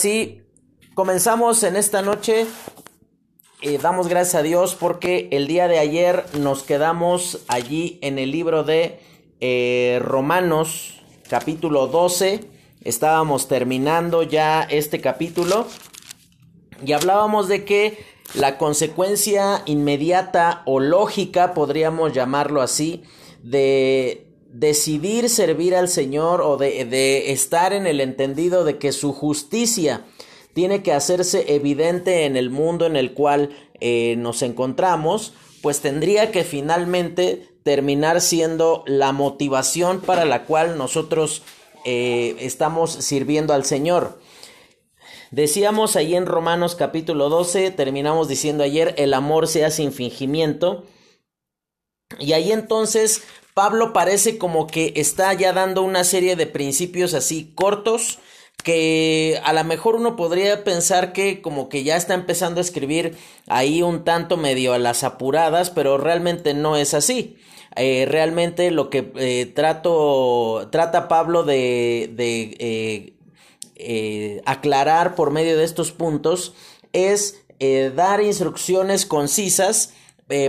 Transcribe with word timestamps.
Así 0.00 0.40
comenzamos 0.94 1.62
en 1.62 1.76
esta 1.76 2.00
noche. 2.00 2.46
Eh, 3.60 3.76
damos 3.76 4.08
gracias 4.08 4.34
a 4.34 4.42
Dios 4.42 4.74
porque 4.74 5.28
el 5.30 5.46
día 5.46 5.68
de 5.68 5.78
ayer 5.78 6.24
nos 6.38 6.62
quedamos 6.62 7.40
allí 7.48 7.98
en 8.00 8.18
el 8.18 8.30
libro 8.30 8.64
de 8.64 8.98
eh, 9.40 9.98
Romanos 10.02 11.02
capítulo 11.28 11.86
12. 11.86 12.48
Estábamos 12.82 13.46
terminando 13.46 14.22
ya 14.22 14.62
este 14.62 15.02
capítulo 15.02 15.66
y 16.82 16.92
hablábamos 16.92 17.48
de 17.48 17.66
que 17.66 18.02
la 18.32 18.56
consecuencia 18.56 19.60
inmediata 19.66 20.62
o 20.64 20.80
lógica, 20.80 21.52
podríamos 21.52 22.14
llamarlo 22.14 22.62
así, 22.62 23.02
de 23.42 24.29
decidir 24.52 25.28
servir 25.28 25.76
al 25.76 25.88
Señor 25.88 26.40
o 26.40 26.56
de, 26.56 27.32
estar 27.32 27.72
en 27.72 27.86
el 27.86 28.00
entendido 28.00 28.64
de 28.64 28.78
que 28.78 28.92
su 28.92 29.12
justicia 29.12 30.04
tiene 30.52 30.82
que 30.82 30.92
hacerse 30.92 31.54
evidente 31.54 32.24
en 32.24 32.36
el 32.36 32.50
mundo 32.50 32.86
en 32.86 32.96
el 32.96 33.14
cual 33.14 33.50
eh, 33.80 34.16
nos 34.18 34.42
encontramos, 34.42 35.34
pues 35.62 35.80
tendría 35.80 36.32
que 36.32 36.42
finalmente 36.42 37.48
terminar 37.62 38.20
siendo 38.20 38.82
la 38.86 39.12
motivación 39.12 40.00
para 40.00 40.24
la 40.24 40.44
cual 40.44 40.76
nosotros 40.76 41.42
eh, 41.84 42.36
estamos 42.40 42.90
sirviendo 42.92 43.54
al 43.54 43.64
Señor. 43.64 44.18
Decíamos 45.30 45.94
ahí 45.94 46.16
en 46.16 46.26
Romanos 46.26 46.74
capítulo 46.74 47.28
12, 47.28 47.70
terminamos 47.70 48.26
diciendo 48.26 48.64
ayer, 48.64 48.94
el 48.98 49.14
amor 49.14 49.46
sea 49.46 49.70
sin 49.70 49.92
fingimiento. 49.92 50.84
Y 52.18 52.32
ahí 52.32 52.50
entonces 52.50 53.22
Pablo 53.60 53.92
parece 53.92 54.38
como 54.38 54.66
que 54.66 54.94
está 54.96 55.34
ya 55.34 55.52
dando 55.52 55.82
una 55.82 56.02
serie 56.02 56.34
de 56.34 56.46
principios 56.46 57.12
así 57.12 57.52
cortos 57.54 58.18
que 58.64 59.38
a 59.44 59.52
lo 59.52 59.62
mejor 59.64 59.96
uno 59.96 60.16
podría 60.16 60.64
pensar 60.64 61.12
que 61.12 61.42
como 61.42 61.68
que 61.68 61.84
ya 61.84 61.96
está 61.98 62.14
empezando 62.14 62.60
a 62.60 62.62
escribir 62.62 63.18
ahí 63.48 63.82
un 63.82 64.02
tanto 64.02 64.38
medio 64.38 64.72
a 64.72 64.78
las 64.78 65.04
apuradas, 65.04 65.68
pero 65.68 65.98
realmente 65.98 66.54
no 66.54 66.74
es 66.74 66.94
así. 66.94 67.36
Eh, 67.76 68.06
realmente 68.08 68.70
lo 68.70 68.88
que 68.88 69.12
eh, 69.16 69.44
trato, 69.54 70.70
trata 70.72 71.06
Pablo 71.06 71.42
de, 71.42 72.10
de 72.14 73.12
eh, 73.76 74.40
aclarar 74.46 75.14
por 75.14 75.32
medio 75.32 75.58
de 75.58 75.64
estos 75.64 75.92
puntos 75.92 76.54
es 76.94 77.42
dar 77.94 78.22
instrucciones 78.22 79.04
concisas 79.04 79.92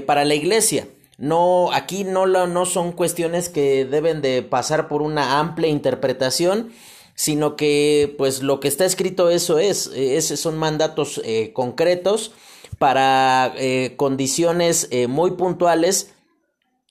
para 0.06 0.24
la 0.24 0.34
iglesia. 0.34 0.88
No, 1.22 1.72
aquí 1.72 2.04
no, 2.04 2.26
no 2.26 2.66
son 2.66 2.94
cuestiones 2.94 3.48
que 3.48 3.86
deben 3.86 4.24
de 4.24 4.42
pasar 4.42 4.88
por 4.88 5.04
una 5.04 5.38
amplia 5.38 5.70
interpretación, 5.70 6.72
sino 7.14 7.56
que 7.56 8.16
pues 8.18 8.42
lo 8.42 8.60
que 8.60 8.68
está 8.68 8.86
escrito 8.86 9.30
eso 9.30 9.60
es, 9.60 9.86
esos 9.94 10.40
son 10.40 10.58
mandatos 10.58 11.22
eh, 11.24 11.54
concretos 11.54 12.32
para 12.80 13.54
eh, 13.58 13.94
condiciones 13.98 14.88
eh, 14.90 15.06
muy 15.06 15.32
puntuales 15.32 16.16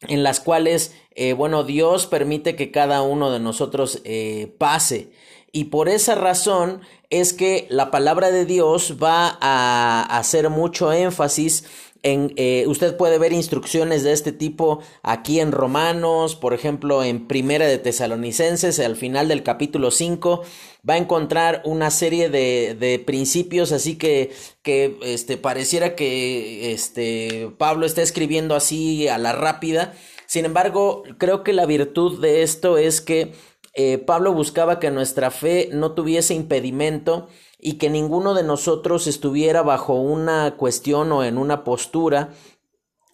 en 0.03 0.23
las 0.23 0.39
cuales, 0.39 0.95
bueno, 1.37 1.65
Dios 1.65 2.07
permite 2.07 2.57
que 2.57 2.71
cada 2.71 3.03
uno 3.03 3.31
de 3.31 3.39
nosotros 3.39 4.01
pase. 4.57 5.11
Y 5.53 5.65
por 5.65 5.91
esa 5.91 6.15
razón 6.15 6.81
es 7.11 7.35
que 7.35 7.67
la 7.69 7.91
palabra 7.91 8.31
de 8.31 8.47
Dios 8.47 8.97
va 9.03 9.37
a 9.43 10.01
hacer 10.17 10.49
mucho 10.49 10.91
énfasis 10.91 11.65
en, 12.03 12.33
eh, 12.37 12.65
usted 12.67 12.97
puede 12.97 13.19
ver 13.19 13.33
instrucciones 13.33 14.03
de 14.03 14.13
este 14.13 14.33
tipo 14.33 14.81
aquí 15.03 15.41
en 15.41 15.53
Romanos, 15.53 16.37
por 16.37 16.55
ejemplo, 16.55 17.05
en 17.05 17.27
Primera 17.27 17.67
de 17.67 17.79
Tesalonicenses, 17.79 18.81
al 18.81 18.97
final 18.97 19.29
del 19.29 19.43
capítulo 19.43 19.91
5, 19.91 20.43
va 20.89 20.95
a 20.95 20.99
encontrar 20.99 21.63
una 21.65 21.91
serie 21.91 22.31
de, 22.31 22.77
de 22.79 22.99
principios, 22.99 23.73
así 23.73 23.97
que, 23.97 24.33
que 24.63 24.99
este, 25.03 25.37
pareciera 25.37 25.95
que 25.95 26.73
este, 26.73 27.51
Pablo 27.59 27.87
está 27.87 28.03
escribiendo 28.03 28.55
así 28.55 29.09
a 29.09 29.19
la 29.19 29.33
rápida. 29.33 29.95
Sin 30.27 30.45
embargo, 30.45 31.03
creo 31.19 31.43
que 31.43 31.53
la 31.53 31.67
virtud 31.67 32.21
de 32.21 32.43
esto 32.43 32.79
es 32.79 33.01
que 33.01 33.33
eh, 33.75 33.99
Pablo 33.99 34.33
buscaba 34.33 34.81
que 34.81 34.91
nuestra 34.91 35.31
fe 35.31 35.69
no 35.73 35.93
tuviese 35.93 36.35
impedimento 36.35 37.29
y 37.61 37.75
que 37.75 37.91
ninguno 37.91 38.35
de 38.35 38.43
nosotros 38.43 39.07
estuviera 39.07 39.63
bajo 39.63 39.95
una 39.95 40.57
cuestión 40.57 41.13
o 41.13 41.25
en 41.25 41.39
una 41.39 41.65
postura 41.65 42.31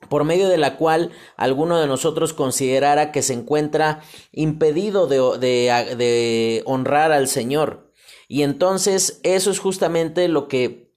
por 0.09 0.25
medio 0.25 0.49
de 0.49 0.59
la 0.59 0.77
cual 0.77 1.11
alguno 1.37 1.79
de 1.79 1.87
nosotros 1.87 2.33
considerara 2.33 3.13
que 3.13 3.23
se 3.23 3.33
encuentra 3.33 4.03
impedido 4.33 5.07
de, 5.07 6.63
honrar 6.65 7.13
al 7.13 7.29
Señor. 7.29 7.93
Y 8.29 8.43
entonces 8.43 9.21
eso 9.23 9.51
es 9.51 9.59
justamente 9.59 10.29
lo 10.29 10.49
que 10.49 10.93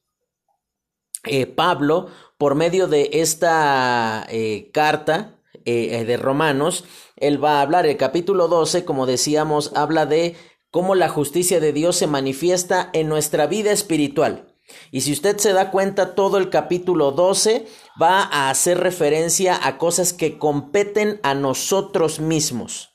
eh, 1.26 1.46
Pablo, 1.48 2.08
por 2.38 2.56
medio 2.56 2.88
de 2.88 3.10
esta 3.14 4.26
eh, 4.30 4.70
carta 4.74 5.36
eh, 5.66 6.06
de 6.06 6.18
Romanos, 6.18 6.86
él 7.18 7.44
va 7.44 7.60
a 7.60 7.62
hablar. 7.62 7.86
El 7.86 7.98
capítulo 7.98 8.48
12, 8.48 8.86
como 8.86 9.06
decíamos, 9.06 9.72
habla 9.76 10.06
de 10.06 10.36
cómo 10.72 10.96
la 10.96 11.10
justicia 11.10 11.60
de 11.60 11.74
Dios 11.74 11.96
se 11.96 12.08
manifiesta 12.08 12.90
en 12.94 13.10
nuestra 13.10 13.48
vida 13.48 13.72
espiritual. 13.72 14.54
Y 14.92 15.02
si 15.02 15.12
usted 15.12 15.38
se 15.38 15.54
da 15.54 15.72
cuenta, 15.72 16.14
todo 16.14 16.38
el 16.38 16.50
capítulo 16.50 17.12
12 17.12 17.66
va 18.02 18.22
a 18.22 18.50
hacer 18.50 18.80
referencia 18.80 19.60
a 19.62 19.78
cosas 19.78 20.14
que 20.14 20.38
competen 20.38 21.20
a 21.24 21.34
nosotros 21.34 22.20
mismos. 22.20 22.90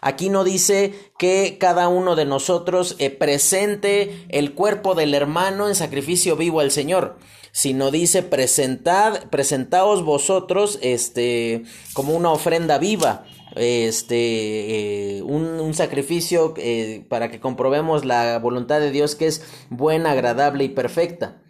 Aquí 0.00 0.28
no 0.30 0.44
dice 0.44 0.94
que 1.18 1.58
cada 1.58 1.88
uno 1.88 2.14
de 2.14 2.24
nosotros 2.24 2.94
eh, 2.98 3.10
presente 3.10 4.26
el 4.28 4.54
cuerpo 4.54 4.94
del 4.94 5.12
hermano 5.12 5.68
en 5.68 5.74
sacrificio 5.74 6.36
vivo 6.36 6.60
al 6.60 6.70
Señor, 6.70 7.18
sino 7.50 7.90
dice 7.90 8.22
presentad, 8.22 9.28
presentaos 9.30 10.04
vosotros 10.04 10.78
este 10.82 11.64
como 11.94 12.14
una 12.14 12.30
ofrenda 12.30 12.78
viva 12.78 13.26
este, 13.56 15.18
eh, 15.18 15.22
un, 15.22 15.74
sacrificio 15.74 16.54
eh, 16.56 17.04
para 17.08 17.30
que 17.30 17.40
comprobemos 17.40 18.04
la 18.04 18.38
voluntad 18.38 18.80
de 18.80 18.90
Dios 18.90 19.14
que 19.14 19.26
es 19.26 19.42
buena, 19.70 20.12
agradable 20.12 20.64
y 20.64 20.68
perfecta. 20.68 21.40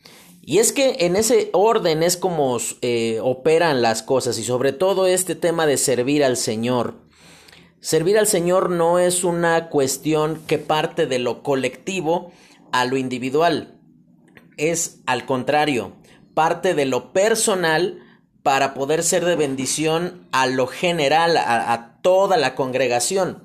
Y 0.43 0.59
es 0.59 0.73
que 0.73 0.97
en 1.01 1.17
ese 1.17 1.51
orden 1.53 2.03
es 2.03 2.17
como 2.17 2.57
eh, 2.81 3.21
operan 3.23 3.83
las 3.83 4.03
cosas 4.03 4.39
y 4.39 4.45
sobre 4.45 4.73
todo 4.73 5.07
este 5.07 5.35
tema 5.35 5.67
de 5.67 5.77
servir 5.77 6.25
al 6.25 6.37
Señor. 6.37 6.95
Servir 7.81 8.19
al 8.19 8.27
Señor 8.27 8.71
no 8.71 8.99
es 8.99 9.25
una 9.25 9.69
cuestión 9.69 10.41
que 10.47 10.59
parte 10.59 11.07
de 11.07 11.19
lo 11.19 11.43
colectivo 11.43 12.33
a 12.73 12.87
lo 12.87 12.97
individual. 12.97 13.79
Es 14.57 15.01
al 15.07 15.27
contrario, 15.27 15.93
parte 16.35 16.75
de 16.75 16.87
lo 16.87 17.13
personal 17.13 18.03
para 18.43 18.75
poder 18.75 19.03
ser 19.03 19.25
de 19.25 19.37
bendición 19.37 20.27
a 20.33 20.47
lo 20.47 20.67
general, 20.67 21.37
a, 21.37 21.99
toda 22.03 22.37
la 22.37 22.55
congregación. 22.55 23.43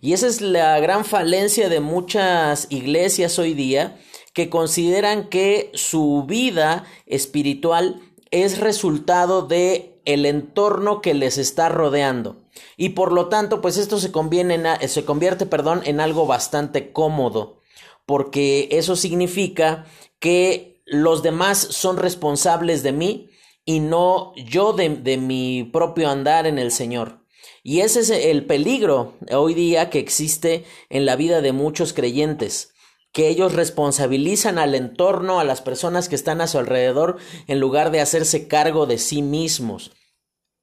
Y 0.00 0.12
esa 0.12 0.26
es 0.26 0.40
la 0.40 0.78
gran 0.80 1.04
falencia 1.04 1.68
de 1.68 1.80
muchas 1.80 2.66
iglesias 2.70 3.38
hoy 3.38 3.52
día 3.52 3.98
que 4.32 4.48
consideran 4.48 5.28
que 5.28 5.70
su 5.74 6.24
vida 6.26 6.84
espiritual 7.06 8.00
es 8.30 8.58
resultado 8.58 9.42
de 9.42 10.00
el 10.04 10.24
entorno 10.24 11.00
que 11.00 11.14
les 11.14 11.36
está 11.36 11.68
rodeando. 11.68 12.36
Y 12.76 12.90
por 12.90 13.12
lo 13.12 13.28
tanto, 13.28 13.60
pues 13.60 13.76
esto 13.76 13.98
se, 13.98 14.12
en, 14.14 14.88
se 14.88 15.04
convierte 15.04 15.46
perdón, 15.46 15.82
en 15.84 16.00
algo 16.00 16.26
bastante 16.26 16.92
cómodo, 16.92 17.60
porque 18.06 18.68
eso 18.70 18.94
significa 18.94 19.86
que 20.20 20.80
los 20.86 21.22
demás 21.22 21.58
son 21.58 21.96
responsables 21.96 22.82
de 22.82 22.92
mí 22.92 23.30
y 23.66 23.80
no 23.80 24.32
yo 24.36 24.72
de, 24.72 25.18
mi 25.18 25.64
propio 25.64 26.08
andar 26.08 26.46
en 26.46 26.58
el 26.58 26.70
Señor. 26.70 27.26
Y 27.62 27.80
ese 27.80 28.00
es 28.00 28.10
el 28.10 28.46
peligro 28.46 29.14
hoy 29.30 29.52
día 29.52 29.90
que 29.90 29.98
existe 29.98 30.64
en 30.88 31.04
la 31.04 31.16
vida 31.16 31.40
de 31.40 31.52
muchos 31.52 31.92
creyentes, 31.92 32.72
que 33.12 33.28
ellos 33.28 33.54
responsabilizan 33.54 34.58
al 34.58 34.76
entorno, 34.76 35.40
a 35.40 35.44
las 35.44 35.62
personas 35.62 36.08
que 36.08 36.14
están 36.14 36.40
a 36.40 36.46
su 36.46 36.58
alrededor, 36.58 37.16
en 37.48 37.58
lugar 37.58 37.90
de 37.90 38.00
hacerse 38.00 38.46
cargo 38.46 38.86
de 38.86 38.98
sí 38.98 39.20
mismos. 39.20 39.90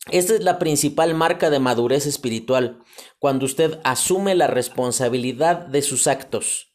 Esta 0.09 0.35
es 0.35 0.41
la 0.41 0.57
principal 0.57 1.13
marca 1.13 1.49
de 1.49 1.59
madurez 1.59 2.05
espiritual, 2.05 2.83
cuando 3.19 3.45
usted 3.45 3.79
asume 3.83 4.33
la 4.33 4.47
responsabilidad 4.47 5.65
de 5.67 5.81
sus 5.81 6.07
actos, 6.07 6.73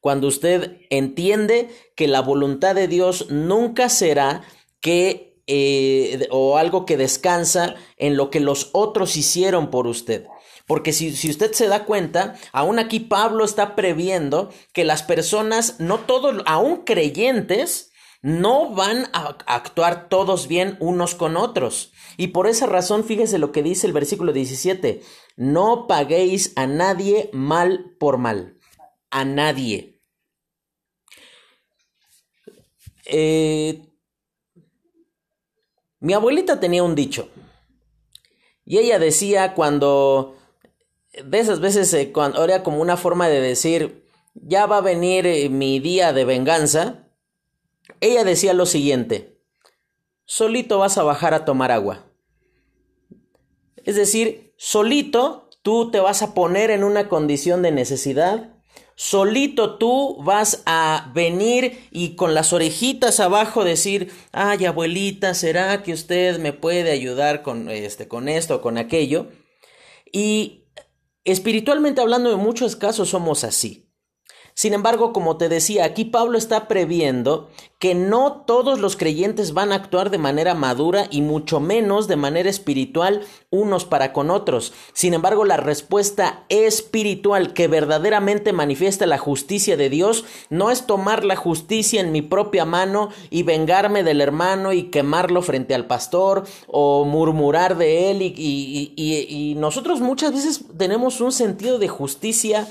cuando 0.00 0.26
usted 0.26 0.80
entiende 0.90 1.70
que 1.96 2.08
la 2.08 2.20
voluntad 2.20 2.74
de 2.74 2.88
Dios 2.88 3.30
nunca 3.30 3.88
será 3.88 4.42
que 4.80 5.31
eh, 5.54 6.28
o 6.30 6.56
algo 6.56 6.86
que 6.86 6.96
descansa 6.96 7.74
en 7.98 8.16
lo 8.16 8.30
que 8.30 8.40
los 8.40 8.70
otros 8.72 9.18
hicieron 9.18 9.70
por 9.70 9.86
usted. 9.86 10.26
Porque 10.66 10.94
si, 10.94 11.14
si, 11.14 11.28
usted 11.28 11.52
se 11.52 11.68
da 11.68 11.84
cuenta, 11.84 12.36
aún 12.54 12.78
aquí 12.78 13.00
Pablo 13.00 13.44
está 13.44 13.76
previendo 13.76 14.48
que 14.72 14.86
las 14.86 15.02
personas, 15.02 15.78
no 15.78 15.98
todos, 16.00 16.42
aún 16.46 16.84
creyentes, 16.84 17.92
no 18.22 18.70
van 18.70 19.10
a 19.12 19.36
actuar 19.46 20.08
todos 20.08 20.48
bien 20.48 20.78
unos 20.80 21.14
con 21.14 21.36
otros. 21.36 21.92
Y 22.16 22.28
por 22.28 22.46
esa 22.46 22.64
razón, 22.64 23.04
fíjese 23.04 23.36
lo 23.36 23.52
que 23.52 23.62
dice 23.62 23.86
el 23.86 23.92
versículo 23.92 24.32
17, 24.32 25.02
no 25.36 25.86
paguéis 25.86 26.54
a 26.56 26.66
nadie 26.66 27.28
mal 27.34 27.94
por 28.00 28.16
mal, 28.16 28.56
a 29.10 29.26
nadie. 29.26 30.00
eh, 33.04 33.91
mi 36.02 36.14
abuelita 36.14 36.58
tenía 36.58 36.82
un 36.82 36.96
dicho. 36.96 37.28
Y 38.64 38.78
ella 38.78 38.98
decía 38.98 39.54
cuando, 39.54 40.36
de 41.24 41.38
esas 41.38 41.60
veces, 41.60 41.94
eh, 41.94 42.10
cuando 42.12 42.44
era 42.44 42.64
como 42.64 42.80
una 42.80 42.96
forma 42.96 43.28
de 43.28 43.40
decir, 43.40 44.04
ya 44.34 44.66
va 44.66 44.78
a 44.78 44.82
venir 44.82 45.26
eh, 45.26 45.48
mi 45.48 45.78
día 45.78 46.12
de 46.12 46.24
venganza, 46.24 47.08
ella 48.00 48.24
decía 48.24 48.52
lo 48.52 48.66
siguiente, 48.66 49.38
solito 50.24 50.78
vas 50.78 50.98
a 50.98 51.04
bajar 51.04 51.34
a 51.34 51.44
tomar 51.44 51.70
agua. 51.70 52.04
Es 53.76 53.94
decir, 53.94 54.54
solito 54.56 55.50
tú 55.62 55.92
te 55.92 56.00
vas 56.00 56.22
a 56.22 56.34
poner 56.34 56.72
en 56.72 56.82
una 56.82 57.08
condición 57.08 57.62
de 57.62 57.70
necesidad, 57.70 58.51
solito 59.02 59.78
tú 59.78 60.22
vas 60.22 60.62
a 60.64 61.10
venir 61.12 61.88
y 61.90 62.14
con 62.14 62.34
las 62.34 62.52
orejitas 62.52 63.18
abajo 63.18 63.64
decir, 63.64 64.12
ay 64.30 64.64
abuelita, 64.64 65.34
¿será 65.34 65.82
que 65.82 65.92
usted 65.92 66.38
me 66.38 66.52
puede 66.52 66.92
ayudar 66.92 67.42
con, 67.42 67.68
este, 67.68 68.06
con 68.06 68.28
esto 68.28 68.54
o 68.56 68.60
con 68.60 68.78
aquello? 68.78 69.26
Y 70.12 70.66
espiritualmente 71.24 72.00
hablando, 72.00 72.32
en 72.32 72.38
muchos 72.38 72.76
casos 72.76 73.08
somos 73.08 73.42
así. 73.42 73.81
Sin 74.54 74.74
embargo, 74.74 75.12
como 75.12 75.36
te 75.38 75.48
decía, 75.48 75.84
aquí 75.84 76.04
Pablo 76.04 76.36
está 76.36 76.68
previendo 76.68 77.48
que 77.78 77.94
no 77.96 78.44
todos 78.46 78.78
los 78.78 78.96
creyentes 78.96 79.54
van 79.54 79.72
a 79.72 79.74
actuar 79.74 80.10
de 80.10 80.18
manera 80.18 80.54
madura 80.54 81.08
y 81.10 81.20
mucho 81.20 81.58
menos 81.58 82.06
de 82.06 82.14
manera 82.14 82.48
espiritual 82.48 83.22
unos 83.50 83.84
para 83.84 84.12
con 84.12 84.30
otros. 84.30 84.72
Sin 84.92 85.14
embargo, 85.14 85.44
la 85.44 85.56
respuesta 85.56 86.44
espiritual 86.48 87.54
que 87.54 87.66
verdaderamente 87.66 88.52
manifiesta 88.52 89.06
la 89.06 89.18
justicia 89.18 89.76
de 89.76 89.90
Dios 89.90 90.24
no 90.48 90.70
es 90.70 90.86
tomar 90.86 91.24
la 91.24 91.34
justicia 91.34 92.00
en 92.00 92.12
mi 92.12 92.22
propia 92.22 92.64
mano 92.64 93.08
y 93.30 93.42
vengarme 93.42 94.04
del 94.04 94.20
hermano 94.20 94.72
y 94.72 94.84
quemarlo 94.84 95.42
frente 95.42 95.74
al 95.74 95.86
pastor 95.86 96.44
o 96.68 97.04
murmurar 97.04 97.76
de 97.78 98.12
él 98.12 98.22
y, 98.22 98.92
y 98.94 99.54
nosotros 99.56 100.00
muchas 100.00 100.32
veces 100.32 100.64
tenemos 100.78 101.20
un 101.20 101.32
sentido 101.32 101.80
de 101.80 101.88
justicia 101.88 102.68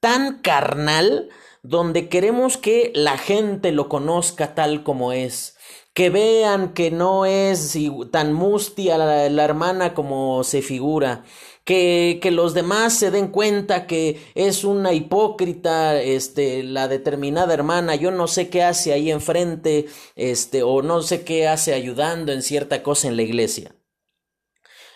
tan 0.00 0.38
carnal 0.38 1.28
donde 1.62 2.08
queremos 2.08 2.56
que 2.56 2.90
la 2.94 3.18
gente 3.18 3.72
lo 3.72 3.88
conozca 3.88 4.54
tal 4.54 4.82
como 4.82 5.12
es, 5.12 5.56
que 5.92 6.08
vean 6.08 6.72
que 6.72 6.90
no 6.90 7.26
es 7.26 7.76
tan 8.10 8.32
mustia 8.32 8.96
la, 8.96 9.44
hermana 9.44 9.92
como 9.92 10.42
se 10.44 10.62
figura, 10.62 11.24
que, 11.64 12.18
que, 12.22 12.30
los 12.30 12.54
demás 12.54 12.94
se 12.94 13.10
den 13.10 13.28
cuenta 13.28 13.86
que 13.86 14.20
es 14.34 14.64
una 14.64 14.94
hipócrita, 14.94 16.00
este, 16.00 16.62
la 16.62 16.88
determinada 16.88 17.52
hermana, 17.52 17.94
yo 17.94 18.10
no 18.10 18.26
sé 18.26 18.48
qué 18.48 18.62
hace 18.62 18.92
ahí 18.92 19.10
enfrente, 19.10 19.86
este, 20.16 20.62
o 20.62 20.82
no 20.82 21.02
sé 21.02 21.22
qué 21.22 21.46
hace 21.46 21.74
ayudando 21.74 22.32
en 22.32 22.42
cierta 22.42 22.82
cosa 22.82 23.08
en 23.08 23.16
la 23.16 23.22
iglesia. 23.22 23.74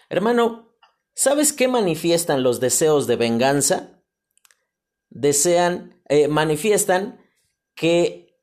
Hermano, 0.08 0.74
¿sabes 1.14 1.52
qué 1.52 1.68
manifiestan 1.68 2.42
los 2.42 2.60
deseos 2.60 3.06
de 3.06 3.16
venganza? 3.16 3.93
Desean, 5.14 6.02
eh, 6.08 6.28
manifiestan 6.28 7.24
que 7.74 8.36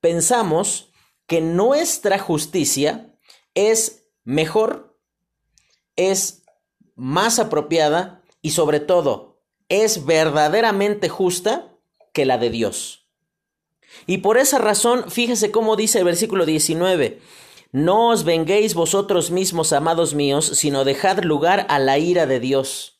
pensamos 0.00 0.92
que 1.26 1.40
nuestra 1.40 2.18
justicia 2.18 3.18
es 3.54 4.06
mejor, 4.24 4.96
es 5.96 6.44
más 6.94 7.38
apropiada 7.38 8.22
y 8.40 8.50
sobre 8.50 8.78
todo 8.80 9.42
es 9.68 10.06
verdaderamente 10.06 11.08
justa 11.08 11.74
que 12.12 12.24
la 12.24 12.38
de 12.38 12.50
Dios. 12.50 13.06
Y 14.06 14.18
por 14.18 14.38
esa 14.38 14.58
razón, 14.58 15.10
fíjese 15.10 15.50
cómo 15.50 15.76
dice 15.76 15.98
el 15.98 16.04
versículo 16.04 16.46
19, 16.46 17.20
no 17.72 18.10
os 18.10 18.24
venguéis 18.24 18.74
vosotros 18.74 19.30
mismos, 19.30 19.72
amados 19.72 20.14
míos, 20.14 20.52
sino 20.54 20.84
dejad 20.84 21.18
lugar 21.22 21.66
a 21.68 21.78
la 21.78 21.98
ira 21.98 22.26
de 22.26 22.40
Dios 22.40 22.97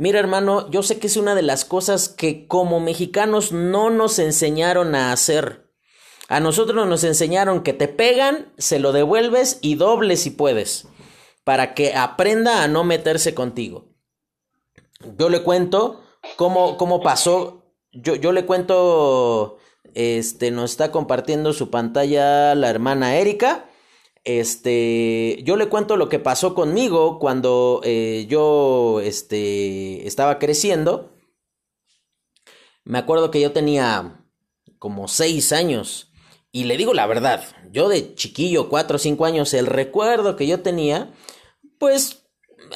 Mira, 0.00 0.18
hermano, 0.18 0.70
yo 0.70 0.82
sé 0.82 0.98
que 0.98 1.08
es 1.08 1.18
una 1.18 1.34
de 1.34 1.42
las 1.42 1.66
cosas 1.66 2.08
que 2.08 2.46
como 2.46 2.80
mexicanos 2.80 3.52
no 3.52 3.90
nos 3.90 4.18
enseñaron 4.18 4.94
a 4.94 5.12
hacer. 5.12 5.70
A 6.26 6.40
nosotros 6.40 6.88
nos 6.88 7.04
enseñaron 7.04 7.62
que 7.62 7.74
te 7.74 7.86
pegan, 7.86 8.50
se 8.56 8.78
lo 8.78 8.92
devuelves 8.92 9.58
y 9.60 9.74
doble 9.74 10.16
si 10.16 10.30
puedes, 10.30 10.88
para 11.44 11.74
que 11.74 11.94
aprenda 11.94 12.62
a 12.62 12.68
no 12.68 12.82
meterse 12.82 13.34
contigo. 13.34 13.88
Yo 15.18 15.28
le 15.28 15.42
cuento 15.42 16.00
cómo, 16.36 16.78
cómo 16.78 17.02
pasó, 17.02 17.66
yo, 17.92 18.14
yo 18.14 18.32
le 18.32 18.46
cuento, 18.46 19.58
este, 19.92 20.50
nos 20.50 20.70
está 20.70 20.92
compartiendo 20.92 21.52
su 21.52 21.68
pantalla 21.68 22.54
la 22.54 22.70
hermana 22.70 23.16
Erika. 23.16 23.69
Este, 24.38 25.42
yo 25.42 25.56
le 25.56 25.68
cuento 25.68 25.96
lo 25.96 26.08
que 26.08 26.18
pasó 26.18 26.54
conmigo 26.54 27.18
cuando 27.18 27.80
eh, 27.84 28.26
yo 28.28 29.00
este, 29.02 30.06
estaba 30.06 30.38
creciendo. 30.38 31.10
Me 32.84 32.98
acuerdo 32.98 33.30
que 33.30 33.40
yo 33.40 33.52
tenía 33.52 34.24
como 34.78 35.08
seis 35.08 35.52
años. 35.52 36.12
Y 36.52 36.64
le 36.64 36.76
digo 36.76 36.94
la 36.94 37.06
verdad, 37.06 37.44
yo 37.72 37.88
de 37.88 38.14
chiquillo, 38.14 38.68
cuatro 38.68 38.96
o 38.96 38.98
cinco 38.98 39.24
años, 39.24 39.54
el 39.54 39.66
recuerdo 39.66 40.36
que 40.36 40.46
yo 40.46 40.60
tenía, 40.60 41.12
pues 41.78 42.26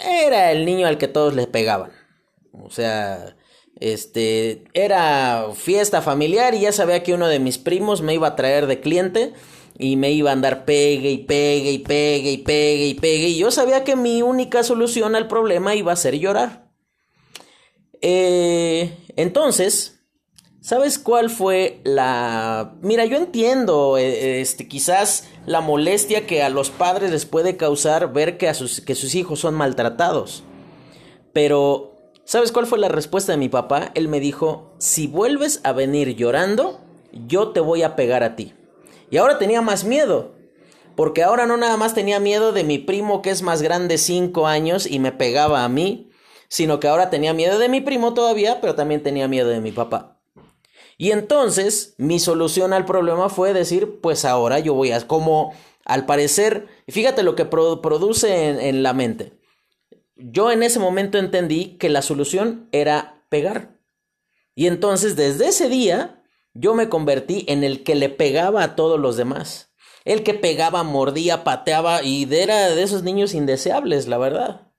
era 0.04 0.52
el 0.52 0.64
niño 0.64 0.86
al 0.86 0.98
que 0.98 1.08
todos 1.08 1.34
le 1.34 1.46
pegaban. 1.46 1.92
O 2.52 2.70
sea, 2.70 3.36
este, 3.80 4.64
era 4.72 5.48
fiesta 5.54 6.02
familiar 6.02 6.54
y 6.54 6.60
ya 6.60 6.72
sabía 6.72 7.02
que 7.02 7.14
uno 7.14 7.26
de 7.26 7.40
mis 7.40 7.58
primos 7.58 8.00
me 8.00 8.14
iba 8.14 8.28
a 8.28 8.36
traer 8.36 8.66
de 8.66 8.80
cliente 8.80 9.34
y 9.78 9.96
me 9.96 10.12
iba 10.12 10.30
a 10.30 10.34
andar 10.34 10.64
pegue 10.64 11.10
y 11.10 11.18
pegue 11.18 11.72
y 11.72 11.78
pegue 11.78 12.30
y 12.30 12.38
pegue 12.38 12.86
y 12.86 12.94
pegue 12.94 13.28
y 13.28 13.38
yo 13.38 13.50
sabía 13.50 13.84
que 13.84 13.96
mi 13.96 14.22
única 14.22 14.62
solución 14.62 15.16
al 15.16 15.28
problema 15.28 15.74
iba 15.74 15.92
a 15.92 15.96
ser 15.96 16.18
llorar. 16.18 16.70
Eh, 18.00 18.96
entonces, 19.16 20.00
¿sabes 20.60 20.98
cuál 20.98 21.30
fue 21.30 21.80
la... 21.84 22.76
Mira, 22.82 23.06
yo 23.06 23.16
entiendo 23.16 23.96
eh, 23.96 24.40
este, 24.40 24.68
quizás 24.68 25.26
la 25.46 25.60
molestia 25.60 26.26
que 26.26 26.42
a 26.42 26.50
los 26.50 26.70
padres 26.70 27.10
les 27.10 27.24
puede 27.24 27.56
causar 27.56 28.12
ver 28.12 28.36
que, 28.36 28.48
a 28.48 28.54
sus, 28.54 28.80
que 28.80 28.94
sus 28.94 29.14
hijos 29.14 29.40
son 29.40 29.54
maltratados. 29.54 30.44
Pero, 31.32 31.96
¿sabes 32.24 32.52
cuál 32.52 32.66
fue 32.66 32.78
la 32.78 32.88
respuesta 32.88 33.32
de 33.32 33.38
mi 33.38 33.48
papá? 33.48 33.90
Él 33.94 34.08
me 34.08 34.20
dijo, 34.20 34.74
si 34.78 35.06
vuelves 35.06 35.60
a 35.64 35.72
venir 35.72 36.14
llorando, 36.14 36.80
yo 37.12 37.52
te 37.52 37.60
voy 37.60 37.82
a 37.82 37.96
pegar 37.96 38.22
a 38.22 38.36
ti. 38.36 38.52
Y 39.14 39.16
ahora 39.16 39.38
tenía 39.38 39.62
más 39.62 39.84
miedo. 39.84 40.34
Porque 40.96 41.22
ahora 41.22 41.46
no 41.46 41.56
nada 41.56 41.76
más 41.76 41.94
tenía 41.94 42.18
miedo 42.18 42.50
de 42.50 42.64
mi 42.64 42.78
primo 42.78 43.22
que 43.22 43.30
es 43.30 43.42
más 43.42 43.62
grande 43.62 43.96
cinco 43.96 44.48
años 44.48 44.88
y 44.90 44.98
me 44.98 45.12
pegaba 45.12 45.62
a 45.62 45.68
mí, 45.68 46.10
sino 46.48 46.80
que 46.80 46.88
ahora 46.88 47.10
tenía 47.10 47.32
miedo 47.32 47.60
de 47.60 47.68
mi 47.68 47.80
primo 47.80 48.12
todavía, 48.12 48.60
pero 48.60 48.74
también 48.74 49.04
tenía 49.04 49.28
miedo 49.28 49.50
de 49.50 49.60
mi 49.60 49.70
papá. 49.70 50.20
Y 50.98 51.12
entonces 51.12 51.94
mi 51.96 52.18
solución 52.18 52.72
al 52.72 52.86
problema 52.86 53.28
fue 53.28 53.52
decir, 53.52 54.00
pues 54.00 54.24
ahora 54.24 54.58
yo 54.58 54.74
voy 54.74 54.90
a, 54.90 55.06
como 55.06 55.54
al 55.84 56.06
parecer, 56.06 56.66
fíjate 56.88 57.22
lo 57.22 57.36
que 57.36 57.44
produce 57.44 58.68
en 58.68 58.82
la 58.82 58.94
mente. 58.94 59.38
Yo 60.16 60.50
en 60.50 60.64
ese 60.64 60.80
momento 60.80 61.18
entendí 61.18 61.76
que 61.78 61.88
la 61.88 62.02
solución 62.02 62.68
era 62.72 63.24
pegar. 63.28 63.78
Y 64.56 64.66
entonces 64.66 65.14
desde 65.14 65.46
ese 65.46 65.68
día 65.68 66.13
yo 66.54 66.74
me 66.74 66.88
convertí 66.88 67.44
en 67.48 67.64
el 67.64 67.82
que 67.82 67.94
le 67.94 68.08
pegaba 68.08 68.62
a 68.62 68.76
todos 68.76 68.98
los 68.98 69.16
demás. 69.16 69.72
El 70.04 70.22
que 70.22 70.34
pegaba, 70.34 70.82
mordía, 70.82 71.44
pateaba 71.44 72.02
y 72.02 72.32
era 72.32 72.70
de 72.70 72.82
esos 72.82 73.02
niños 73.02 73.34
indeseables, 73.34 74.06
la 74.06 74.18
verdad. 74.18 74.72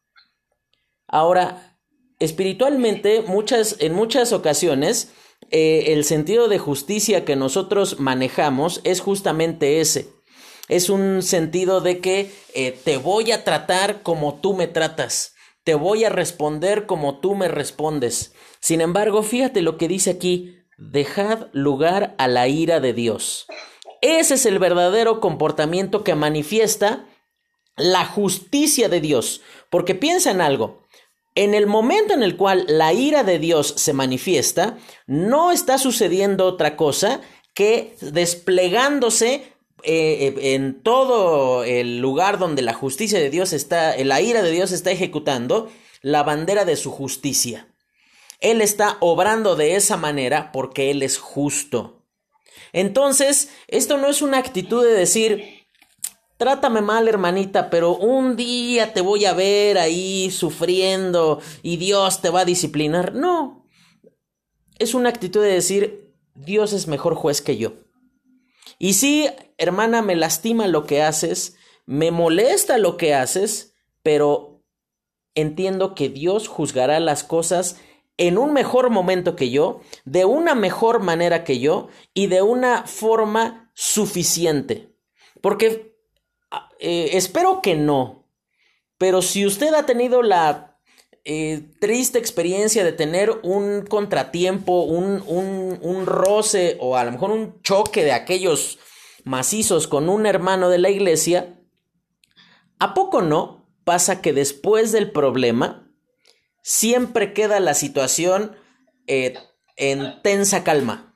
Ahora, 1.08 1.80
espiritualmente, 2.20 3.22
muchas, 3.22 3.78
en 3.80 3.94
muchas 3.94 4.34
ocasiones, 4.34 5.12
eh, 5.52 5.94
el 5.94 6.04
sentido 6.06 6.48
de 6.48 6.60
justicia 6.60 7.26
que 7.26 7.36
nosotros 7.36 8.00
manejamos 8.00 8.82
es 8.84 9.02
justamente 9.02 9.82
ese. 9.82 10.10
Es 10.68 10.90
un 10.90 11.22
sentido 11.22 11.82
de 11.82 12.00
que 12.00 12.32
eh, 12.54 12.72
te 12.72 12.98
voy 12.98 13.32
a 13.32 13.44
tratar 13.44 14.02
como 14.02 14.40
tú 14.40 14.56
me 14.56 14.68
tratas. 14.68 15.36
Te 15.64 15.76
voy 15.76 16.04
a 16.04 16.10
responder 16.10 16.86
como 16.86 17.20
tú 17.20 17.36
me 17.36 17.48
respondes. 17.48 18.34
Sin 18.60 18.82
embargo, 18.82 19.22
fíjate 19.24 19.62
lo 19.62 19.78
que 19.78 19.88
dice 19.88 20.12
aquí, 20.12 20.65
Dejad 20.78 21.48
lugar 21.54 22.16
a 22.18 22.28
la 22.28 22.48
ira 22.48 22.80
de 22.80 22.94
Dios. 22.94 23.48
Ese 24.02 24.36
es 24.36 24.46
el 24.46 24.60
verdadero 24.60 25.20
comportamiento 25.20 26.04
que 26.04 26.16
manifiesta 26.16 27.06
la 27.78 28.06
justicia 28.06 28.90
de 28.90 29.02
Dios. 29.02 29.42
Porque 29.70 29.96
piensa 29.96 30.32
en 30.32 30.42
algo. 30.42 30.84
En 31.34 31.54
el 31.54 31.68
momento 31.68 32.14
en 32.14 32.24
el 32.24 32.38
cual 32.38 32.66
la 32.68 32.94
ira 32.94 33.24
de 33.24 33.40
Dios 33.40 33.74
se 33.78 33.94
manifiesta, 33.94 34.78
no 35.06 35.52
está 35.52 35.78
sucediendo 35.78 36.46
otra 36.46 36.78
cosa 36.78 37.22
que 37.54 37.96
desplegándose 38.00 39.44
eh, 39.84 40.34
en 40.56 40.82
todo 40.82 41.64
el 41.64 42.00
lugar 42.00 42.40
donde 42.40 42.62
la 42.62 42.74
justicia 42.74 43.20
de 43.20 43.30
Dios 43.30 43.54
está, 43.54 43.96
la 44.04 44.22
ira 44.22 44.42
de 44.42 44.52
Dios 44.52 44.72
está 44.72 44.92
ejecutando, 44.92 45.70
la 46.02 46.24
bandera 46.24 46.66
de 46.66 46.76
su 46.76 46.92
justicia. 46.92 47.68
Él 48.40 48.62
está 48.62 48.98
obrando 49.00 49.56
de 49.56 49.76
esa 49.76 49.98
manera 49.98 50.52
porque 50.52 50.92
Él 50.92 51.04
es 51.04 51.18
justo. 51.18 52.04
Entonces, 52.74 53.50
esto 53.68 53.98
no 53.98 54.08
es 54.08 54.22
una 54.22 54.38
actitud 54.38 54.84
de 54.84 54.94
decir, 54.94 55.66
trátame 56.38 56.82
mal, 56.82 57.08
hermanita, 57.08 57.70
pero 57.70 57.96
un 57.96 58.36
día 58.36 58.94
te 58.94 59.02
voy 59.02 59.26
a 59.26 59.34
ver 59.34 59.78
ahí 59.78 60.30
sufriendo 60.32 61.42
y 61.64 61.78
Dios 61.78 62.22
te 62.22 62.30
va 62.30 62.42
a 62.42 62.46
disciplinar. 62.46 63.14
No, 63.14 63.66
es 64.78 64.94
una 64.94 65.10
actitud 65.10 65.42
de 65.42 65.54
decir, 65.54 66.14
Dios 66.34 66.74
es 66.74 66.88
mejor 66.88 67.16
juez 67.16 67.42
que 67.42 67.58
yo. 67.58 67.74
Y 68.78 68.94
sí, 68.94 69.30
hermana, 69.58 70.02
me 70.02 70.16
lastima 70.16 70.68
lo 70.68 70.86
que 70.86 71.02
haces, 71.02 71.56
me 71.86 72.12
molesta 72.12 72.78
lo 72.78 72.98
que 72.98 73.14
haces, 73.14 73.74
pero 74.04 74.64
entiendo 75.34 75.96
que 75.96 76.10
Dios 76.10 76.48
juzgará 76.48 77.00
las 77.00 77.24
cosas 77.24 77.78
en 78.18 78.38
un 78.38 78.54
mejor 78.54 78.90
momento 78.90 79.36
que 79.36 79.50
yo, 79.50 79.82
de 80.06 80.26
una 80.26 80.56
mejor 80.56 81.02
manera 81.02 81.44
que 81.44 81.60
yo 81.60 81.90
y 82.14 82.28
de 82.28 82.42
una 82.42 82.84
forma 82.84 83.72
suficiente. 83.74 84.96
Porque 85.42 85.98
ah, 86.52 86.70
eh, 86.80 87.12
espero 87.14 87.62
que 87.62 87.76
no, 87.76 88.30
pero 88.98 89.22
si 89.22 89.46
usted 89.46 89.74
ha 89.74 89.86
tenido 89.86 90.22
la 90.22 90.80
eh, 91.26 91.64
triste 91.80 92.20
experiencia 92.20 92.84
de 92.84 92.94
tener 92.94 93.32
un 93.44 93.86
contratiempo, 93.86 94.84
un, 94.84 95.24
un, 95.28 95.80
un 95.82 96.06
roce 96.06 96.78
o 96.80 96.96
a 96.96 97.04
lo 97.04 97.12
mejor 97.12 97.32
un 97.32 97.62
choque 97.62 98.04
de 98.04 98.14
aquellos 98.14 98.80
macizos 99.24 99.88
con 99.88 100.08
un 100.08 100.26
hermano 100.26 100.70
de 100.70 100.78
la 100.78 100.90
iglesia, 100.90 101.60
¿a 102.80 102.94
poco 102.94 103.22
no 103.22 103.68
pasa 103.84 104.22
que 104.22 104.34
después 104.34 104.92
del 104.92 105.12
problema 105.12 105.85
siempre 106.66 107.32
queda 107.32 107.60
la 107.60 107.76
situación 107.76 108.58
eh, 109.06 109.38
en 109.76 110.20
tensa 110.24 110.64
calma. 110.64 111.16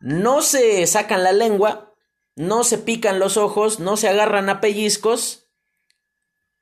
No 0.00 0.42
se 0.42 0.84
sacan 0.88 1.22
la 1.22 1.30
lengua, 1.30 1.94
no 2.34 2.64
se 2.64 2.78
pican 2.78 3.20
los 3.20 3.36
ojos, 3.36 3.78
no 3.78 3.96
se 3.96 4.08
agarran 4.08 4.48
a 4.48 4.60
pellizcos, 4.60 5.46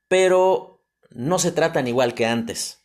pero 0.07 0.85
no 1.09 1.39
se 1.39 1.51
tratan 1.51 1.89
igual 1.89 2.13
que 2.13 2.27
antes. 2.27 2.83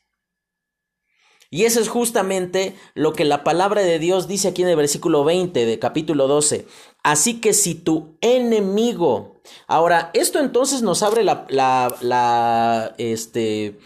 Y 1.50 1.66
eso 1.66 1.82
es 1.82 1.90
justamente 1.90 2.78
lo 2.94 3.12
que 3.12 3.26
la 3.26 3.44
palabra 3.44 3.82
de 3.82 4.00
Dios 4.00 4.30
dice 4.30 4.48
aquí 4.48 4.62
en 4.62 4.70
el 4.70 4.78
versículo 4.78 5.26
20 5.26 5.66
de 5.66 5.80
capítulo 5.80 6.30
12. 6.30 6.66
Así 7.04 7.42
que 7.42 7.54
si 7.54 7.76
tu 7.76 8.18
enemigo... 8.22 9.42
Ahora, 9.68 10.12
esto 10.14 10.40
entonces 10.40 10.84
nos 10.84 11.02
abre 11.02 11.24
la, 11.24 11.46
la, 11.50 11.96
la, 12.02 12.94
este, 13.00 13.80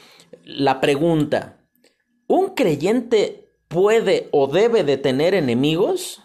la 0.43 0.81
pregunta. 0.81 1.57
¿Un 2.27 2.55
creyente 2.55 3.49
puede 3.69 4.27
o 4.31 4.47
debe 4.47 4.83
de 4.83 4.97
tener 4.97 5.33
enemigos? 5.33 6.21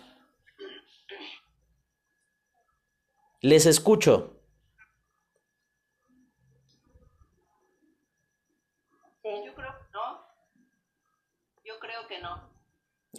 Les 3.41 3.67
escucho. 3.67 4.37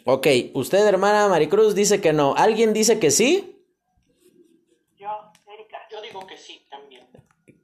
Ok, 0.05 0.27
usted, 0.55 0.87
hermana 0.87 1.27
Maricruz, 1.27 1.75
dice 1.75 2.01
que 2.01 2.11
no. 2.11 2.33
¿Alguien 2.35 2.73
dice 2.73 2.99
que 2.99 3.11
sí? 3.11 3.63
Yo, 4.95 5.07
Erika. 5.47 5.77
Yo 5.91 6.01
digo 6.01 6.20
que 6.31 6.37
sí 6.37 6.65
también. 6.69 7.07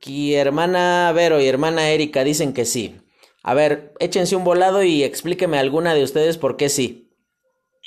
Y 0.02 0.36
hermana 0.36 1.12
Vero 1.14 1.40
y 1.40 1.48
hermana 1.48 1.90
Erika 1.90 2.26
dicen 2.26 2.54
que 2.54 2.66
sí. 2.66 3.02
A 3.44 3.54
ver, 3.54 3.94
échense 4.00 4.36
un 4.36 4.44
volado 4.44 4.84
y 4.84 5.04
explíqueme 5.04 5.58
alguna 5.58 5.94
de 5.94 6.04
ustedes 6.04 6.38
por 6.38 6.58
qué 6.58 6.68
sí. 6.68 7.16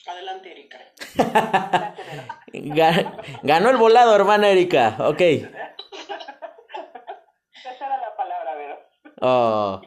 Adelante, 0.07 0.51
Erika. 0.53 1.95
Ganó 3.43 3.71
el 3.71 3.77
volado, 3.77 4.17
hermana 4.17 4.49
Erika. 4.51 4.97
Ok. 5.01 5.21
Esa 5.21 5.51
era 7.77 7.99
la 8.01 8.17
palabra, 8.17 8.55
Vero. 8.55 8.79
Oh. 9.21 9.83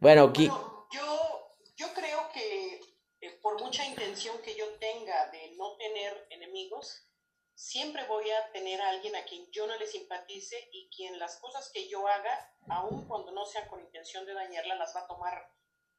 Bueno, 0.00 0.24
aquí 0.24 0.50
mucha 3.68 3.84
intención 3.84 4.34
que 4.42 4.56
yo 4.56 4.64
tenga 4.80 5.30
de 5.30 5.52
no 5.56 5.76
tener 5.76 6.26
enemigos, 6.30 7.06
siempre 7.58 8.06
voy 8.06 8.30
a 8.30 8.52
tener 8.52 8.80
a 8.80 8.90
alguien 8.90 9.16
a 9.16 9.24
quien 9.24 9.50
yo 9.50 9.66
no 9.66 9.76
le 9.76 9.86
simpatice 9.88 10.68
y 10.72 10.88
quien 10.90 11.18
las 11.18 11.38
cosas 11.38 11.70
que 11.72 11.88
yo 11.88 12.06
haga, 12.06 12.54
aun 12.68 13.08
cuando 13.08 13.32
no 13.32 13.44
sean 13.44 13.68
con 13.68 13.80
intención 13.80 14.24
de 14.24 14.32
dañarla, 14.32 14.76
las 14.76 14.94
va 14.94 15.00
a 15.00 15.08
tomar 15.08 15.52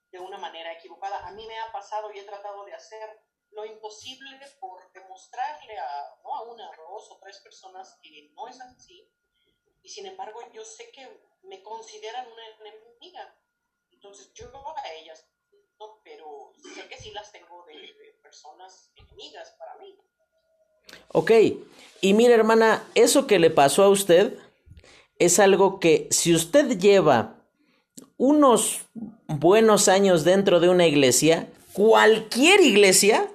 de 0.10 0.20
una 0.20 0.38
manera 0.38 0.72
equivocada. 0.72 1.28
A 1.28 1.32
mí 1.32 1.46
me 1.46 1.60
ha 1.60 1.70
pasado 1.74 2.14
y 2.14 2.20
he 2.20 2.24
tratado 2.24 2.64
de 2.64 2.74
hacer 2.74 3.24
lo 3.52 3.66
imposible 3.66 4.40
por 4.62 4.90
demostrarle 4.94 5.78
a, 5.78 6.16
¿no? 6.24 6.34
a 6.34 6.44
una, 6.44 6.72
dos 6.78 7.12
o 7.12 7.20
tres 7.20 7.40
personas 7.40 8.00
que 8.02 8.32
no 8.34 8.48
es 8.48 8.62
así. 8.62 9.12
Y 9.82 9.90
sin 9.90 10.06
embargo, 10.06 10.40
yo 10.54 10.64
sé 10.64 10.90
que 10.92 11.08
me 11.42 11.62
consideran 11.62 12.32
una 12.32 12.48
enemiga. 12.48 13.38
Entonces 13.92 14.34
yo 14.34 14.48
a 14.78 14.94
ellas 14.94 15.28
pero 16.04 16.52
sé 16.74 16.88
que 16.88 16.98
sí 16.98 17.12
las 17.12 17.32
tengo 17.32 17.64
de, 17.66 18.18
personas 18.22 18.92
enemigas 18.96 19.52
para 19.58 19.76
mí. 19.76 19.98
Ok, 21.10 21.32
y 22.02 22.14
mire 22.14 22.34
hermana, 22.34 22.84
eso 22.96 23.28
que 23.28 23.40
le 23.40 23.50
pasó 23.50 23.84
a 23.84 23.90
usted 23.90 24.38
es 25.18 25.40
algo 25.40 25.80
que 25.80 26.08
si 26.12 26.34
usted 26.34 26.78
lleva 26.78 27.36
unos 28.18 28.82
buenos 29.28 29.88
años 29.88 30.24
dentro 30.24 30.60
de 30.60 30.70
una 30.70 30.88
iglesia, 30.88 31.50
cualquier 31.74 32.62
iglesia, 32.62 33.30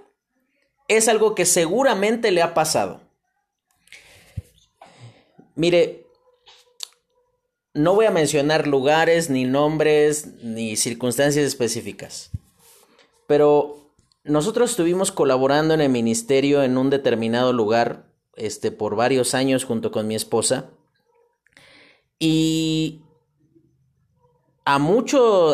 es 0.89 1.09
algo 1.09 1.35
que 1.35 1.47
seguramente 1.47 2.31
le 2.31 2.43
ha 2.43 2.55
pasado. 2.55 3.01
Mire, 5.55 6.05
no 7.75 7.95
voy 7.95 8.07
a 8.07 8.11
mencionar 8.11 8.67
lugares, 8.67 9.31
ni 9.31 9.45
nombres, 9.45 10.27
ni 10.43 10.77
circunstancias 10.77 11.45
específicas. 11.45 12.31
Pero 13.27 13.74
nosotros 14.25 14.71
estuvimos 14.71 15.13
colaborando 15.13 15.75
en 15.75 15.83
el 15.83 15.91
ministerio 15.91 16.63
en 16.63 16.79
un 16.79 16.91
determinado 16.91 17.53
lugar, 17.53 18.07
este, 18.37 18.73
por 18.73 18.97
varios 18.97 19.35
años 19.35 19.65
junto 19.65 19.91
con 19.91 20.09
mi 20.09 20.15
esposa. 20.15 20.71
Y 22.19 23.03
a, 24.65 24.77
a 24.77 24.79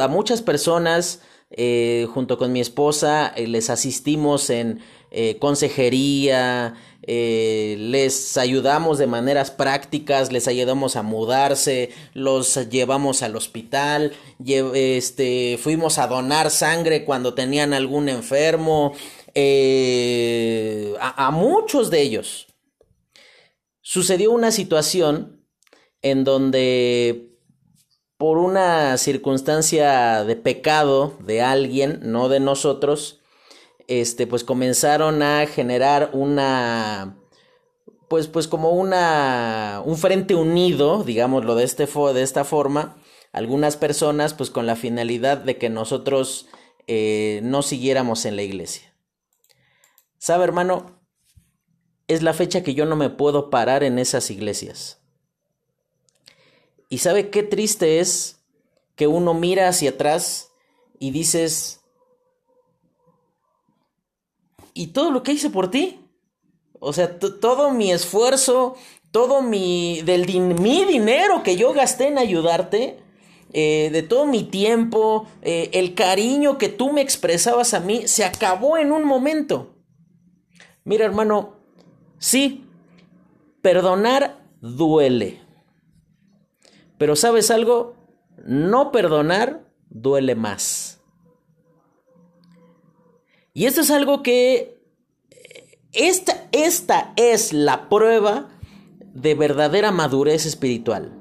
muchas 0.09 0.43
personas, 0.43 1.23
eh, 1.51 2.07
junto 2.15 2.39
con 2.39 2.53
mi 2.53 2.61
esposa, 2.61 3.29
eh, 3.35 3.49
les 3.49 3.71
asistimos 3.71 4.51
en 4.51 4.81
eh, 5.11 5.39
consejería, 5.39 6.75
eh, 7.13 7.75
les 7.77 8.37
ayudamos 8.37 8.97
de 8.99 9.09
maneras 9.09 9.51
prácticas, 9.51 10.31
les 10.31 10.47
ayudamos 10.47 10.95
a 10.95 11.03
mudarse, 11.03 11.91
los 12.15 12.71
llevamos 12.71 13.25
al 13.25 13.35
hospital, 13.35 14.13
este, 14.47 15.59
fuimos 15.61 15.99
a 15.99 16.07
donar 16.07 16.53
sangre 16.53 17.05
cuando 17.05 17.35
tenían 17.35 17.75
algún 17.75 18.09
enfermo, 18.09 18.93
eh, 19.35 20.95
a, 21.01 21.33
muchos 21.33 21.91
de 21.91 22.01
ellos. 22.01 22.47
Sucedió 23.81 24.31
una 24.31 24.53
situación 24.53 25.45
en 26.03 26.23
donde 26.23 27.37
por 28.19 28.39
una 28.39 28.97
circunstancia 28.99 30.23
de 30.23 30.37
pecado 30.37 31.17
de 31.19 31.43
alguien, 31.43 31.99
no 32.05 32.29
de 32.29 32.39
nosotros, 32.39 33.20
este, 33.91 34.29
pues 34.29 34.45
comenzaron 34.45 35.21
a 35.21 35.45
generar 35.49 36.11
una, 36.13 37.19
pues, 38.07 38.29
pues 38.29 38.47
como 38.47 38.71
una, 38.71 39.83
un 39.85 39.97
frente 39.97 40.37
unido, 40.37 41.03
digámoslo 41.03 41.57
de, 41.57 41.65
este 41.65 41.87
de 41.87 42.23
esta 42.23 42.45
forma, 42.45 42.97
algunas 43.33 43.77
personas, 43.77 44.33
pues 44.33 44.49
con 44.49 44.65
la 44.65 44.77
finalidad 44.77 45.39
de 45.39 45.59
que 45.59 45.71
nosotros 45.71 46.47
eh, 46.87 47.41
no 47.43 47.63
siguiéramos 47.63 48.27
en 48.27 48.37
la 48.37 48.43
iglesia. 48.43 48.95
¿Sabe, 50.19 50.45
hermano? 50.45 51.01
Es 52.07 52.23
la 52.23 52.33
fecha 52.33 52.63
que 52.63 52.75
yo 52.75 52.87
no 52.87 52.95
me 52.95 53.11
puedo 53.11 53.51
parar 53.51 53.83
en 53.83 53.99
esas 53.99 54.31
iglesias. 54.31 55.01
¿Y 56.89 56.99
sabe 56.99 57.31
qué 57.31 57.43
triste 57.43 57.99
es 57.99 58.39
que 58.95 59.09
uno 59.09 59.35
mira 59.35 59.67
hacia 59.67 59.91
atrás 59.91 60.53
y 61.01 61.11
dices, 61.11 61.80
y 64.81 64.87
todo 64.87 65.11
lo 65.11 65.23
que 65.23 65.33
hice 65.33 65.51
por 65.51 65.71
ti. 65.71 66.01
O 66.79 66.95
sea, 66.95 67.19
todo 67.19 67.71
mi 67.71 67.93
esfuerzo, 67.93 68.77
todo 69.11 69.43
mi, 69.43 70.01
del 70.01 70.27
mi 70.41 70.87
dinero 70.87 71.43
que 71.43 71.59
yo 71.59 71.75
gasté 71.75 72.09
en 72.09 72.17
ayudarte, 72.17 72.99
eh, 73.53 73.91
de 73.93 74.03
todo 74.03 74.25
mi 74.25 74.43
tiempo, 74.45 75.27
eh, 75.43 75.69
el 75.75 75.95
cariño 75.95 76.57
que 76.57 76.71
tú 76.71 76.95
me 76.95 77.03
expresabas 77.03 77.75
a 77.75 77.81
mí, 77.81 78.09
se 78.09 78.25
acabó 78.25 78.79
en 78.79 78.91
un 78.91 79.05
momento. 79.05 79.75
Mira, 80.85 81.05
hermano, 81.05 81.57
sí, 82.19 82.65
perdonar 83.61 84.39
duele. 84.63 85.43
Pero 86.97 87.17
¿sabes 87.17 87.51
algo? 87.51 87.97
No 88.47 88.93
perdonar 88.93 89.63
duele 89.91 90.35
más. 90.37 90.90
Y 93.61 93.67
esto 93.67 93.83
es 93.83 93.91
algo 93.91 94.23
que... 94.23 94.81
Esta, 95.93 96.49
esta 96.51 97.13
es 97.17 97.53
la 97.53 97.91
prueba 97.91 98.49
de 99.13 99.35
verdadera 99.35 99.91
madurez 99.91 100.47
espiritual. 100.47 101.13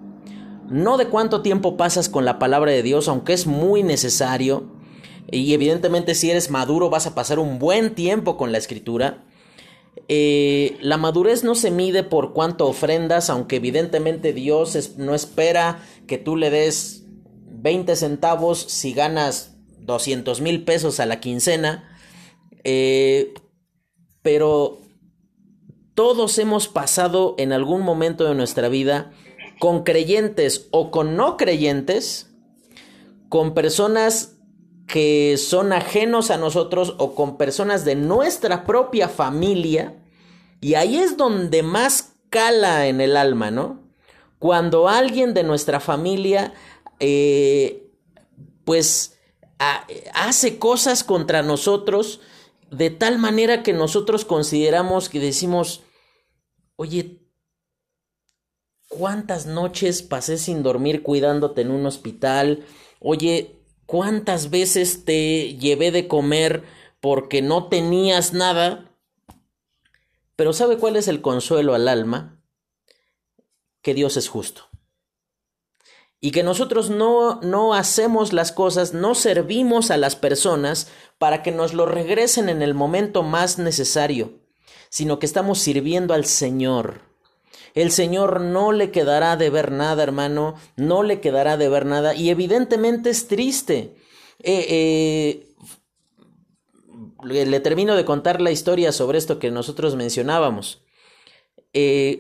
No 0.70 0.96
de 0.96 1.08
cuánto 1.08 1.42
tiempo 1.42 1.76
pasas 1.76 2.08
con 2.08 2.24
la 2.24 2.40
palabra 2.40 2.72
de 2.72 2.82
Dios, 2.82 3.10
aunque 3.10 3.34
es 3.34 3.46
muy 3.46 3.84
necesario. 3.84 4.72
Y 5.30 5.54
evidentemente 5.54 6.16
si 6.16 6.32
eres 6.32 6.50
maduro 6.50 6.90
vas 6.90 7.08
a 7.08 7.14
pasar 7.14 7.40
un 7.40 7.60
buen 7.60 7.94
tiempo 7.94 8.38
con 8.38 8.54
la 8.54 8.58
escritura. 8.58 9.26
Eh, 10.08 10.78
la 10.80 10.96
madurez 10.96 11.44
no 11.44 11.56
se 11.56 11.72
mide 11.72 12.04
por 12.04 12.32
cuánto 12.32 12.68
ofrendas, 12.70 13.30
aunque 13.30 13.58
evidentemente 13.58 14.32
Dios 14.32 14.94
no 14.96 15.14
espera 15.14 15.84
que 16.08 16.18
tú 16.18 16.38
le 16.38 16.50
des 16.52 17.04
20 17.50 17.98
centavos 17.98 18.60
si 18.60 18.94
ganas 18.94 19.58
200 19.82 20.40
mil 20.40 20.64
pesos 20.64 21.02
a 21.02 21.06
la 21.06 21.20
quincena. 21.20 21.89
Eh, 22.64 23.34
pero 24.22 24.80
todos 25.94 26.38
hemos 26.38 26.68
pasado 26.68 27.36
en 27.38 27.52
algún 27.52 27.82
momento 27.82 28.26
de 28.26 28.36
nuestra 28.36 28.70
vida 28.70 29.12
con 29.60 29.84
creyentes 29.84 30.68
o 30.72 30.92
con 30.92 31.16
no 31.16 31.38
creyentes, 31.38 32.30
con 33.28 33.54
personas 33.54 34.36
que 34.88 35.38
son 35.38 35.74
ajenos 35.74 36.32
a 36.32 36.38
nosotros 36.38 36.96
o 36.98 37.14
con 37.14 37.38
personas 37.38 37.86
de 37.86 37.96
nuestra 37.96 38.66
propia 38.66 39.08
familia. 39.08 40.02
Y 40.62 40.74
ahí 40.74 40.98
es 40.98 41.18
donde 41.18 41.62
más 41.62 42.14
cala 42.30 42.88
en 42.88 43.02
el 43.02 43.16
alma, 43.16 43.52
¿no? 43.52 43.82
Cuando 44.40 44.88
alguien 44.88 45.34
de 45.34 45.44
nuestra 45.44 45.80
familia, 45.80 46.54
eh, 47.00 47.92
pues, 48.64 49.18
hace 50.14 50.58
cosas 50.58 51.04
contra 51.04 51.44
nosotros 51.44 52.22
de 52.72 52.90
tal 52.90 53.18
manera 53.18 53.64
que 53.64 53.74
nosotros 53.74 54.26
consideramos 54.26 55.10
que 55.10 55.20
decimos, 55.20 55.84
oye, 56.76 57.20
¿cuántas 58.88 59.46
noches 59.46 60.02
pasé 60.02 60.38
sin 60.38 60.64
dormir 60.64 61.04
cuidándote 61.04 61.62
en 61.62 61.72
un 61.72 61.86
hospital? 61.86 62.66
Oye, 63.00 63.56
¿cuántas 63.86 64.50
veces 64.50 65.06
te 65.06 65.56
llevé 65.58 65.92
de 65.92 66.08
comer 66.08 66.64
porque 67.00 67.42
no 67.42 67.68
tenías 67.68 68.34
nada? 68.34 68.96
Pero 70.36 70.54
¿sabe 70.54 70.78
cuál 70.78 70.96
es 70.96 71.08
el 71.08 71.22
consuelo 71.22 71.74
al 71.74 71.88
alma? 71.88 72.42
Que 73.82 73.94
Dios 73.94 74.18
es 74.18 74.30
justo. 74.30 74.70
Y 76.22 76.32
que 76.32 76.44
nosotros 76.44 76.90
no, 76.90 77.40
no 77.42 77.74
hacemos 77.74 78.34
las 78.34 78.52
cosas, 78.52 78.94
no 78.94 79.16
servimos 79.16 79.90
a 79.90 79.98
las 79.98 80.16
personas 80.16 80.92
para 81.18 81.44
que 81.44 81.52
nos 81.52 81.74
lo 81.74 81.86
regresen 81.86 82.50
en 82.50 82.62
el 82.62 82.74
momento 82.74 83.24
más 83.24 83.58
necesario, 83.58 84.40
sino 84.90 85.20
que 85.20 85.26
estamos 85.26 85.60
sirviendo 85.60 86.14
al 86.14 86.26
Señor. 86.26 87.02
El 87.74 87.92
Señor 87.92 88.42
no 88.42 88.72
le 88.72 88.92
quedará 88.92 89.38
de 89.38 89.50
ver 89.50 89.72
nada, 89.72 90.04
hermano, 90.04 90.56
no 90.76 91.04
le 91.04 91.22
quedará 91.22 91.56
de 91.56 91.70
ver 91.70 91.86
nada. 91.86 92.14
Y 92.16 92.30
evidentemente 92.30 93.10
es 93.10 93.28
triste. 93.28 93.96
Eh, 94.42 94.66
eh, 94.70 95.46
le 97.24 97.60
termino 97.60 97.96
de 97.96 98.06
contar 98.06 98.42
la 98.42 98.52
historia 98.52 98.92
sobre 98.92 99.18
esto 99.18 99.40
que 99.40 99.52
nosotros 99.52 99.96
mencionábamos. 99.96 100.84
Eh, 101.74 102.20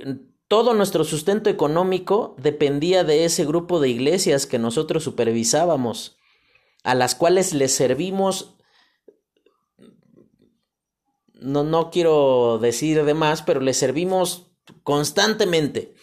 todo 0.49 0.73
nuestro 0.73 1.05
sustento 1.05 1.49
económico 1.49 2.35
dependía 2.37 3.05
de 3.05 3.23
ese 3.23 3.45
grupo 3.45 3.79
de 3.79 3.87
iglesias 3.87 4.45
que 4.45 4.59
nosotros 4.59 5.03
supervisábamos, 5.03 6.17
a 6.83 6.95
las 6.95 7.15
cuales 7.15 7.53
les 7.53 7.73
servimos 7.73 8.57
no, 11.41 11.63
no 11.63 11.89
quiero 11.89 12.59
decir 12.59 13.03
de 13.03 13.13
más, 13.13 13.41
pero 13.41 13.61
les 13.61 13.77
servimos 13.77 14.51
constantemente. 14.83 15.95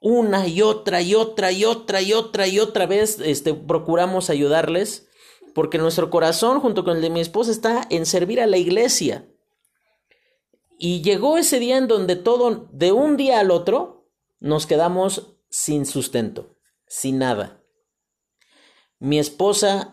Una 0.00 0.46
y 0.46 0.62
otra 0.62 1.02
y 1.02 1.14
otra 1.14 1.52
y 1.52 1.64
otra 1.64 2.00
y 2.00 2.12
otra 2.12 2.46
y 2.48 2.58
otra 2.58 2.86
vez 2.86 3.20
este, 3.20 3.54
procuramos 3.54 4.30
ayudarles 4.30 5.08
porque 5.54 5.78
nuestro 5.78 6.10
corazón 6.10 6.60
junto 6.60 6.84
con 6.84 6.96
el 6.96 7.02
de 7.02 7.10
mi 7.10 7.20
esposa 7.20 7.50
está 7.50 7.86
en 7.90 8.06
servir 8.06 8.40
a 8.40 8.46
la 8.46 8.56
iglesia. 8.56 9.28
Y 10.82 11.02
llegó 11.02 11.36
ese 11.36 11.60
día 11.60 11.76
en 11.76 11.88
donde 11.88 12.16
todo, 12.16 12.70
de 12.72 12.90
un 12.90 13.18
día 13.18 13.38
al 13.38 13.50
otro, 13.50 14.08
nos 14.38 14.66
quedamos 14.66 15.36
sin 15.50 15.84
sustento, 15.84 16.56
sin 16.86 17.18
nada. 17.18 17.62
Mi 18.98 19.18
esposa 19.18 19.92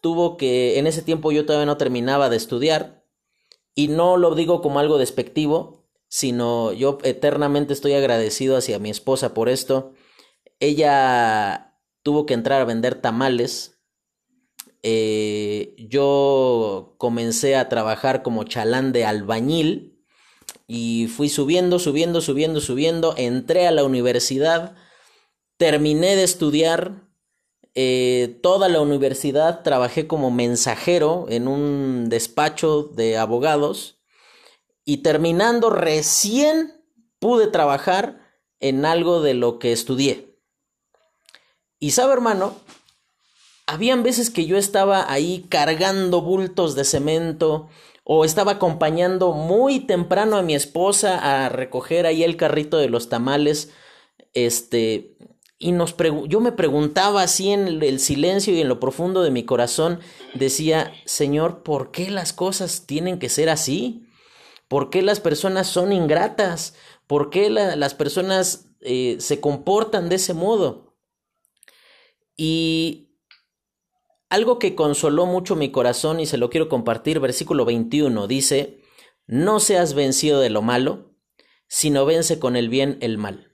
tuvo 0.00 0.36
que, 0.36 0.78
en 0.78 0.86
ese 0.86 1.02
tiempo 1.02 1.32
yo 1.32 1.44
todavía 1.44 1.66
no 1.66 1.76
terminaba 1.76 2.30
de 2.30 2.36
estudiar, 2.36 3.04
y 3.74 3.88
no 3.88 4.16
lo 4.16 4.36
digo 4.36 4.62
como 4.62 4.78
algo 4.78 4.96
despectivo, 4.96 5.88
sino 6.06 6.72
yo 6.72 6.98
eternamente 7.02 7.72
estoy 7.72 7.94
agradecido 7.94 8.56
hacia 8.56 8.78
mi 8.78 8.90
esposa 8.90 9.34
por 9.34 9.48
esto. 9.48 9.92
Ella 10.60 11.80
tuvo 12.04 12.26
que 12.26 12.34
entrar 12.34 12.60
a 12.60 12.64
vender 12.64 12.94
tamales. 12.94 13.80
Eh, 14.84 15.74
yo 15.78 16.94
comencé 16.96 17.56
a 17.56 17.68
trabajar 17.68 18.22
como 18.22 18.44
chalán 18.44 18.92
de 18.92 19.04
albañil 19.04 19.87
y 20.70 21.06
fui 21.08 21.30
subiendo, 21.30 21.78
subiendo, 21.78 22.20
subiendo, 22.20 22.60
subiendo. 22.60 23.14
Entré 23.16 23.66
a 23.66 23.72
la 23.72 23.84
universidad, 23.84 24.76
terminé 25.56 26.14
de 26.14 26.22
estudiar. 26.22 27.08
Eh, 27.74 28.38
toda 28.42 28.68
la 28.68 28.80
universidad 28.80 29.62
trabajé 29.62 30.06
como 30.06 30.30
mensajero 30.30 31.26
en 31.30 31.48
un 31.48 32.08
despacho 32.08 32.82
de 32.82 33.16
abogados 33.16 33.98
y 34.84 34.98
terminando 34.98 35.70
recién 35.70 36.72
pude 37.18 37.46
trabajar 37.46 38.20
en 38.60 38.84
algo 38.84 39.22
de 39.22 39.34
lo 39.34 39.58
que 39.58 39.72
estudié. 39.72 40.36
Y 41.78 41.92
sabe 41.92 42.12
hermano, 42.12 42.56
habían 43.66 44.02
veces 44.02 44.30
que 44.30 44.44
yo 44.44 44.58
estaba 44.58 45.10
ahí 45.10 45.46
cargando 45.48 46.20
bultos 46.20 46.74
de 46.74 46.84
cemento 46.84 47.68
o 48.10 48.24
estaba 48.24 48.52
acompañando 48.52 49.32
muy 49.32 49.80
temprano 49.80 50.38
a 50.38 50.42
mi 50.42 50.54
esposa 50.54 51.18
a 51.44 51.50
recoger 51.50 52.06
ahí 52.06 52.24
el 52.24 52.38
carrito 52.38 52.78
de 52.78 52.88
los 52.88 53.10
tamales, 53.10 53.70
este, 54.32 55.18
y 55.58 55.72
nos 55.72 55.94
yo 56.26 56.40
me 56.40 56.52
preguntaba 56.52 57.20
así 57.20 57.50
en 57.50 57.82
el 57.82 58.00
silencio 58.00 58.54
y 58.54 58.62
en 58.62 58.68
lo 58.68 58.80
profundo 58.80 59.22
de 59.22 59.30
mi 59.30 59.44
corazón, 59.44 60.00
decía, 60.32 60.90
Señor, 61.04 61.62
¿por 61.62 61.90
qué 61.90 62.10
las 62.10 62.32
cosas 62.32 62.86
tienen 62.86 63.18
que 63.18 63.28
ser 63.28 63.50
así? 63.50 64.08
¿Por 64.68 64.88
qué 64.88 65.02
las 65.02 65.20
personas 65.20 65.66
son 65.66 65.92
ingratas? 65.92 66.74
¿Por 67.06 67.28
qué 67.28 67.50
las 67.50 67.92
personas 67.92 68.70
eh, 68.80 69.18
se 69.20 69.40
comportan 69.40 70.08
de 70.08 70.16
ese 70.16 70.32
modo? 70.32 70.94
Y 72.38 73.07
algo 74.30 74.58
que 74.58 74.74
consoló 74.74 75.26
mucho 75.26 75.56
mi 75.56 75.70
corazón 75.70 76.20
y 76.20 76.26
se 76.26 76.38
lo 76.38 76.50
quiero 76.50 76.68
compartir, 76.68 77.20
versículo 77.20 77.64
21, 77.64 78.26
dice, 78.26 78.80
no 79.26 79.60
seas 79.60 79.94
vencido 79.94 80.40
de 80.40 80.50
lo 80.50 80.62
malo, 80.62 81.14
sino 81.66 82.04
vence 82.04 82.38
con 82.38 82.56
el 82.56 82.68
bien 82.68 82.98
el 83.00 83.18
mal. 83.18 83.52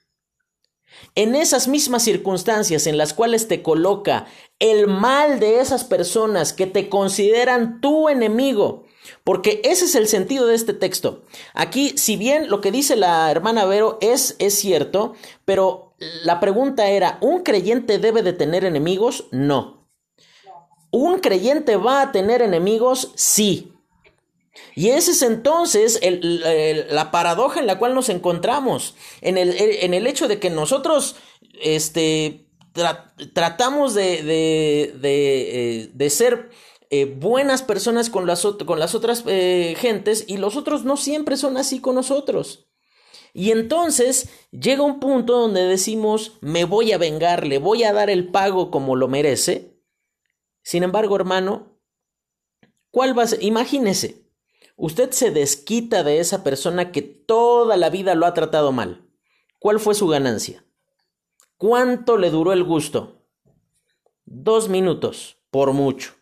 En 1.15 1.35
esas 1.35 1.69
mismas 1.69 2.03
circunstancias 2.03 2.87
en 2.87 2.97
las 2.97 3.15
cuales 3.15 3.49
te 3.49 3.63
coloca 3.63 4.27
el 4.59 4.87
mal 4.87 5.41
de 5.41 5.61
esas 5.61 5.85
personas 5.85 6.53
que 6.53 6.67
te 6.67 6.89
consideran 6.89 7.81
tu 7.81 8.09
enemigo, 8.09 8.85
porque 9.23 9.61
ese 9.65 9.85
es 9.87 9.95
el 9.95 10.09
sentido 10.09 10.47
de 10.47 10.55
este 10.55 10.73
texto. 10.73 11.25
Aquí, 11.53 11.95
si 11.97 12.17
bien 12.17 12.49
lo 12.49 12.61
que 12.61 12.71
dice 12.71 12.97
la 12.97 13.31
hermana 13.31 13.65
Vero 13.65 13.99
es, 14.01 14.37
es 14.39 14.55
cierto, 14.55 15.15
pero 15.45 15.95
la 16.25 16.41
pregunta 16.41 16.89
era, 16.89 17.19
¿un 17.21 17.43
creyente 17.43 17.99
debe 17.99 18.23
de 18.23 18.33
tener 18.33 18.65
enemigos? 18.65 19.27
No. 19.31 19.84
¿Un 20.96 21.18
creyente 21.18 21.74
va 21.74 22.02
a 22.02 22.12
tener 22.12 22.40
enemigos? 22.40 23.11
Sí. 23.16 23.72
Y 24.76 24.90
ese 24.90 25.11
es 25.11 25.22
entonces 25.22 25.98
la 26.00 27.11
paradoja 27.11 27.59
en 27.59 27.66
la 27.66 27.80
cual 27.80 27.96
nos 27.96 28.09
encontramos, 28.11 28.94
en 29.20 29.37
el, 29.37 29.57
en 29.59 29.92
el 29.92 30.07
hecho 30.07 30.28
de 30.28 30.38
que 30.38 30.50
nosotros 30.50 31.16
este, 31.61 32.46
tratamos 33.33 33.94
de, 33.94 34.22
de, 34.22 34.94
de, 35.00 35.90
de 35.92 36.11
ser 36.11 36.50
eh, 36.90 37.07
buenas 37.07 37.64
personas 37.64 38.09
con 38.09 38.28
las, 38.28 38.46
con 38.64 38.78
las 38.78 38.94
otras 38.94 39.24
eh, 39.26 39.74
gentes 39.76 40.24
y 40.28 40.37
los 40.37 40.57
otros 40.57 40.85
no 40.85 40.96
siempre 40.96 41.37
son 41.37 41.57
así 41.57 41.80
con 41.80 41.96
nosotros. 41.96 42.68
Y 43.33 43.50
entonces 43.50 44.28
llega 44.52 44.85
un 44.85 45.00
punto 45.00 45.40
donde 45.40 45.64
decimos, 45.64 46.35
me 46.40 46.64
voy 46.64 46.92
a 46.92 46.98
vengar, 46.98 47.48
le 47.48 47.59
voy 47.59 47.83
a 47.83 47.92
dar 47.92 48.11
el 48.11 48.30
pago 48.30 48.70
como 48.70 48.94
lo 48.94 49.09
merece. 49.09 49.74
Sin 50.64 50.83
embargo, 50.83 51.14
hermano, 51.14 51.79
¿cuál 52.90 53.16
va 53.16 53.24
a 53.24 53.27
ser? 53.27 53.42
Imagínese, 53.42 54.27
usted 54.77 55.11
se 55.11 55.31
desquita 55.31 56.03
de 56.03 56.18
esa 56.18 56.42
persona 56.42 56.90
que 56.90 57.03
toda 57.03 57.77
la 57.77 57.90
vida 57.90 58.14
lo 58.14 58.24
ha 58.24 58.33
tratado 58.33 58.72
mal. 58.72 59.07
¿Cuál 59.61 59.79
fue 59.79 59.94
su 59.94 60.09
ganancia? 60.09 60.64
¿Cuánto 61.59 62.16
le 62.16 62.31
duró 62.31 62.55
el 62.55 62.64
gusto? 62.64 63.27
Dos 64.24 64.70
minutos, 64.70 65.37
por 65.50 65.74
mucho. 65.74 66.14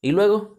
¿Y 0.00 0.12
luego? 0.12 0.57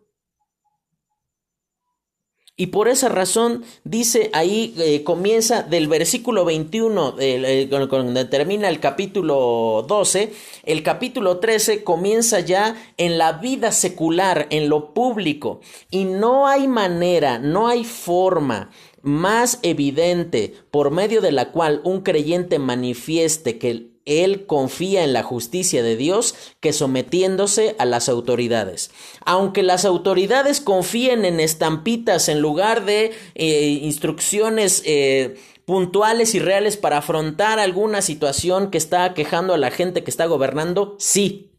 Y 2.59 2.67
por 2.67 2.89
esa 2.89 3.07
razón 3.07 3.63
dice 3.85 4.29
ahí, 4.33 4.73
eh, 4.79 5.05
comienza 5.05 5.63
del 5.63 5.87
versículo 5.87 6.43
21, 6.43 7.15
eh, 7.17 7.69
donde 7.69 8.25
termina 8.25 8.67
el 8.67 8.81
capítulo 8.81 9.85
12, 9.87 10.33
el 10.65 10.83
capítulo 10.83 11.37
13 11.37 11.85
comienza 11.85 12.41
ya 12.41 12.75
en 12.97 13.17
la 13.17 13.31
vida 13.31 13.71
secular, 13.71 14.47
en 14.49 14.67
lo 14.67 14.93
público. 14.93 15.61
Y 15.89 16.03
no 16.03 16.47
hay 16.47 16.67
manera, 16.67 17.39
no 17.39 17.69
hay 17.69 17.85
forma 17.85 18.71
más 19.03 19.59
evidente 19.61 20.53
por 20.69 20.91
medio 20.91 21.21
de 21.21 21.31
la 21.31 21.53
cual 21.53 21.79
un 21.85 22.01
creyente 22.01 22.59
manifieste 22.59 23.57
que 23.57 23.88
él 24.05 24.45
confía 24.45 25.03
en 25.03 25.13
la 25.13 25.23
justicia 25.23 25.83
de 25.83 25.95
Dios 25.95 26.35
que 26.59 26.73
sometiéndose 26.73 27.75
a 27.79 27.85
las 27.85 28.09
autoridades. 28.09 28.91
Aunque 29.25 29.63
las 29.63 29.85
autoridades 29.85 30.61
confíen 30.61 31.25
en 31.25 31.39
estampitas 31.39 32.29
en 32.29 32.41
lugar 32.41 32.85
de 32.85 33.11
eh, 33.35 33.79
instrucciones 33.81 34.81
eh, 34.85 35.35
puntuales 35.65 36.33
y 36.33 36.39
reales 36.39 36.77
para 36.77 36.97
afrontar 36.97 37.59
alguna 37.59 38.01
situación 38.01 38.71
que 38.71 38.77
está 38.77 39.13
quejando 39.13 39.53
a 39.53 39.57
la 39.57 39.71
gente 39.71 40.03
que 40.03 40.09
está 40.09 40.25
gobernando, 40.25 40.95
sí. 40.97 41.51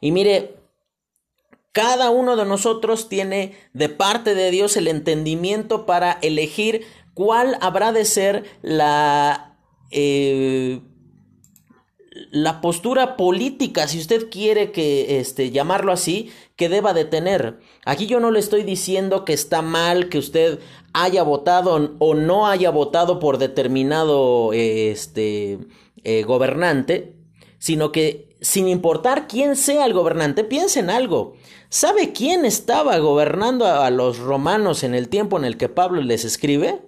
Y 0.00 0.10
mire, 0.10 0.56
cada 1.72 2.10
uno 2.10 2.36
de 2.36 2.44
nosotros 2.44 3.08
tiene 3.08 3.56
de 3.72 3.88
parte 3.88 4.34
de 4.34 4.50
Dios 4.50 4.76
el 4.76 4.88
entendimiento 4.88 5.86
para 5.86 6.18
elegir 6.22 6.84
cuál 7.14 7.56
habrá 7.60 7.92
de 7.92 8.04
ser 8.04 8.44
la 8.62 9.56
eh, 9.90 10.80
la 12.32 12.62
postura 12.62 13.18
política, 13.18 13.86
si 13.86 13.98
usted 13.98 14.30
quiere 14.30 14.72
que 14.72 15.20
este 15.20 15.50
llamarlo 15.50 15.92
así, 15.92 16.30
que 16.56 16.70
deba 16.70 16.94
de 16.94 17.04
tener. 17.04 17.60
Aquí 17.84 18.06
yo 18.06 18.20
no 18.20 18.30
le 18.30 18.40
estoy 18.40 18.62
diciendo 18.62 19.26
que 19.26 19.34
está 19.34 19.60
mal 19.60 20.08
que 20.08 20.16
usted 20.16 20.58
haya 20.94 21.22
votado 21.24 21.94
o 21.98 22.14
no 22.14 22.46
haya 22.46 22.70
votado 22.70 23.18
por 23.18 23.36
determinado 23.36 24.54
este 24.54 25.58
eh, 26.04 26.22
gobernante, 26.22 27.16
sino 27.58 27.92
que 27.92 28.34
sin 28.40 28.66
importar 28.66 29.28
quién 29.28 29.54
sea 29.54 29.84
el 29.84 29.92
gobernante, 29.92 30.42
piense 30.42 30.80
en 30.80 30.88
algo. 30.88 31.34
¿Sabe 31.68 32.14
quién 32.14 32.46
estaba 32.46 32.96
gobernando 32.96 33.66
a 33.66 33.90
los 33.90 34.18
romanos 34.18 34.84
en 34.84 34.94
el 34.94 35.10
tiempo 35.10 35.36
en 35.36 35.44
el 35.44 35.58
que 35.58 35.68
Pablo 35.68 36.00
les 36.00 36.24
escribe? 36.24 36.80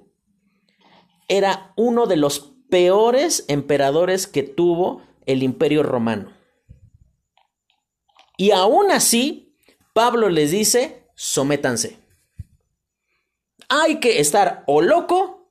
Era 1.29 1.75
uno 1.77 2.07
de 2.07 2.17
los 2.17 2.55
peores 2.71 3.45
emperadores 3.49 4.27
que 4.27 4.43
tuvo 4.43 5.03
el 5.27 5.43
imperio 5.43 5.83
romano. 5.83 6.33
Y 8.37 8.51
aún 8.51 8.91
así, 8.91 9.57
Pablo 9.93 10.29
les 10.29 10.51
dice, 10.51 11.05
sométanse. 11.15 11.99
Hay 13.69 14.01
que 14.01 14.21
estar 14.21 14.65
o 14.67 14.83
loco 14.83 15.49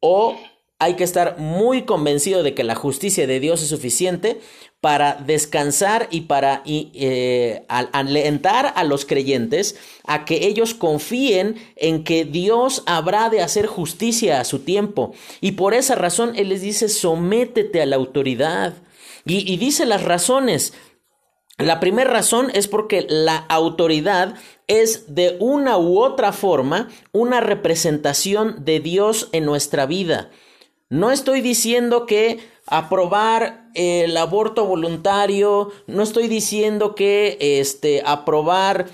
o 0.00 0.38
hay 0.78 0.94
que 0.94 1.04
estar 1.04 1.38
muy 1.38 1.84
convencido 1.84 2.42
de 2.42 2.54
que 2.54 2.64
la 2.64 2.74
justicia 2.74 3.26
de 3.26 3.40
Dios 3.40 3.62
es 3.62 3.68
suficiente 3.68 4.40
para 4.80 5.14
descansar 5.14 6.08
y 6.10 6.22
para 6.22 6.62
eh, 6.66 7.64
alentar 7.68 8.72
a 8.76 8.84
los 8.84 9.04
creyentes 9.04 9.76
a 10.04 10.24
que 10.24 10.46
ellos 10.46 10.74
confíen 10.74 11.56
en 11.76 12.04
que 12.04 12.24
Dios 12.24 12.82
habrá 12.86 13.30
de 13.30 13.40
hacer 13.40 13.66
justicia 13.66 14.40
a 14.40 14.44
su 14.44 14.60
tiempo. 14.60 15.12
Y 15.40 15.52
por 15.52 15.74
esa 15.74 15.94
razón 15.94 16.34
Él 16.36 16.50
les 16.50 16.60
dice, 16.60 16.88
sométete 16.88 17.82
a 17.82 17.86
la 17.86 17.96
autoridad. 17.96 18.74
Y, 19.24 19.50
y 19.52 19.56
dice 19.56 19.86
las 19.86 20.04
razones. 20.04 20.72
La 21.58 21.80
primera 21.80 22.10
razón 22.10 22.50
es 22.52 22.68
porque 22.68 23.06
la 23.08 23.36
autoridad 23.36 24.34
es 24.68 25.14
de 25.14 25.36
una 25.40 25.78
u 25.78 26.00
otra 26.00 26.32
forma 26.32 26.90
una 27.12 27.40
representación 27.40 28.64
de 28.64 28.80
Dios 28.80 29.30
en 29.32 29.46
nuestra 29.46 29.86
vida. 29.86 30.30
No 30.90 31.10
estoy 31.10 31.40
diciendo 31.40 32.06
que 32.06 32.38
aprobar 32.66 33.68
el 33.74 34.16
aborto 34.16 34.66
voluntario, 34.66 35.70
no 35.86 36.02
estoy 36.02 36.28
diciendo 36.28 36.94
que 36.94 37.36
este 37.40 38.02
aprobar 38.04 38.86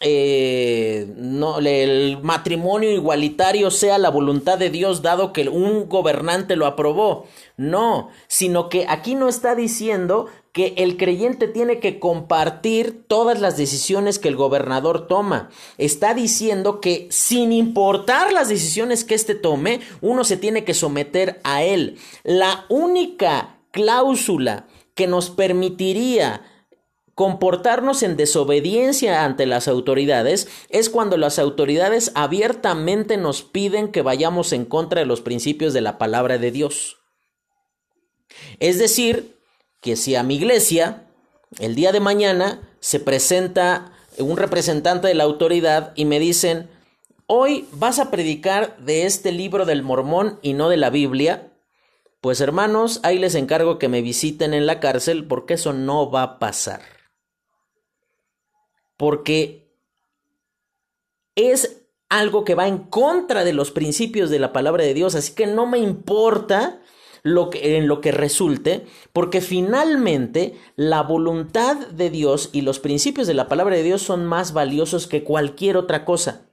eh, 0.00 1.12
no, 1.16 1.58
el 1.58 2.18
matrimonio 2.22 2.92
igualitario 2.92 3.70
sea 3.72 3.98
la 3.98 4.10
voluntad 4.10 4.56
de 4.56 4.70
Dios 4.70 5.02
dado 5.02 5.32
que 5.32 5.48
un 5.48 5.88
gobernante 5.88 6.54
lo 6.56 6.66
aprobó. 6.66 7.26
No, 7.56 8.10
sino 8.28 8.68
que 8.68 8.86
aquí 8.88 9.16
no 9.16 9.28
está 9.28 9.56
diciendo 9.56 10.26
que 10.58 10.74
el 10.76 10.96
creyente 10.96 11.46
tiene 11.46 11.78
que 11.78 12.00
compartir 12.00 13.04
todas 13.06 13.40
las 13.40 13.56
decisiones 13.56 14.18
que 14.18 14.26
el 14.26 14.34
gobernador 14.34 15.06
toma. 15.06 15.50
Está 15.76 16.14
diciendo 16.14 16.80
que 16.80 17.06
sin 17.12 17.52
importar 17.52 18.32
las 18.32 18.48
decisiones 18.48 19.04
que 19.04 19.14
éste 19.14 19.36
tome, 19.36 19.78
uno 20.00 20.24
se 20.24 20.36
tiene 20.36 20.64
que 20.64 20.74
someter 20.74 21.40
a 21.44 21.62
él. 21.62 21.96
La 22.24 22.66
única 22.68 23.60
cláusula 23.70 24.66
que 24.96 25.06
nos 25.06 25.30
permitiría 25.30 26.42
comportarnos 27.14 28.02
en 28.02 28.16
desobediencia 28.16 29.24
ante 29.24 29.46
las 29.46 29.68
autoridades 29.68 30.48
es 30.70 30.90
cuando 30.90 31.16
las 31.18 31.38
autoridades 31.38 32.10
abiertamente 32.16 33.16
nos 33.16 33.42
piden 33.42 33.92
que 33.92 34.02
vayamos 34.02 34.52
en 34.52 34.64
contra 34.64 34.98
de 35.02 35.06
los 35.06 35.20
principios 35.20 35.72
de 35.72 35.82
la 35.82 35.98
palabra 35.98 36.36
de 36.36 36.50
Dios. 36.50 36.96
Es 38.58 38.80
decir, 38.80 39.37
que 39.80 39.96
si 39.96 40.14
a 40.14 40.22
mi 40.22 40.36
iglesia 40.36 41.08
el 41.58 41.74
día 41.74 41.92
de 41.92 42.00
mañana 42.00 42.60
se 42.80 43.00
presenta 43.00 43.92
un 44.18 44.36
representante 44.36 45.08
de 45.08 45.14
la 45.14 45.24
autoridad 45.24 45.92
y 45.94 46.04
me 46.04 46.18
dicen, 46.18 46.68
hoy 47.26 47.68
vas 47.72 47.98
a 47.98 48.10
predicar 48.10 48.76
de 48.78 49.06
este 49.06 49.32
libro 49.32 49.64
del 49.64 49.82
mormón 49.82 50.38
y 50.42 50.54
no 50.54 50.68
de 50.68 50.76
la 50.76 50.90
Biblia, 50.90 51.52
pues 52.20 52.40
hermanos, 52.40 53.00
ahí 53.04 53.18
les 53.18 53.34
encargo 53.34 53.78
que 53.78 53.88
me 53.88 54.02
visiten 54.02 54.54
en 54.54 54.66
la 54.66 54.80
cárcel 54.80 55.26
porque 55.26 55.54
eso 55.54 55.72
no 55.72 56.10
va 56.10 56.22
a 56.22 56.38
pasar. 56.38 56.82
Porque 58.96 59.72
es 61.36 61.82
algo 62.08 62.44
que 62.44 62.56
va 62.56 62.66
en 62.66 62.78
contra 62.78 63.44
de 63.44 63.52
los 63.52 63.70
principios 63.70 64.30
de 64.30 64.40
la 64.40 64.52
palabra 64.52 64.82
de 64.82 64.94
Dios, 64.94 65.14
así 65.14 65.34
que 65.34 65.46
no 65.46 65.66
me 65.66 65.78
importa 65.78 66.80
lo 67.22 67.50
que, 67.50 67.76
en 67.76 67.88
lo 67.88 68.00
que 68.00 68.12
resulte, 68.12 68.86
porque 69.12 69.40
finalmente 69.40 70.56
la 70.76 71.02
voluntad 71.02 71.76
de 71.88 72.10
Dios 72.10 72.50
y 72.52 72.62
los 72.62 72.78
principios 72.78 73.26
de 73.26 73.34
la 73.34 73.48
palabra 73.48 73.76
de 73.76 73.82
Dios 73.82 74.02
son 74.02 74.26
más 74.26 74.52
valiosos 74.52 75.06
que 75.06 75.24
cualquier 75.24 75.76
otra 75.76 76.04
cosa. 76.04 76.48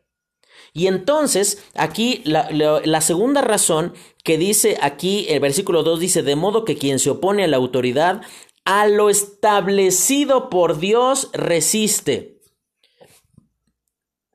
Y 0.74 0.88
entonces, 0.88 1.64
aquí 1.74 2.22
la, 2.26 2.50
la, 2.52 3.02
segunda 3.02 3.42
razón 3.42 3.94
que 4.26 4.38
dice 4.38 4.78
aquí, 4.82 5.26
el 5.30 5.40
versículo 5.40 5.84
2 5.84 6.02
dice, 6.02 6.22
de 6.22 6.36
modo 6.36 6.66
que 6.66 6.78
quien 6.78 7.00
se 7.00 7.10
opone 7.10 7.46
a 7.46 7.48
la 7.48 7.56
autoridad, 7.56 8.22
a 8.66 8.86
lo 8.88 9.10
establecido 9.10 10.50
por 10.50 10.80
Dios 10.80 11.30
resiste. 11.32 12.42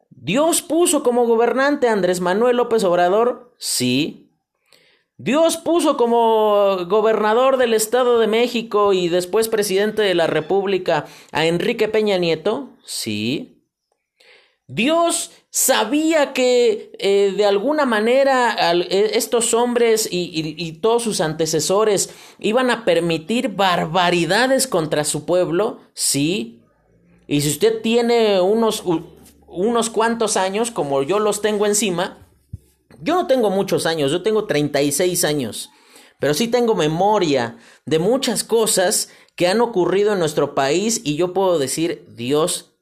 Dios 0.08 0.62
puso 0.62 1.02
como 1.02 1.26
gobernante 1.26 1.88
a 1.88 1.92
Andrés 1.92 2.20
Manuel 2.20 2.56
López 2.56 2.84
Obrador, 2.84 3.54
sí, 3.58 4.29
Dios 5.22 5.58
puso 5.58 5.98
como 5.98 6.86
gobernador 6.86 7.58
del 7.58 7.74
Estado 7.74 8.18
de 8.20 8.26
México 8.26 8.94
y 8.94 9.10
después 9.10 9.48
presidente 9.48 10.00
de 10.00 10.14
la 10.14 10.26
República 10.26 11.04
a 11.30 11.44
Enrique 11.44 11.88
Peña 11.88 12.16
Nieto. 12.16 12.70
Sí. 12.86 13.62
Dios 14.66 15.30
sabía 15.50 16.32
que 16.32 16.92
eh, 16.98 17.34
de 17.36 17.44
alguna 17.44 17.84
manera 17.84 18.72
e, 18.72 19.10
estos 19.12 19.52
hombres 19.52 20.08
y, 20.10 20.72
todos 20.80 21.02
sus 21.02 21.20
antecesores 21.20 22.14
iban 22.38 22.70
a 22.70 22.86
permitir 22.86 23.50
barbaridades 23.50 24.66
contra 24.66 25.04
su 25.04 25.26
pueblo. 25.26 25.80
Sí. 25.92 26.62
Y 27.26 27.42
si 27.42 27.50
usted 27.50 27.82
tiene 27.82 28.40
unos, 28.40 28.84
unos 29.46 29.90
cuantos 29.90 30.38
años, 30.38 30.70
como 30.70 31.02
yo 31.02 31.18
los 31.18 31.42
tengo 31.42 31.66
encima, 31.66 32.29
yo 33.02 33.14
no 33.14 33.26
tengo 33.26 33.50
muchos 33.50 33.86
años, 33.86 34.10
yo 34.12 34.22
tengo 34.22 34.46
36 34.46 35.24
años, 35.24 35.70
pero 36.18 36.34
sí 36.34 36.48
tengo 36.48 36.74
memoria 36.74 37.56
de 37.86 37.98
muchas 37.98 38.44
cosas 38.44 39.08
que 39.36 39.48
han 39.48 39.60
ocurrido 39.60 40.12
en 40.12 40.18
nuestro 40.18 40.54
país 40.54 41.00
y 41.04 41.16
yo 41.16 41.32
puedo 41.32 41.58
decir, 41.58 42.04
Dios, 42.08 42.72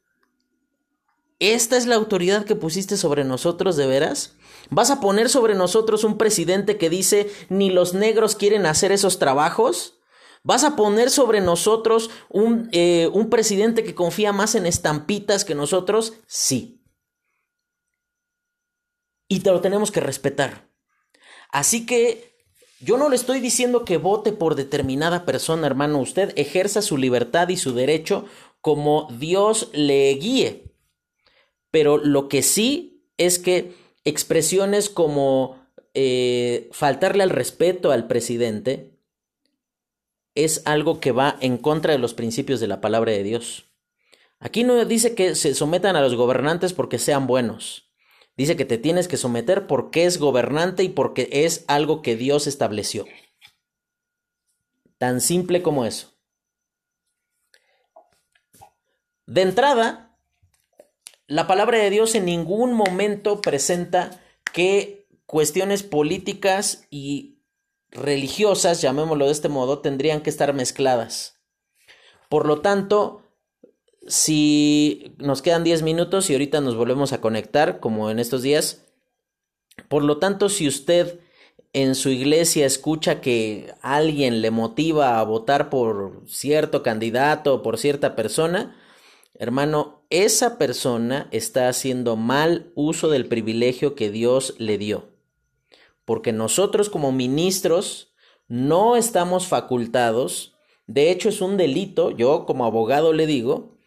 ¿esta 1.38 1.76
es 1.76 1.86
la 1.86 1.94
autoridad 1.94 2.44
que 2.44 2.56
pusiste 2.56 2.96
sobre 2.96 3.24
nosotros 3.24 3.76
de 3.76 3.86
veras? 3.86 4.34
¿Vas 4.70 4.90
a 4.90 5.00
poner 5.00 5.28
sobre 5.28 5.54
nosotros 5.54 6.04
un 6.04 6.18
presidente 6.18 6.76
que 6.76 6.90
dice 6.90 7.30
ni 7.48 7.70
los 7.70 7.94
negros 7.94 8.34
quieren 8.34 8.66
hacer 8.66 8.92
esos 8.92 9.18
trabajos? 9.18 9.94
¿Vas 10.42 10.64
a 10.64 10.76
poner 10.76 11.10
sobre 11.10 11.40
nosotros 11.40 12.10
un, 12.28 12.68
eh, 12.72 13.08
un 13.12 13.30
presidente 13.30 13.84
que 13.84 13.94
confía 13.94 14.32
más 14.32 14.54
en 14.54 14.66
estampitas 14.66 15.44
que 15.44 15.54
nosotros? 15.54 16.14
Sí 16.26 16.77
y 19.28 19.40
te 19.40 19.50
lo 19.50 19.60
tenemos 19.60 19.90
que 19.92 20.00
respetar. 20.00 20.68
Así 21.50 21.86
que 21.86 22.34
yo 22.80 22.96
no 22.96 23.08
le 23.08 23.16
estoy 23.16 23.40
diciendo 23.40 23.84
que 23.84 23.96
vote 23.96 24.32
por 24.32 24.54
determinada 24.54 25.24
persona, 25.24 25.66
hermano. 25.66 26.00
Usted 26.00 26.32
ejerza 26.36 26.82
su 26.82 26.96
libertad 26.96 27.48
y 27.48 27.56
su 27.56 27.74
derecho 27.74 28.24
como 28.60 29.08
Dios 29.18 29.70
le 29.72 30.12
guíe. 30.14 30.64
Pero 31.70 31.98
lo 31.98 32.28
que 32.28 32.42
sí 32.42 33.04
es 33.16 33.38
que 33.38 33.74
expresiones 34.04 34.88
como 34.88 35.58
eh, 35.94 36.68
faltarle 36.72 37.22
al 37.22 37.30
respeto 37.30 37.90
al 37.90 38.06
presidente 38.06 38.92
es 40.34 40.62
algo 40.64 41.00
que 41.00 41.10
va 41.10 41.36
en 41.40 41.58
contra 41.58 41.92
de 41.92 41.98
los 41.98 42.14
principios 42.14 42.60
de 42.60 42.68
la 42.68 42.80
palabra 42.80 43.10
de 43.10 43.24
Dios. 43.24 43.64
Aquí 44.38 44.62
no 44.62 44.84
dice 44.84 45.16
que 45.16 45.34
se 45.34 45.54
sometan 45.54 45.96
a 45.96 46.00
los 46.00 46.14
gobernantes 46.14 46.72
porque 46.72 47.00
sean 47.00 47.26
buenos. 47.26 47.87
Dice 48.38 48.56
que 48.56 48.64
te 48.64 48.78
tienes 48.78 49.08
que 49.08 49.16
someter 49.16 49.66
porque 49.66 50.04
es 50.04 50.18
gobernante 50.18 50.84
y 50.84 50.88
porque 50.88 51.28
es 51.30 51.64
algo 51.66 52.02
que 52.02 52.14
Dios 52.14 52.46
estableció. 52.46 53.04
Tan 54.96 55.20
simple 55.20 55.60
como 55.60 55.84
eso. 55.84 56.12
De 59.26 59.42
entrada, 59.42 60.16
la 61.26 61.48
palabra 61.48 61.78
de 61.78 61.90
Dios 61.90 62.14
en 62.14 62.26
ningún 62.26 62.74
momento 62.74 63.40
presenta 63.40 64.22
que 64.52 65.08
cuestiones 65.26 65.82
políticas 65.82 66.86
y 66.90 67.42
religiosas, 67.90 68.80
llamémoslo 68.80 69.26
de 69.26 69.32
este 69.32 69.48
modo, 69.48 69.80
tendrían 69.80 70.22
que 70.22 70.30
estar 70.30 70.54
mezcladas. 70.54 71.40
Por 72.28 72.46
lo 72.46 72.60
tanto, 72.60 73.27
si 74.08 75.14
nos 75.18 75.42
quedan 75.42 75.64
10 75.64 75.82
minutos 75.82 76.28
y 76.28 76.32
ahorita 76.32 76.60
nos 76.60 76.76
volvemos 76.76 77.12
a 77.12 77.20
conectar, 77.20 77.80
como 77.80 78.10
en 78.10 78.18
estos 78.18 78.42
días, 78.42 78.86
por 79.88 80.02
lo 80.02 80.18
tanto, 80.18 80.48
si 80.48 80.66
usted 80.66 81.20
en 81.72 81.94
su 81.94 82.08
iglesia 82.08 82.66
escucha 82.66 83.20
que 83.20 83.74
alguien 83.82 84.42
le 84.42 84.50
motiva 84.50 85.20
a 85.20 85.22
votar 85.22 85.70
por 85.70 86.22
cierto 86.26 86.82
candidato 86.82 87.54
o 87.54 87.62
por 87.62 87.78
cierta 87.78 88.16
persona, 88.16 88.76
hermano, 89.34 90.02
esa 90.10 90.58
persona 90.58 91.28
está 91.30 91.68
haciendo 91.68 92.16
mal 92.16 92.72
uso 92.74 93.08
del 93.08 93.26
privilegio 93.26 93.94
que 93.94 94.10
Dios 94.10 94.54
le 94.58 94.78
dio. 94.78 95.10
Porque 96.04 96.32
nosotros 96.32 96.88
como 96.88 97.12
ministros 97.12 98.14
no 98.48 98.96
estamos 98.96 99.46
facultados, 99.46 100.54
de 100.86 101.10
hecho 101.10 101.28
es 101.28 101.42
un 101.42 101.58
delito, 101.58 102.10
yo 102.10 102.46
como 102.46 102.64
abogado 102.64 103.12
le 103.12 103.26
digo, 103.26 103.77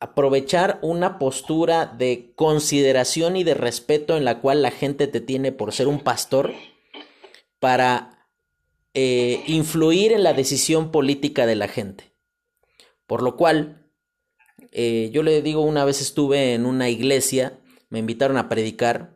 aprovechar 0.00 0.78
una 0.80 1.18
postura 1.18 1.84
de 1.86 2.32
consideración 2.34 3.36
y 3.36 3.44
de 3.44 3.54
respeto 3.54 4.16
en 4.16 4.24
la 4.24 4.40
cual 4.40 4.62
la 4.62 4.70
gente 4.70 5.06
te 5.06 5.20
tiene 5.20 5.52
por 5.52 5.72
ser 5.72 5.88
un 5.88 6.00
pastor 6.00 6.52
para 7.58 8.26
eh, 8.94 9.44
influir 9.46 10.12
en 10.12 10.24
la 10.24 10.32
decisión 10.32 10.90
política 10.90 11.44
de 11.44 11.54
la 11.54 11.68
gente. 11.68 12.12
Por 13.06 13.22
lo 13.22 13.36
cual, 13.36 13.86
eh, 14.72 15.10
yo 15.12 15.22
le 15.22 15.42
digo, 15.42 15.60
una 15.60 15.84
vez 15.84 16.00
estuve 16.00 16.54
en 16.54 16.64
una 16.64 16.88
iglesia, 16.88 17.58
me 17.90 17.98
invitaron 17.98 18.38
a 18.38 18.48
predicar, 18.48 19.14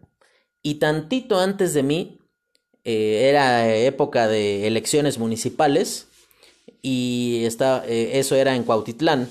y 0.62 0.74
tantito 0.74 1.40
antes 1.40 1.72
de 1.72 1.82
mí, 1.82 2.18
eh, 2.84 3.28
era 3.30 3.74
época 3.74 4.28
de 4.28 4.66
elecciones 4.66 5.18
municipales, 5.18 6.08
y 6.82 7.44
eso 7.46 8.36
era 8.36 8.54
en 8.54 8.64
Cuautitlán, 8.64 9.30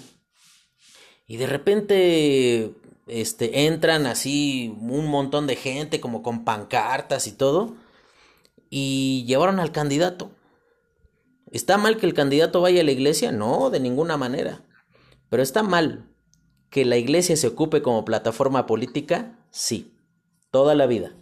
y 1.28 1.38
de 1.38 1.48
repente 1.48 2.74
este, 3.08 3.66
entran 3.66 4.06
así 4.06 4.76
un 4.80 5.08
montón 5.08 5.48
de 5.48 5.56
gente 5.56 6.00
como 6.00 6.24
con 6.24 6.44
pancartas 6.44 7.28
y 7.28 7.32
todo 7.32 7.76
y 8.70 9.24
llevaron 9.28 9.60
al 9.60 9.72
candidato. 9.72 10.32
¿Está 11.52 11.78
mal 11.78 11.98
que 11.98 12.08
el 12.08 12.16
candidato 12.16 12.62
vaya 12.62 12.82
a 12.82 12.84
la 12.84 12.92
iglesia? 12.92 13.32
No, 13.32 13.70
de 13.70 13.80
ninguna 13.80 14.18
manera. 14.18 14.64
Pero 15.30 15.44
está 15.44 15.62
mal 15.62 16.10
que 16.72 16.84
la 16.84 16.98
iglesia 16.98 17.38
se 17.38 17.46
ocupe 17.46 17.84
como 17.84 18.04
plataforma 18.04 18.66
política? 18.66 19.38
Sí, 19.52 19.96
toda 20.50 20.74
la 20.74 20.88
vida. 20.88 21.16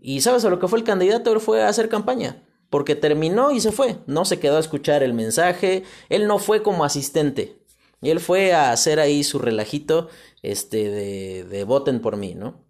¿Y 0.00 0.20
sabes 0.20 0.44
a 0.44 0.50
lo 0.50 0.58
que 0.58 0.68
fue 0.68 0.78
el 0.78 0.84
candidato? 0.84 1.32
Él 1.32 1.40
fue 1.40 1.62
a 1.62 1.68
hacer 1.68 1.88
campaña, 1.88 2.42
porque 2.68 2.94
terminó 2.94 3.50
y 3.50 3.60
se 3.60 3.72
fue. 3.72 3.96
No 4.06 4.26
se 4.26 4.38
quedó 4.38 4.58
a 4.58 4.60
escuchar 4.60 5.02
el 5.02 5.14
mensaje, 5.14 5.84
él 6.10 6.26
no 6.26 6.38
fue 6.38 6.62
como 6.62 6.84
asistente. 6.84 7.56
Y 8.02 8.10
él 8.10 8.20
fue 8.20 8.52
a 8.52 8.72
hacer 8.72 9.00
ahí 9.00 9.24
su 9.24 9.38
relajito 9.38 10.08
este, 10.42 10.90
de, 10.90 11.44
de 11.44 11.64
voten 11.64 12.00
por 12.00 12.16
mí, 12.16 12.34
¿no? 12.34 12.64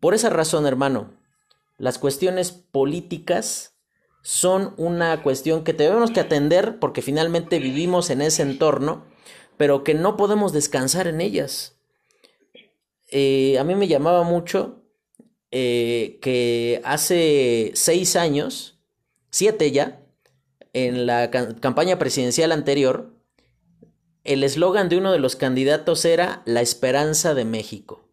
Por 0.00 0.14
esa 0.14 0.30
razón, 0.30 0.66
hermano, 0.66 1.12
las 1.76 1.98
cuestiones 1.98 2.52
políticas 2.52 3.74
son 4.22 4.74
una 4.76 5.22
cuestión 5.22 5.64
que 5.64 5.74
tenemos 5.74 6.10
que 6.10 6.20
atender 6.20 6.78
porque 6.78 7.02
finalmente 7.02 7.58
vivimos 7.58 8.10
en 8.10 8.22
ese 8.22 8.42
entorno, 8.42 9.04
pero 9.56 9.84
que 9.84 9.94
no 9.94 10.16
podemos 10.16 10.52
descansar 10.52 11.06
en 11.06 11.20
ellas. 11.20 11.76
Eh, 13.10 13.58
a 13.58 13.64
mí 13.64 13.74
me 13.74 13.88
llamaba 13.88 14.22
mucho 14.22 14.84
eh, 15.50 16.18
que 16.22 16.80
hace 16.84 17.72
seis 17.74 18.14
años, 18.16 18.78
siete 19.30 19.72
ya, 19.72 20.02
en 20.72 21.06
la 21.06 21.30
campaña 21.30 21.98
presidencial 21.98 22.52
anterior, 22.52 23.12
el 24.24 24.44
eslogan 24.44 24.88
de 24.88 24.98
uno 24.98 25.12
de 25.12 25.18
los 25.18 25.36
candidatos 25.36 26.04
era 26.04 26.42
La 26.44 26.60
esperanza 26.60 27.34
de 27.34 27.44
México. 27.44 28.04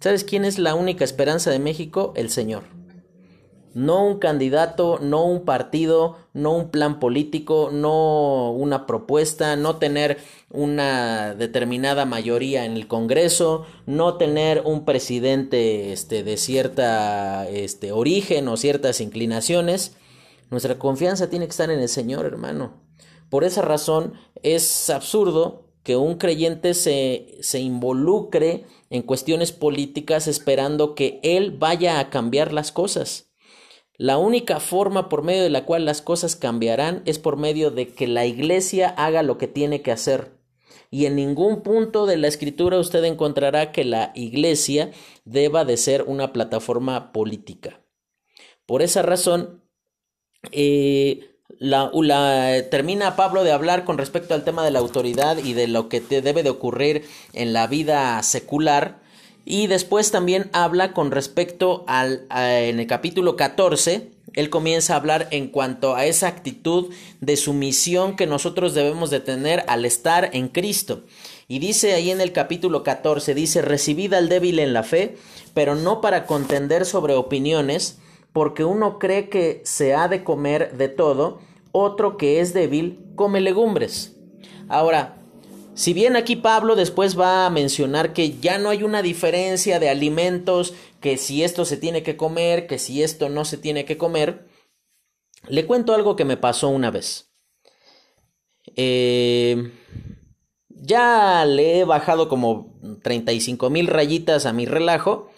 ¿Sabes 0.00 0.24
quién 0.24 0.44
es 0.44 0.58
la 0.58 0.74
única 0.74 1.04
esperanza 1.04 1.50
de 1.50 1.58
México? 1.58 2.12
El 2.16 2.30
Señor. 2.30 2.64
No 3.72 4.06
un 4.06 4.18
candidato, 4.18 4.98
no 5.00 5.24
un 5.24 5.44
partido, 5.44 6.18
no 6.32 6.52
un 6.52 6.70
plan 6.70 7.00
político, 7.00 7.70
no 7.72 8.52
una 8.52 8.86
propuesta, 8.86 9.56
no 9.56 9.76
tener 9.76 10.18
una 10.50 11.34
determinada 11.34 12.04
mayoría 12.04 12.66
en 12.66 12.74
el 12.74 12.86
Congreso, 12.86 13.66
no 13.86 14.16
tener 14.16 14.62
un 14.64 14.84
presidente 14.84 15.92
este, 15.92 16.22
de 16.22 16.36
cierta 16.36 17.48
este, 17.48 17.90
origen 17.90 18.46
o 18.46 18.56
ciertas 18.56 19.00
inclinaciones. 19.00 19.96
Nuestra 20.50 20.78
confianza 20.78 21.30
tiene 21.30 21.46
que 21.46 21.52
estar 21.52 21.70
en 21.70 21.80
el 21.80 21.88
Señor, 21.88 22.26
hermano. 22.26 22.83
Por 23.34 23.42
esa 23.42 23.62
razón 23.62 24.14
es 24.44 24.88
absurdo 24.90 25.66
que 25.82 25.96
un 25.96 26.18
creyente 26.18 26.72
se, 26.72 27.36
se 27.40 27.58
involucre 27.58 28.64
en 28.90 29.02
cuestiones 29.02 29.50
políticas 29.50 30.28
esperando 30.28 30.94
que 30.94 31.18
él 31.24 31.50
vaya 31.50 31.98
a 31.98 32.10
cambiar 32.10 32.52
las 32.52 32.70
cosas. 32.70 33.32
La 33.96 34.18
única 34.18 34.60
forma 34.60 35.08
por 35.08 35.24
medio 35.24 35.42
de 35.42 35.50
la 35.50 35.64
cual 35.64 35.84
las 35.84 36.00
cosas 36.00 36.36
cambiarán 36.36 37.02
es 37.06 37.18
por 37.18 37.36
medio 37.36 37.72
de 37.72 37.88
que 37.88 38.06
la 38.06 38.24
iglesia 38.24 38.88
haga 38.90 39.24
lo 39.24 39.36
que 39.36 39.48
tiene 39.48 39.82
que 39.82 39.90
hacer. 39.90 40.38
Y 40.92 41.06
en 41.06 41.16
ningún 41.16 41.64
punto 41.64 42.06
de 42.06 42.16
la 42.18 42.28
escritura 42.28 42.78
usted 42.78 43.02
encontrará 43.02 43.72
que 43.72 43.82
la 43.82 44.12
iglesia 44.14 44.92
deba 45.24 45.64
de 45.64 45.76
ser 45.76 46.04
una 46.04 46.32
plataforma 46.32 47.10
política. 47.12 47.80
Por 48.64 48.80
esa 48.80 49.02
razón, 49.02 49.64
eh, 50.52 51.33
la, 51.58 51.90
termina 52.70 53.16
Pablo 53.16 53.44
de 53.44 53.52
hablar 53.52 53.84
con 53.84 53.98
respecto 53.98 54.34
al 54.34 54.44
tema 54.44 54.64
de 54.64 54.70
la 54.70 54.78
autoridad 54.78 55.38
y 55.38 55.54
de 55.54 55.68
lo 55.68 55.88
que 55.88 56.00
te 56.00 56.22
debe 56.22 56.42
de 56.42 56.50
ocurrir 56.50 57.04
en 57.32 57.52
la 57.52 57.66
vida 57.66 58.22
secular. 58.22 58.98
Y 59.44 59.66
después 59.66 60.10
también 60.10 60.50
habla 60.52 60.92
con 60.92 61.10
respecto 61.10 61.84
al, 61.86 62.26
en 62.30 62.80
el 62.80 62.86
capítulo 62.86 63.36
14, 63.36 64.10
él 64.34 64.50
comienza 64.50 64.94
a 64.94 64.96
hablar 64.96 65.28
en 65.30 65.48
cuanto 65.48 65.94
a 65.94 66.06
esa 66.06 66.28
actitud 66.28 66.92
de 67.20 67.36
sumisión 67.36 68.16
que 68.16 68.26
nosotros 68.26 68.74
debemos 68.74 69.10
de 69.10 69.20
tener 69.20 69.64
al 69.68 69.84
estar 69.84 70.30
en 70.32 70.48
Cristo. 70.48 71.02
Y 71.46 71.58
dice 71.58 71.92
ahí 71.92 72.10
en 72.10 72.20
el 72.20 72.32
capítulo 72.32 72.82
14, 72.82 73.34
dice, 73.34 73.62
recibid 73.62 74.14
al 74.14 74.28
débil 74.28 74.58
en 74.58 74.72
la 74.72 74.82
fe, 74.82 75.16
pero 75.52 75.74
no 75.74 76.00
para 76.00 76.26
contender 76.26 76.86
sobre 76.86 77.14
opiniones, 77.14 77.98
porque 78.34 78.64
uno 78.64 78.98
cree 78.98 79.28
que 79.28 79.62
se 79.64 79.94
ha 79.94 80.08
de 80.08 80.24
comer 80.24 80.76
de 80.76 80.88
todo, 80.88 81.38
otro 81.70 82.16
que 82.16 82.40
es 82.40 82.52
débil 82.52 82.98
come 83.14 83.40
legumbres. 83.40 84.16
Ahora, 84.68 85.22
si 85.74 85.94
bien 85.94 86.16
aquí 86.16 86.34
Pablo 86.34 86.74
después 86.74 87.18
va 87.18 87.46
a 87.46 87.50
mencionar 87.50 88.12
que 88.12 88.36
ya 88.40 88.58
no 88.58 88.70
hay 88.70 88.82
una 88.82 89.02
diferencia 89.02 89.78
de 89.78 89.88
alimentos, 89.88 90.74
que 91.00 91.16
si 91.16 91.44
esto 91.44 91.64
se 91.64 91.76
tiene 91.76 92.02
que 92.02 92.16
comer, 92.16 92.66
que 92.66 92.80
si 92.80 93.04
esto 93.04 93.28
no 93.28 93.44
se 93.44 93.56
tiene 93.56 93.84
que 93.84 93.96
comer, 93.96 94.48
le 95.46 95.64
cuento 95.64 95.94
algo 95.94 96.16
que 96.16 96.24
me 96.24 96.36
pasó 96.36 96.70
una 96.70 96.90
vez. 96.90 97.30
Eh, 98.74 99.70
ya 100.68 101.44
le 101.46 101.78
he 101.78 101.84
bajado 101.84 102.28
como 102.28 102.74
35 103.00 103.70
mil 103.70 103.86
rayitas 103.86 104.44
a 104.44 104.52
mi 104.52 104.66
relajo 104.66 105.30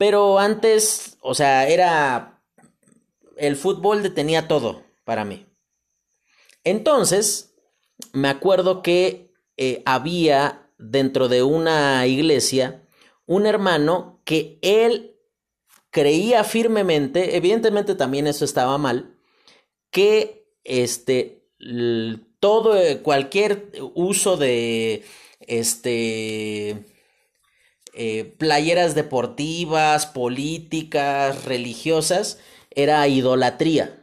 pero 0.00 0.38
antes, 0.38 1.18
o 1.20 1.34
sea, 1.34 1.68
era... 1.68 2.29
El 3.40 3.56
fútbol 3.56 4.02
detenía 4.02 4.46
todo 4.48 4.84
para 5.04 5.24
mí. 5.24 5.46
Entonces, 6.62 7.54
me 8.12 8.28
acuerdo 8.28 8.82
que 8.82 9.32
eh, 9.56 9.82
había 9.86 10.70
dentro 10.78 11.28
de 11.28 11.42
una 11.42 12.06
iglesia 12.06 12.86
un 13.26 13.46
hermano 13.46 14.20
que 14.24 14.58
él 14.60 15.16
creía 15.90 16.44
firmemente, 16.44 17.36
evidentemente 17.36 17.94
también 17.94 18.26
eso 18.26 18.44
estaba 18.44 18.76
mal, 18.76 19.16
que 19.90 20.46
este 20.64 21.46
todo 22.40 22.76
cualquier 23.02 23.72
uso 23.94 24.36
de 24.36 25.04
este 25.40 26.84
eh, 27.92 28.34
playeras 28.38 28.94
deportivas, 28.94 30.06
políticas, 30.06 31.44
religiosas, 31.44 32.38
era 32.70 33.06
idolatría. 33.08 33.96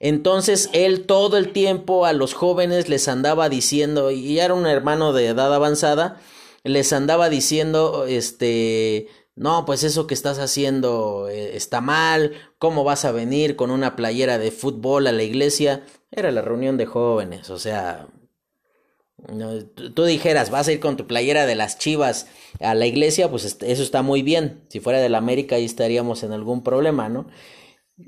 Entonces 0.00 0.70
él 0.72 1.06
todo 1.06 1.36
el 1.36 1.52
tiempo 1.52 2.04
a 2.04 2.12
los 2.12 2.34
jóvenes 2.34 2.88
les 2.88 3.08
andaba 3.08 3.48
diciendo, 3.48 4.10
y 4.10 4.38
era 4.38 4.54
un 4.54 4.66
hermano 4.66 5.12
de 5.12 5.28
edad 5.28 5.54
avanzada, 5.54 6.20
les 6.62 6.92
andaba 6.92 7.28
diciendo, 7.28 8.06
este, 8.06 9.08
no, 9.36 9.64
pues 9.64 9.82
eso 9.82 10.06
que 10.06 10.14
estás 10.14 10.38
haciendo 10.38 11.28
eh, 11.28 11.56
está 11.56 11.80
mal, 11.80 12.32
¿cómo 12.58 12.84
vas 12.84 13.04
a 13.04 13.12
venir 13.12 13.56
con 13.56 13.70
una 13.70 13.96
playera 13.96 14.38
de 14.38 14.50
fútbol 14.50 15.06
a 15.06 15.12
la 15.12 15.22
iglesia? 15.22 15.84
Era 16.10 16.30
la 16.30 16.42
reunión 16.42 16.76
de 16.76 16.86
jóvenes, 16.86 17.50
o 17.50 17.58
sea, 17.58 18.06
tú 19.94 20.04
dijeras, 20.04 20.50
vas 20.50 20.68
a 20.68 20.72
ir 20.72 20.80
con 20.80 20.96
tu 20.96 21.06
playera 21.06 21.46
de 21.46 21.54
las 21.54 21.78
chivas 21.78 22.26
a 22.60 22.74
la 22.74 22.86
iglesia, 22.86 23.30
pues 23.30 23.44
eso 23.44 23.82
está 23.82 24.02
muy 24.02 24.22
bien. 24.22 24.60
Si 24.68 24.80
fuera 24.80 25.00
de 25.00 25.08
la 25.08 25.18
América, 25.18 25.56
ahí 25.56 25.64
estaríamos 25.64 26.22
en 26.22 26.32
algún 26.32 26.62
problema, 26.62 27.08
¿no? 27.08 27.26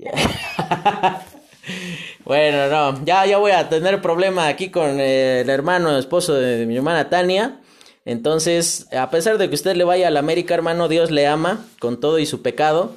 bueno, 2.25 2.69
no, 2.69 3.05
ya, 3.05 3.27
ya 3.27 3.39
voy 3.39 3.53
a 3.53 3.69
tener 3.69 4.03
problema 4.03 4.49
aquí 4.49 4.71
con 4.71 5.01
el 5.01 5.49
hermano, 5.49 5.97
esposo 5.99 6.35
de 6.35 6.67
mi 6.67 6.77
hermana 6.77 7.09
Tania. 7.09 7.61
Entonces, 8.05 8.87
a 8.93 9.11
pesar 9.11 9.39
de 9.39 9.49
que 9.49 9.55
usted 9.57 9.75
le 9.75 9.85
vaya 9.85 10.09
a 10.09 10.11
la 10.11 10.21
América, 10.21 10.55
hermano, 10.55 10.89
Dios 10.89 11.11
le 11.11 11.27
ama 11.27 11.65
con 11.81 11.99
todo 12.01 12.19
y 12.19 12.27
su 12.27 12.41
pecado. 12.41 12.95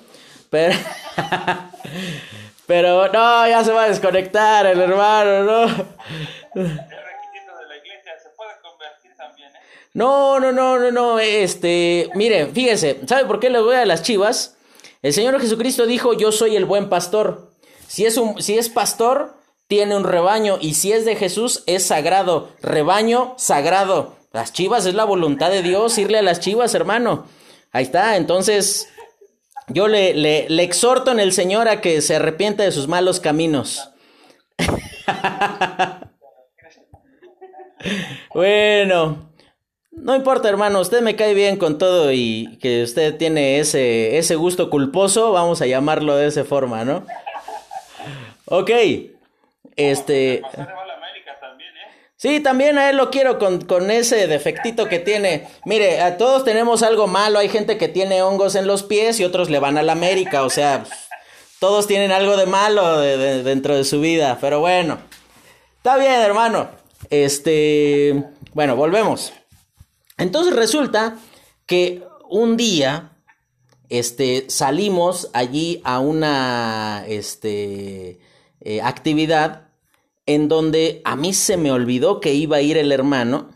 Pero, 0.49 0.75
pero 2.67 3.11
no, 3.11 3.47
ya 3.47 3.63
se 3.63 3.71
va 3.71 3.83
a 3.85 3.89
desconectar 3.89 4.65
el 4.67 4.79
hermano, 4.79 5.43
¿no? 5.43 5.85
No, 9.99 10.39
no, 10.39 10.53
no, 10.53 10.79
no, 10.79 10.91
no, 10.91 11.19
este, 11.19 12.09
miren, 12.15 12.53
fíjense, 12.53 13.01
¿sabe 13.05 13.25
por 13.25 13.41
qué 13.41 13.49
le 13.49 13.59
voy 13.59 13.75
a 13.75 13.85
las 13.85 14.01
chivas? 14.01 14.55
El 15.01 15.11
Señor 15.11 15.37
Jesucristo 15.41 15.85
dijo, 15.85 16.13
yo 16.13 16.31
soy 16.31 16.55
el 16.55 16.63
buen 16.63 16.87
pastor. 16.87 17.51
Si 17.85 18.05
es, 18.05 18.15
un, 18.15 18.41
si 18.41 18.57
es 18.57 18.69
pastor, 18.69 19.35
tiene 19.67 19.97
un 19.97 20.05
rebaño, 20.05 20.57
y 20.61 20.75
si 20.75 20.93
es 20.93 21.03
de 21.03 21.17
Jesús, 21.17 21.65
es 21.67 21.85
sagrado, 21.85 22.47
rebaño 22.61 23.33
sagrado. 23.37 24.15
Las 24.31 24.53
chivas 24.53 24.85
es 24.85 24.93
la 24.93 25.03
voluntad 25.03 25.49
de 25.49 25.63
Dios, 25.63 25.97
irle 25.97 26.19
a 26.19 26.21
las 26.21 26.39
chivas, 26.39 26.73
hermano. 26.75 27.25
Ahí 27.73 27.83
está, 27.83 28.15
entonces 28.15 28.87
yo 29.67 29.89
le, 29.89 30.13
le, 30.13 30.47
le 30.47 30.63
exhorto 30.63 31.11
en 31.11 31.19
el 31.19 31.33
Señor 31.33 31.67
a 31.67 31.81
que 31.81 32.01
se 32.01 32.15
arrepienta 32.15 32.63
de 32.63 32.71
sus 32.71 32.87
malos 32.87 33.19
caminos. 33.19 33.89
bueno, 38.33 39.28
no 40.01 40.15
importa, 40.15 40.49
hermano, 40.49 40.79
usted 40.79 41.01
me 41.01 41.15
cae 41.15 41.33
bien 41.33 41.57
con 41.57 41.77
todo 41.77 42.11
y 42.11 42.57
que 42.61 42.83
usted 42.83 43.17
tiene 43.17 43.59
ese, 43.59 44.17
ese 44.17 44.35
gusto 44.35 44.69
culposo, 44.69 45.31
vamos 45.31 45.61
a 45.61 45.67
llamarlo 45.67 46.15
de 46.15 46.27
esa 46.27 46.43
forma, 46.43 46.85
¿no? 46.85 47.05
Ok, 48.45 48.71
este... 49.75 50.41
Sí, 52.15 52.41
también 52.41 52.77
a 52.77 52.89
él 52.89 52.97
lo 52.97 53.11
quiero 53.11 53.39
con, 53.39 53.61
con, 53.61 53.89
ese 53.91 54.27
defectito 54.27 54.89
que 54.89 54.99
tiene. 54.99 55.47
Mire, 55.63 56.01
a 56.01 56.17
todos 56.17 56.43
tenemos 56.43 56.83
algo 56.83 57.07
malo. 57.07 57.39
Hay 57.39 57.47
gente 57.47 57.77
que 57.77 57.87
tiene 57.87 58.21
hongos 58.21 58.55
en 58.55 58.67
los 58.67 58.83
pies 58.83 59.21
y 59.21 59.23
otros 59.23 59.49
le 59.49 59.59
van 59.59 59.77
a 59.77 59.83
la 59.83 59.93
América. 59.93 60.43
O 60.43 60.49
sea, 60.49 60.83
todos 61.59 61.87
tienen 61.87 62.11
algo 62.11 62.35
de 62.35 62.45
malo 62.45 62.99
dentro 62.99 63.77
de 63.77 63.85
su 63.85 64.01
vida. 64.01 64.37
Pero 64.41 64.59
bueno, 64.59 64.97
está 65.77 65.95
bien, 65.95 66.19
hermano. 66.19 66.69
Este, 67.09 68.21
bueno, 68.53 68.75
volvemos. 68.75 69.31
Entonces 70.19 70.55
resulta 70.55 71.17
que 71.65 72.03
un 72.29 72.57
día 72.57 73.17
este, 73.89 74.45
salimos 74.49 75.29
allí 75.33 75.81
a 75.83 75.99
una 75.99 77.03
este, 77.07 78.19
eh, 78.61 78.81
actividad 78.81 79.69
en 80.25 80.47
donde 80.47 81.01
a 81.05 81.15
mí 81.15 81.33
se 81.33 81.57
me 81.57 81.71
olvidó 81.71 82.19
que 82.19 82.33
iba 82.33 82.57
a 82.57 82.61
ir 82.61 82.77
el 82.77 82.91
hermano 82.91 83.49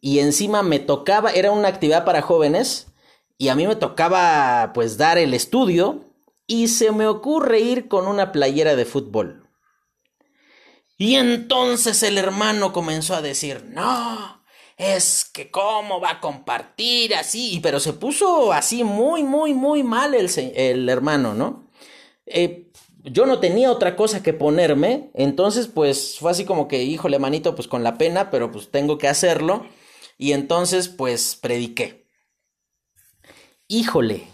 y 0.00 0.20
encima 0.20 0.62
me 0.62 0.78
tocaba, 0.78 1.30
era 1.32 1.50
una 1.50 1.68
actividad 1.68 2.04
para 2.04 2.22
jóvenes 2.22 2.86
y 3.36 3.48
a 3.48 3.54
mí 3.54 3.66
me 3.66 3.76
tocaba 3.76 4.72
pues 4.72 4.96
dar 4.96 5.18
el 5.18 5.34
estudio 5.34 6.04
y 6.46 6.68
se 6.68 6.92
me 6.92 7.06
ocurre 7.06 7.60
ir 7.60 7.88
con 7.88 8.06
una 8.06 8.32
playera 8.32 8.74
de 8.76 8.84
fútbol. 8.84 9.48
Y 10.96 11.16
entonces 11.16 12.02
el 12.02 12.18
hermano 12.18 12.72
comenzó 12.72 13.14
a 13.14 13.22
decir, 13.22 13.64
no, 13.68 14.41
es 14.76 15.24
que 15.24 15.50
cómo 15.50 16.00
va 16.00 16.12
a 16.12 16.20
compartir 16.20 17.14
así, 17.14 17.60
pero 17.62 17.80
se 17.80 17.92
puso 17.92 18.52
así 18.52 18.84
muy, 18.84 19.22
muy, 19.22 19.54
muy 19.54 19.82
mal 19.82 20.14
el, 20.14 20.30
el 20.36 20.88
hermano, 20.88 21.34
¿no? 21.34 21.68
Eh, 22.26 22.70
yo 23.04 23.26
no 23.26 23.40
tenía 23.40 23.70
otra 23.70 23.96
cosa 23.96 24.22
que 24.22 24.32
ponerme, 24.32 25.10
entonces 25.14 25.66
pues 25.66 26.18
fue 26.18 26.30
así 26.30 26.44
como 26.44 26.68
que, 26.68 26.82
híjole, 26.84 27.18
manito, 27.18 27.54
pues 27.54 27.66
con 27.68 27.82
la 27.82 27.98
pena, 27.98 28.30
pero 28.30 28.52
pues 28.52 28.70
tengo 28.70 28.98
que 28.98 29.08
hacerlo, 29.08 29.66
y 30.18 30.32
entonces 30.32 30.88
pues 30.88 31.36
prediqué. 31.40 32.06
Híjole, 33.66 34.28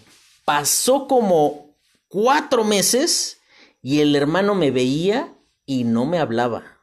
pasó 0.44 1.06
como 1.06 1.76
cuatro 2.08 2.64
meses 2.64 3.40
y 3.82 4.00
el 4.00 4.14
hermano 4.16 4.54
me 4.54 4.70
veía 4.70 5.34
y 5.64 5.84
no 5.84 6.04
me 6.04 6.18
hablaba. 6.18 6.77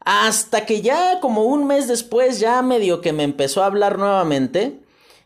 Hasta 0.00 0.66
que 0.66 0.80
ya 0.80 1.20
como 1.20 1.44
un 1.44 1.66
mes 1.66 1.86
después 1.86 2.40
ya 2.40 2.62
medio 2.62 3.00
que 3.00 3.12
me 3.12 3.22
empezó 3.22 3.62
a 3.62 3.66
hablar 3.66 3.98
nuevamente 3.98 4.80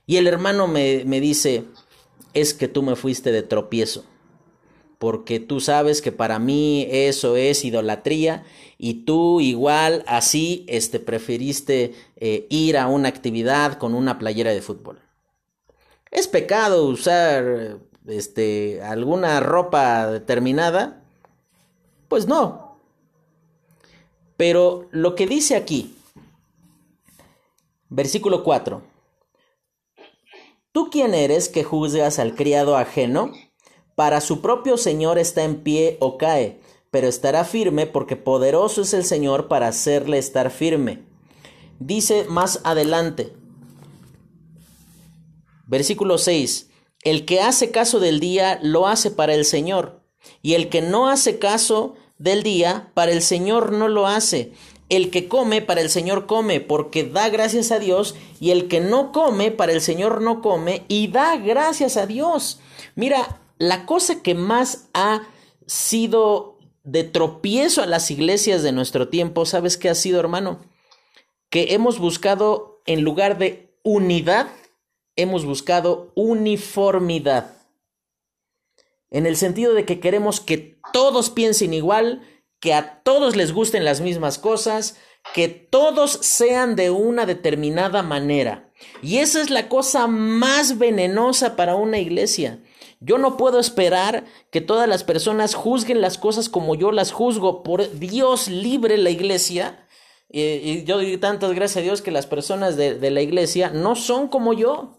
y 0.06 0.16
el 0.16 0.26
hermano 0.26 0.66
me, 0.66 1.04
me 1.06 1.20
dice, 1.20 1.64
es 2.34 2.52
que 2.52 2.68
tú 2.68 2.82
me 2.82 2.96
fuiste 2.96 3.32
de 3.32 3.42
tropiezo, 3.42 4.04
porque 4.98 5.38
tú 5.40 5.60
sabes 5.60 6.02
que 6.02 6.12
para 6.12 6.38
mí 6.38 6.86
eso 6.90 7.36
es 7.36 7.64
idolatría 7.64 8.44
y 8.76 9.04
tú 9.04 9.40
igual 9.40 10.04
así 10.06 10.66
este, 10.68 10.98
preferiste 11.00 11.94
eh, 12.16 12.46
ir 12.50 12.76
a 12.76 12.88
una 12.88 13.08
actividad 13.08 13.78
con 13.78 13.94
una 13.94 14.18
playera 14.18 14.50
de 14.50 14.60
fútbol. 14.60 15.00
¿Es 16.10 16.28
pecado 16.28 16.84
usar 16.86 17.78
este, 18.06 18.82
alguna 18.82 19.40
ropa 19.40 20.08
determinada? 20.08 21.02
Pues 22.08 22.26
no, 22.26 22.63
pero 24.36 24.88
lo 24.90 25.14
que 25.14 25.26
dice 25.26 25.56
aquí, 25.56 25.96
versículo 27.88 28.42
4, 28.42 28.82
¿tú 30.72 30.88
quién 30.90 31.14
eres 31.14 31.48
que 31.48 31.64
juzgas 31.64 32.18
al 32.18 32.34
criado 32.34 32.76
ajeno? 32.76 33.32
Para 33.94 34.20
su 34.20 34.40
propio 34.40 34.76
Señor 34.76 35.18
está 35.18 35.44
en 35.44 35.62
pie 35.62 35.96
o 36.00 36.18
cae, 36.18 36.60
pero 36.90 37.06
estará 37.06 37.44
firme 37.44 37.86
porque 37.86 38.16
poderoso 38.16 38.82
es 38.82 38.92
el 38.94 39.04
Señor 39.04 39.46
para 39.46 39.68
hacerle 39.68 40.18
estar 40.18 40.50
firme. 40.50 41.04
Dice 41.78 42.24
más 42.28 42.60
adelante, 42.64 43.32
versículo 45.66 46.18
6, 46.18 46.70
el 47.02 47.24
que 47.24 47.40
hace 47.40 47.70
caso 47.70 48.00
del 48.00 48.18
día 48.18 48.58
lo 48.62 48.86
hace 48.86 49.10
para 49.10 49.34
el 49.34 49.44
Señor, 49.44 50.02
y 50.42 50.54
el 50.54 50.68
que 50.70 50.82
no 50.82 51.08
hace 51.08 51.38
caso 51.38 51.94
del 52.24 52.42
día, 52.42 52.90
para 52.94 53.12
el 53.12 53.20
Señor 53.20 53.72
no 53.72 53.86
lo 53.86 54.06
hace. 54.06 54.52
El 54.88 55.10
que 55.10 55.28
come, 55.28 55.60
para 55.60 55.82
el 55.82 55.90
Señor 55.90 56.26
come, 56.26 56.60
porque 56.60 57.04
da 57.04 57.28
gracias 57.28 57.70
a 57.70 57.78
Dios, 57.78 58.16
y 58.40 58.50
el 58.50 58.66
que 58.66 58.80
no 58.80 59.12
come, 59.12 59.50
para 59.50 59.72
el 59.72 59.82
Señor 59.82 60.22
no 60.22 60.40
come, 60.40 60.84
y 60.88 61.08
da 61.08 61.36
gracias 61.36 61.98
a 61.98 62.06
Dios. 62.06 62.60
Mira, 62.94 63.40
la 63.58 63.84
cosa 63.84 64.22
que 64.22 64.34
más 64.34 64.88
ha 64.94 65.28
sido 65.66 66.58
de 66.82 67.04
tropiezo 67.04 67.82
a 67.82 67.86
las 67.86 68.10
iglesias 68.10 68.62
de 68.62 68.72
nuestro 68.72 69.08
tiempo, 69.08 69.44
¿sabes 69.44 69.76
qué 69.76 69.90
ha 69.90 69.94
sido, 69.94 70.18
hermano? 70.18 70.60
Que 71.50 71.74
hemos 71.74 71.98
buscado, 71.98 72.80
en 72.86 73.02
lugar 73.02 73.36
de 73.36 73.76
unidad, 73.82 74.48
hemos 75.14 75.44
buscado 75.44 76.10
uniformidad 76.14 77.63
en 79.14 79.26
el 79.26 79.36
sentido 79.36 79.74
de 79.74 79.84
que 79.84 80.00
queremos 80.00 80.40
que 80.40 80.76
todos 80.92 81.30
piensen 81.30 81.72
igual, 81.72 82.22
que 82.58 82.74
a 82.74 83.00
todos 83.04 83.36
les 83.36 83.52
gusten 83.52 83.84
las 83.84 84.00
mismas 84.00 84.38
cosas, 84.38 84.96
que 85.32 85.48
todos 85.48 86.18
sean 86.20 86.74
de 86.74 86.90
una 86.90 87.24
determinada 87.24 88.02
manera. 88.02 88.72
Y 89.02 89.18
esa 89.18 89.40
es 89.40 89.50
la 89.50 89.68
cosa 89.68 90.08
más 90.08 90.78
venenosa 90.78 91.54
para 91.54 91.76
una 91.76 92.00
iglesia. 92.00 92.58
Yo 92.98 93.18
no 93.18 93.36
puedo 93.36 93.60
esperar 93.60 94.24
que 94.50 94.60
todas 94.60 94.88
las 94.88 95.04
personas 95.04 95.54
juzguen 95.54 96.00
las 96.00 96.18
cosas 96.18 96.48
como 96.48 96.74
yo 96.74 96.90
las 96.90 97.12
juzgo. 97.12 97.62
Por 97.62 97.96
Dios 97.96 98.48
libre 98.48 98.98
la 98.98 99.10
iglesia. 99.10 99.86
y 100.28 100.82
yo 100.82 100.96
doy 100.96 101.18
tantas 101.18 101.52
gracias 101.52 101.76
a 101.76 101.82
Dios 101.82 102.02
que 102.02 102.10
las 102.10 102.26
personas 102.26 102.76
de 102.76 103.10
la 103.12 103.20
iglesia 103.20 103.70
no 103.70 103.94
son 103.94 104.26
como 104.26 104.54
yo. 104.54 104.96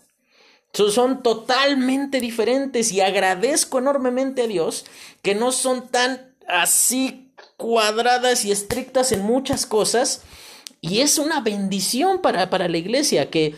Son 0.75 1.23
totalmente 1.23 2.19
diferentes 2.19 2.91
y 2.91 3.01
agradezco 3.01 3.79
enormemente 3.79 4.43
a 4.43 4.47
Dios 4.47 4.85
que 5.21 5.33
no 5.33 5.51
son 5.51 5.87
tan 5.87 6.35
así 6.47 7.31
cuadradas 7.57 8.43
y 8.45 8.51
estrictas 8.51 9.11
en 9.11 9.21
muchas 9.21 9.65
cosas. 9.65 10.21
Y 10.81 10.99
es 10.99 11.17
una 11.17 11.39
bendición 11.41 12.21
para, 12.21 12.49
para 12.49 12.67
la 12.67 12.77
iglesia 12.77 13.29
que 13.29 13.55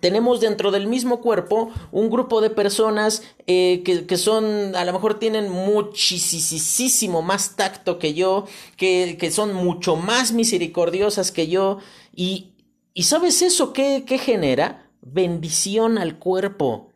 tenemos 0.00 0.40
dentro 0.40 0.70
del 0.70 0.86
mismo 0.86 1.20
cuerpo 1.20 1.70
un 1.92 2.10
grupo 2.10 2.40
de 2.40 2.50
personas 2.50 3.22
eh, 3.46 3.82
que, 3.84 4.16
son, 4.16 4.74
a 4.74 4.84
lo 4.84 4.92
mejor 4.92 5.18
tienen 5.18 5.50
muchísimo 5.50 7.22
más 7.22 7.56
tacto 7.56 7.98
que 7.98 8.14
yo, 8.14 8.46
que, 8.76 9.16
que 9.20 9.30
son 9.30 9.52
mucho 9.52 9.96
más 9.96 10.32
misericordiosas 10.32 11.30
que 11.30 11.48
yo. 11.48 11.78
Y, 12.14 12.54
y 12.94 13.02
¿sabes 13.04 13.42
eso 13.42 13.72
qué, 13.72 14.04
qué 14.06 14.18
genera? 14.18 14.89
Bendición 15.02 15.98
al 15.98 16.18
cuerpo. 16.18 16.92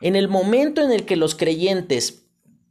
En 0.00 0.16
el 0.16 0.28
momento 0.28 0.82
en 0.82 0.92
el 0.92 1.04
que 1.04 1.16
los 1.16 1.34
creyentes 1.34 2.22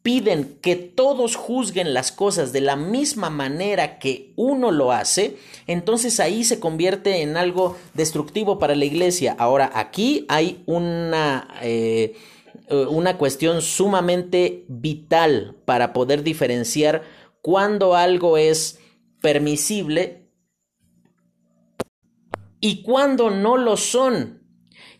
piden 0.01 0.57
que 0.61 0.75
todos 0.75 1.35
juzguen 1.35 1.93
las 1.93 2.11
cosas 2.11 2.51
de 2.53 2.61
la 2.61 2.75
misma 2.75 3.29
manera 3.29 3.99
que 3.99 4.33
uno 4.35 4.71
lo 4.71 4.91
hace, 4.91 5.37
entonces 5.67 6.19
ahí 6.19 6.43
se 6.43 6.59
convierte 6.59 7.21
en 7.21 7.37
algo 7.37 7.77
destructivo 7.93 8.57
para 8.57 8.75
la 8.75 8.85
iglesia. 8.85 9.35
Ahora, 9.37 9.71
aquí 9.75 10.25
hay 10.27 10.63
una, 10.65 11.47
eh, 11.61 12.15
una 12.89 13.17
cuestión 13.17 13.61
sumamente 13.61 14.65
vital 14.67 15.55
para 15.65 15.93
poder 15.93 16.23
diferenciar 16.23 17.03
cuando 17.41 17.95
algo 17.95 18.37
es 18.37 18.79
permisible 19.21 20.29
y 22.59 22.81
cuando 22.81 23.29
no 23.29 23.57
lo 23.57 23.77
son. 23.77 24.40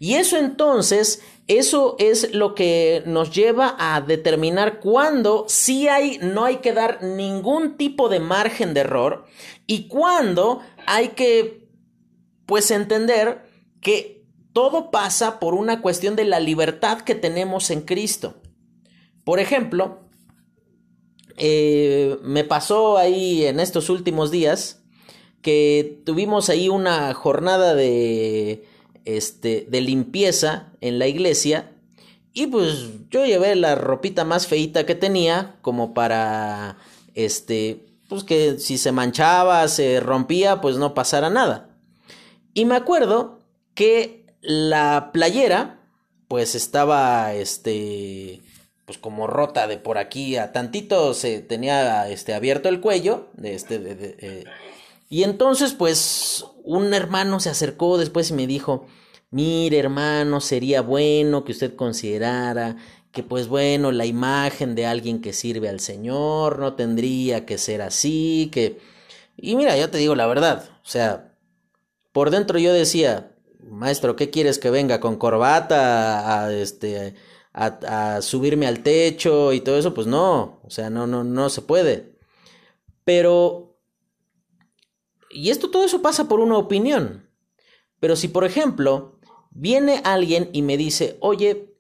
Y 0.02 0.16
eso 0.16 0.36
entonces 0.36 1.22
eso 1.46 1.96
es 2.00 2.34
lo 2.34 2.56
que 2.56 3.04
nos 3.06 3.30
lleva 3.30 3.76
a 3.78 4.02
determinar 4.02 4.80
cuándo 4.80 5.46
sí 5.48 5.88
hay, 5.88 6.18
no 6.24 6.44
hay 6.44 6.56
que 6.56 6.74
dar 6.74 7.04
ningún 7.04 7.78
tipo 7.78 8.10
de 8.10 8.20
margen 8.20 8.74
de 8.74 8.80
error 8.80 9.26
y 9.68 9.88
cuándo 9.88 10.62
hay 10.88 11.10
que, 11.10 11.68
pues, 12.48 12.72
entender 12.72 13.44
que 13.80 14.26
todo 14.54 14.90
pasa 14.90 15.40
por 15.40 15.54
una 15.54 15.84
cuestión 15.84 16.16
de 16.16 16.26
la 16.26 16.40
libertad 16.40 17.02
que 17.02 17.14
tenemos 17.14 17.70
en 17.70 17.82
Cristo. 17.82 18.42
Por 19.24 19.40
ejemplo, 19.40 20.00
eh, 21.38 22.18
me 22.24 22.44
pasó 22.44 22.98
ahí 22.98 23.46
en 23.46 23.60
estos 23.60 23.88
últimos 23.92 24.32
días 24.32 24.82
que 25.44 26.02
tuvimos 26.08 26.50
ahí 26.50 26.70
una 26.70 27.14
jornada 27.14 27.76
de 27.76 28.71
este, 29.06 29.68
de 29.70 29.82
limpieza 29.82 30.74
en 30.82 31.00
la 31.00 31.08
iglesia. 31.08 31.72
Y 32.34 32.48
pues 32.48 33.10
yo 33.10 33.26
llevé 33.26 33.56
la 33.56 33.76
ropita 33.76 34.24
más 34.24 34.48
feita 34.48 34.86
que 34.86 34.96
tenía, 34.96 35.56
como 35.62 35.94
para, 35.94 36.78
este, 37.14 37.86
pues 38.08 38.24
que 38.24 38.60
si 38.60 38.78
se 38.78 38.92
manchaba, 38.92 39.68
se 39.68 40.00
rompía, 40.00 40.62
pues 40.62 40.78
no 40.78 40.94
pasara 40.94 41.30
nada. 41.30 41.70
Y 42.54 42.66
me 42.66 42.76
acuerdo 42.76 43.40
que 43.74 44.26
la 44.42 45.12
playera, 45.14 45.80
pues 46.28 46.56
estaba, 46.56 47.34
este, 47.34 48.42
pues 48.86 48.98
como 48.98 49.28
rota 49.28 49.68
de 49.68 49.78
por 49.78 49.98
aquí 49.98 50.38
a 50.38 50.54
tantito, 50.54 51.14
se 51.14 51.42
tenía, 51.42 52.10
este, 52.10 52.34
abierto 52.34 52.70
el 52.70 52.80
cuello, 52.80 53.28
este, 53.44 53.80
de, 53.80 54.46
y 55.12 55.24
entonces, 55.24 55.74
pues, 55.74 56.46
un 56.64 56.94
hermano 56.94 57.40
se 57.40 57.50
acercó 57.50 57.98
después 57.98 58.30
y 58.30 58.34
me 58.34 58.48
dijo, 58.48 58.86
mire 59.30 59.80
hermano, 59.80 60.42
sería 60.42 60.82
bueno 60.82 61.44
que 61.44 61.52
usted 61.52 61.76
considerara 61.76 62.78
que 63.12 63.24
pues 63.24 63.48
bueno, 63.48 63.92
la 63.92 64.06
imagen 64.06 64.76
de 64.76 64.86
alguien 64.86 65.22
que 65.22 65.34
sirve 65.34 65.70
al 65.70 65.80
Señor 65.80 66.60
no 66.60 66.76
tendría 66.76 67.46
que 67.46 67.58
ser 67.58 67.82
así, 67.82 68.50
que... 68.54 68.80
Y 69.38 69.56
mira, 69.56 69.78
yo 69.78 69.90
te 69.90 69.98
digo 69.98 70.16
la 70.16 70.28
verdad, 70.28 70.70
o 70.84 70.88
sea, 70.88 71.34
por 72.12 72.30
dentro 72.32 72.60
yo 72.60 72.74
decía, 72.74 73.32
maestro, 73.70 74.16
¿qué 74.16 74.30
quieres 74.30 74.60
que 74.60 74.70
venga 74.70 75.00
con 75.00 75.18
corbata 75.18 76.44
a, 76.46 76.54
este, 76.54 77.16
a, 77.54 78.16
a 78.16 78.22
subirme 78.22 78.68
al 78.68 78.84
techo 78.84 79.54
y 79.54 79.62
todo 79.62 79.78
eso? 79.78 79.94
Pues 79.94 80.08
no, 80.08 80.60
o 80.64 80.70
sea, 80.70 80.90
no, 80.90 81.08
no, 81.08 81.24
no 81.24 81.50
se 81.50 81.62
puede. 81.62 82.14
Pero 83.04 83.71
y 85.34 85.50
esto 85.50 85.70
todo 85.70 85.84
eso 85.84 86.02
pasa 86.02 86.28
por 86.28 86.40
una 86.40 86.58
opinión. 86.58 87.28
Pero 88.00 88.16
si, 88.16 88.28
por 88.28 88.46
ejemplo, 88.46 89.20
viene 89.52 90.02
alguien 90.04 90.50
y 90.54 90.62
me 90.62 90.78
dice, 90.78 91.18
oye, 91.20 91.76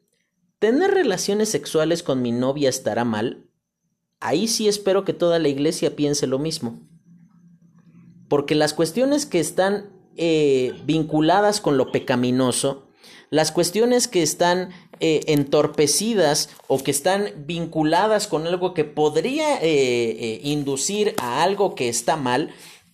¿tener 0.59 0.91
relaciones 0.91 1.49
sexuales 1.49 2.03
con 2.03 2.21
mi 2.21 2.31
novia 2.31 2.69
estará 2.69 3.03
mal? 3.05 3.47
Ahí 4.19 4.47
sí 4.47 4.67
espero 4.67 5.03
que 5.03 5.13
toda 5.13 5.39
la 5.39 5.47
iglesia 5.47 5.95
piense 5.95 6.27
lo 6.27 6.37
mismo. 6.37 6.79
Porque 8.29 8.53
las 8.53 8.73
cuestiones 8.73 9.25
que 9.25 9.39
están 9.39 9.89
eh, 10.15 10.73
vinculadas 10.85 11.59
con 11.59 11.77
lo 11.77 11.91
pecaminoso, 11.91 12.87
las 13.31 13.51
cuestiones 13.51 14.07
que 14.07 14.21
están 14.21 14.69
eh, 14.99 15.21
entorpecidas 15.27 16.49
o 16.67 16.83
que 16.83 16.91
están 16.91 17.31
vinculadas 17.47 18.27
con 18.27 18.45
algo 18.45 18.73
que 18.75 18.83
podría 18.83 19.57
eh, 19.61 20.39
inducir 20.43 21.15
a 21.17 21.41
algo 21.41 21.73
que 21.73 21.89
está 21.89 22.15
mal, 22.15 22.53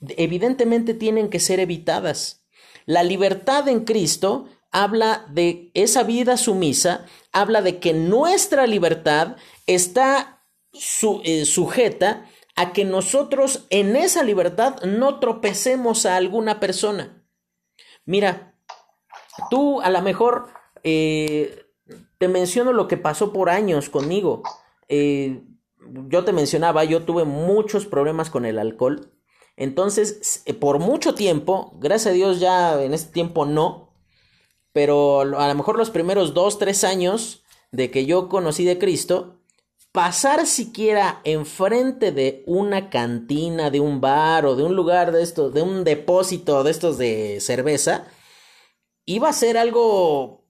evidentemente 0.10 0.94
tienen 0.94 1.30
que 1.30 1.40
ser 1.40 1.60
evitadas. 1.60 2.46
La 2.86 3.04
libertad 3.04 3.68
en 3.68 3.84
Cristo 3.84 4.48
habla 4.72 5.26
de 5.30 5.72
esa 5.74 6.04
vida 6.04 6.38
sumisa, 6.38 7.06
habla 7.32 7.62
de 7.62 7.80
que 7.80 7.94
nuestra 7.94 8.68
libertad 8.68 9.36
está 9.66 10.44
eh, 11.24 11.46
sujeta 11.46 12.26
a 12.56 12.74
que 12.74 12.86
nosotros 12.86 13.66
en 13.70 13.96
esa 13.96 14.24
libertad 14.24 14.82
no 14.84 15.20
tropecemos 15.20 16.06
a 16.06 16.16
alguna 16.16 16.60
persona. 16.60 17.24
Mira, 18.06 18.56
tú 19.50 19.82
a 19.82 19.90
lo 19.90 20.02
mejor 20.02 20.50
eh, 20.84 21.66
te 22.18 22.28
menciono 22.28 22.74
lo 22.74 22.88
que 22.88 22.98
pasó 22.98 23.34
por 23.34 23.50
años 23.50 23.90
conmigo. 23.90 24.44
Eh, 24.88 25.44
yo 26.08 26.24
te 26.24 26.34
mencionaba, 26.34 26.84
yo 26.84 27.04
tuve 27.04 27.26
muchos 27.26 27.86
problemas 27.86 28.30
con 28.30 28.46
el 28.46 28.60
alcohol 28.60 29.17
entonces, 29.58 30.44
por 30.60 30.78
mucho 30.78 31.16
tiempo, 31.16 31.74
gracias 31.80 32.12
a 32.12 32.16
Dios 32.16 32.40
ya 32.40 32.82
en 32.82 32.94
este 32.94 33.12
tiempo 33.12 33.46
no, 33.46 33.92
pero 34.72 35.22
a 35.22 35.48
lo 35.48 35.56
mejor 35.56 35.78
los 35.78 35.90
primeros 35.90 36.36
dos, 36.36 36.60
tres 36.60 36.84
años 36.84 37.44
de 37.72 37.90
que 37.90 38.06
yo 38.06 38.30
conocí 38.30 38.64
de 38.64 38.78
Cristo, 38.78 39.42
pasar 39.92 40.46
siquiera 40.46 41.22
enfrente 41.24 42.12
de 42.12 42.44
una 42.46 42.92
cantina, 42.92 43.72
de 43.72 43.80
un 43.80 44.00
bar 44.00 44.46
o 44.46 44.56
de 44.56 44.64
un 44.64 44.76
lugar 44.76 45.12
de 45.12 45.24
estos, 45.24 45.52
de 45.56 45.64
un 45.64 45.84
depósito 45.84 46.64
de 46.64 46.70
estos 46.70 47.00
de 47.00 47.40
cerveza, 47.42 48.06
iba 49.06 49.28
a 49.28 49.34
ser 49.34 49.58
algo 49.58 50.46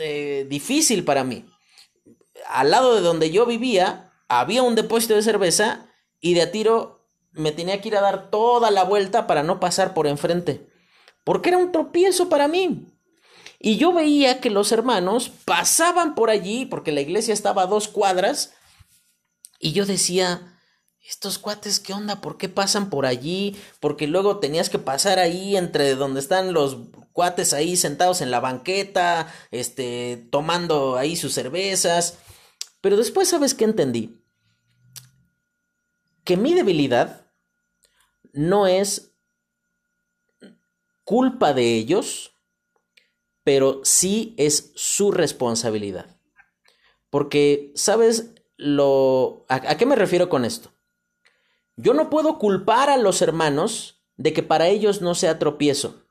eh, 0.00 0.46
difícil 0.50 1.04
para 1.04 1.22
mí. 1.22 1.44
Al 2.48 2.72
lado 2.72 2.96
de 2.96 3.02
donde 3.02 3.30
yo 3.30 3.46
vivía, 3.46 4.12
había 4.26 4.64
un 4.64 4.74
depósito 4.74 5.14
de 5.14 5.22
cerveza 5.22 5.86
y 6.20 6.34
de 6.34 6.42
a 6.42 6.50
tiro 6.50 6.97
me 7.38 7.52
tenía 7.52 7.80
que 7.80 7.88
ir 7.88 7.96
a 7.96 8.00
dar 8.00 8.30
toda 8.30 8.70
la 8.70 8.84
vuelta 8.84 9.26
para 9.26 9.42
no 9.42 9.60
pasar 9.60 9.94
por 9.94 10.06
enfrente, 10.06 10.68
porque 11.24 11.50
era 11.50 11.58
un 11.58 11.72
tropiezo 11.72 12.28
para 12.28 12.48
mí. 12.48 12.86
Y 13.60 13.76
yo 13.76 13.92
veía 13.92 14.40
que 14.40 14.50
los 14.50 14.70
hermanos 14.70 15.30
pasaban 15.44 16.14
por 16.14 16.30
allí, 16.30 16.66
porque 16.66 16.92
la 16.92 17.00
iglesia 17.00 17.34
estaba 17.34 17.62
a 17.62 17.66
dos 17.66 17.88
cuadras, 17.88 18.54
y 19.58 19.72
yo 19.72 19.86
decía, 19.86 20.58
estos 21.08 21.38
cuates, 21.38 21.80
¿qué 21.80 21.92
onda? 21.92 22.20
¿Por 22.20 22.36
qué 22.36 22.48
pasan 22.48 22.90
por 22.90 23.06
allí? 23.06 23.56
Porque 23.80 24.06
luego 24.06 24.38
tenías 24.38 24.68
que 24.68 24.78
pasar 24.78 25.18
ahí 25.18 25.56
entre 25.56 25.94
donde 25.94 26.20
están 26.20 26.52
los 26.52 26.76
cuates 27.12 27.52
ahí 27.52 27.76
sentados 27.76 28.20
en 28.20 28.30
la 28.30 28.40
banqueta, 28.40 29.32
este, 29.50 30.28
tomando 30.30 30.96
ahí 30.96 31.16
sus 31.16 31.32
cervezas. 31.32 32.18
Pero 32.80 32.96
después, 32.96 33.28
¿sabes 33.28 33.54
qué 33.54 33.64
entendí? 33.64 34.22
Que 36.24 36.36
mi 36.36 36.54
debilidad 36.54 37.27
no 38.32 38.66
es 38.66 39.12
culpa 41.04 41.54
de 41.54 41.74
ellos, 41.74 42.34
pero 43.42 43.80
sí 43.82 44.34
es 44.36 44.72
su 44.74 45.10
responsabilidad. 45.10 46.18
Porque, 47.08 47.72
¿sabes 47.74 48.34
lo... 48.58 49.46
¿A, 49.48 49.76
qué 49.78 49.86
me 49.86 49.96
refiero 49.96 50.28
con 50.28 50.44
esto? 50.44 50.70
Yo 51.76 51.94
no 51.94 52.10
puedo 52.10 52.38
culpar 52.38 52.90
a 52.90 52.98
los 52.98 53.22
hermanos 53.22 54.02
de 54.16 54.32
que 54.32 54.42
para 54.42 54.68
ellos 54.68 55.00
no 55.00 55.14
sea 55.14 55.38
tropiezo, 55.38 56.02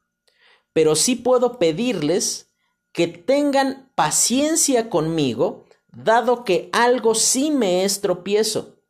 pero 0.74 0.96
sí 0.96 1.16
puedo 1.16 1.60
pedirles 1.60 2.50
que 2.92 3.08
tengan 3.08 3.92
paciencia 3.94 4.90
conmigo, 4.90 5.66
dado 5.90 6.44
que 6.44 6.70
algo 6.74 7.14
sí 7.14 7.52
me 7.52 7.84
es 7.84 8.02
tropiezo. 8.02 8.82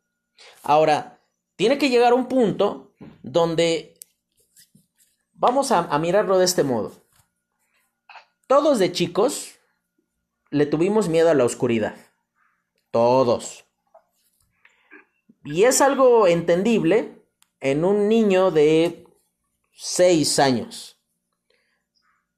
Ahora, 0.62 1.20
tiene 1.56 1.76
que 1.76 1.90
llegar 1.90 2.14
un 2.14 2.28
punto 2.28 2.87
donde 3.22 3.94
vamos 5.32 5.70
a, 5.72 5.98
mirarlo 5.98 6.38
de 6.38 6.44
este 6.44 6.64
modo. 6.64 6.92
Todos 8.46 8.78
de 8.78 8.92
chicos 8.92 9.54
le 10.50 10.66
tuvimos 10.66 11.08
miedo 11.08 11.30
a 11.30 11.34
la 11.34 11.44
oscuridad. 11.44 11.96
Todos. 12.90 13.64
Y 15.44 15.64
es 15.64 15.80
algo 15.80 16.26
entendible 16.26 17.22
en 17.60 17.84
un 17.84 18.08
niño 18.08 18.50
de 18.50 19.06
6 19.72 20.38
años. 20.38 20.98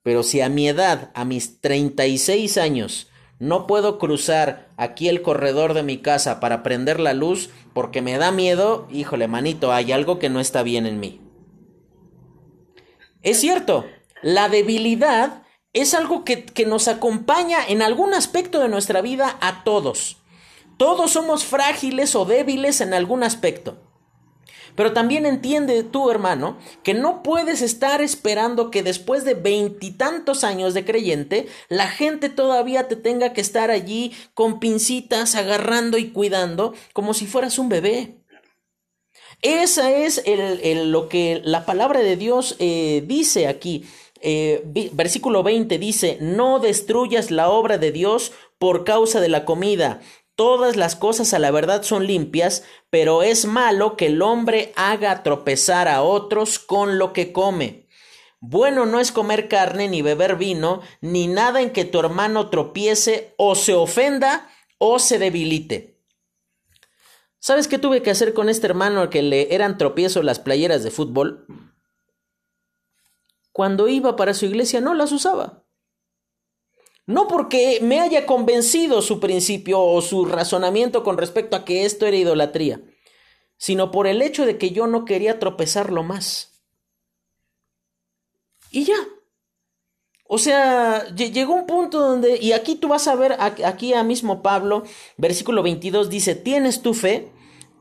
Pero 0.03 0.23
si 0.23 0.41
a 0.41 0.49
mi 0.49 0.69
edad, 0.69 1.11
a 1.15 1.25
mis 1.25 1.61
36 1.61 2.59
años, 2.59 3.10
no 3.41 3.67
puedo 3.67 3.99
cruzar 3.99 4.69
aquí 4.77 5.09
el 5.09 5.23
corredor 5.23 5.73
de 5.73 5.83
mi 5.83 5.99
casa 5.99 6.41
para 6.41 6.63
prender 6.63 7.01
la 7.01 7.15
luz 7.15 7.49
porque 7.73 8.03
me 8.03 8.19
da 8.19 8.31
miedo, 8.31 8.87
híjole, 8.93 9.29
manito, 9.29 9.73
hay 9.73 9.93
algo 9.93 10.19
que 10.19 10.29
no 10.29 10.41
está 10.41 10.63
bien 10.63 10.87
en 10.87 11.01
mí. 11.01 11.23
Es 13.23 13.41
cierto, 13.41 13.87
la 14.23 14.51
debilidad 14.51 15.43
es 15.73 15.95
algo 15.95 16.23
que, 16.23 16.45
que, 16.45 16.67
nos 16.67 16.87
acompaña 16.87 17.59
en 17.67 17.81
algún 17.81 18.13
aspecto 18.13 18.61
de 18.61 18.69
nuestra 18.69 19.01
vida 19.01 19.39
a 19.41 19.65
todos. 19.65 20.19
Todos 20.77 21.13
somos 21.13 21.45
frágiles 21.45 22.15
o 22.15 22.27
débiles 22.27 22.83
en 22.83 22.93
algún 22.93 23.23
aspecto. 23.23 23.90
Pero 24.81 24.95
también 24.95 25.27
entiende 25.27 25.83
tú, 25.83 26.11
hermano, 26.11 26.57
que 26.83 26.95
no 26.95 27.23
puedes 27.23 27.61
estar 27.61 28.01
esperando 28.01 28.71
que 28.71 28.83
después 28.83 29.27
de 29.27 29.35
veintitantos 29.35 30.43
años 30.43 30.73
de 30.73 30.87
creyente, 30.87 31.49
la 31.69 31.87
gente 31.87 32.31
todavía 32.31 32.89
te 32.89 32.97
tenga 32.97 33.35
que 33.35 33.43
estar 33.43 33.71
allí 33.71 34.15
con 34.33 34.59
pincitas, 34.59 35.35
agarrando 35.35 35.99
y 35.99 36.13
cuidando, 36.13 36.73
como 36.95 37.13
si 37.13 37.27
fueras 37.27 37.59
un 37.59 37.69
bebé. 37.69 38.23
Esa 39.43 39.93
es 39.93 40.23
el, 40.25 40.91
lo 40.91 41.11
que 41.11 41.43
la 41.45 41.67
palabra 41.67 42.01
de 42.01 42.17
Dios 42.17 42.57
eh, 42.59 43.05
dice 43.07 43.49
aquí. 43.49 43.85
Eh, 44.23 44.63
versículo 44.95 45.43
20 45.43 45.79
dice, 45.79 46.17
no 46.23 46.59
destruyas 46.59 47.31
la 47.31 47.51
obra 47.51 47.77
de 47.77 47.93
Dios 47.93 48.33
por 48.57 48.85
causa 48.85 49.21
de 49.21 49.29
la 49.29 49.45
comida. 49.45 50.01
Todas 50.41 50.77
las 50.77 50.97
cosas 50.97 51.35
a 51.35 51.39
la 51.39 51.51
verdad 51.51 51.83
son 51.83 52.07
limpias, 52.07 52.65
pero 52.89 53.23
es 53.23 53.45
malo 53.45 53.95
que 53.99 54.07
el 54.07 54.23
hombre 54.23 54.73
haga 54.75 55.23
tropezar 55.23 55.87
a 55.87 56.01
otros 56.01 56.59
con 56.59 56.99
lo 56.99 57.13
que 57.13 57.31
come. 57.31 57.87
Bueno 58.41 58.87
no 58.87 59.01
es 59.01 59.13
comer 59.13 59.49
carne 59.49 59.87
ni 59.89 60.01
beber 60.01 60.37
vino, 60.37 60.81
ni 61.03 61.27
nada 61.27 61.61
en 61.61 61.75
que 61.75 61.85
tu 61.85 62.01
hermano 62.01 62.49
tropiece 62.49 63.35
o 63.37 63.55
se 63.55 63.75
ofenda 63.75 64.49
o 64.79 64.99
se 64.99 65.19
debilite. 65.19 66.01
¿Sabes 67.39 67.69
qué 67.69 67.77
tuve 67.77 68.01
que 68.01 68.11
hacer 68.11 68.33
con 68.33 68.49
este 68.49 68.67
hermano 68.67 69.11
que 69.11 69.21
le 69.21 69.55
eran 69.55 69.77
tropiezos 69.77 70.25
las 70.25 70.39
playeras 70.39 70.83
de 70.83 70.91
fútbol? 70.91 71.45
Cuando 73.53 73.89
iba 73.89 74.17
para 74.17 74.33
su 74.33 74.47
iglesia 74.47 74.81
no 74.81 74.95
las 74.95 75.13
usaba. 75.13 75.60
No 77.07 77.27
porque 77.29 77.81
me 77.83 78.01
haya 78.01 78.27
convencido 78.27 79.03
su 79.03 79.21
principio 79.21 79.81
o 79.81 80.01
su 80.03 80.25
razonamiento 80.25 81.03
con 81.03 81.19
respecto 81.19 81.57
a 81.57 81.65
que 81.65 81.85
esto 81.85 82.07
era 82.07 82.17
idolatría, 82.17 82.81
sino 83.57 83.91
por 83.91 84.07
el 84.07 84.23
hecho 84.23 84.47
de 84.47 84.59
que 84.59 84.71
yo 84.71 84.87
no 84.87 85.05
quería 85.05 85.39
tropezarlo 85.39 86.03
más. 86.03 86.63
Y 88.71 88.85
ya. 88.85 88.97
O 90.33 90.39
sea, 90.39 91.13
llegó 91.17 91.55
un 91.55 91.67
punto 91.67 91.99
donde, 91.99 92.39
y 92.41 92.53
aquí 92.53 92.77
tú 92.77 92.87
vas 92.87 93.09
a 93.09 93.17
ver, 93.17 93.37
aquí 93.41 93.95
a 93.95 94.05
mismo 94.05 94.43
Pablo, 94.43 94.85
versículo 95.17 95.65
22 95.65 96.09
dice, 96.09 96.37
¿tienes 96.37 96.83
tu 96.83 96.95
fe? 96.95 97.33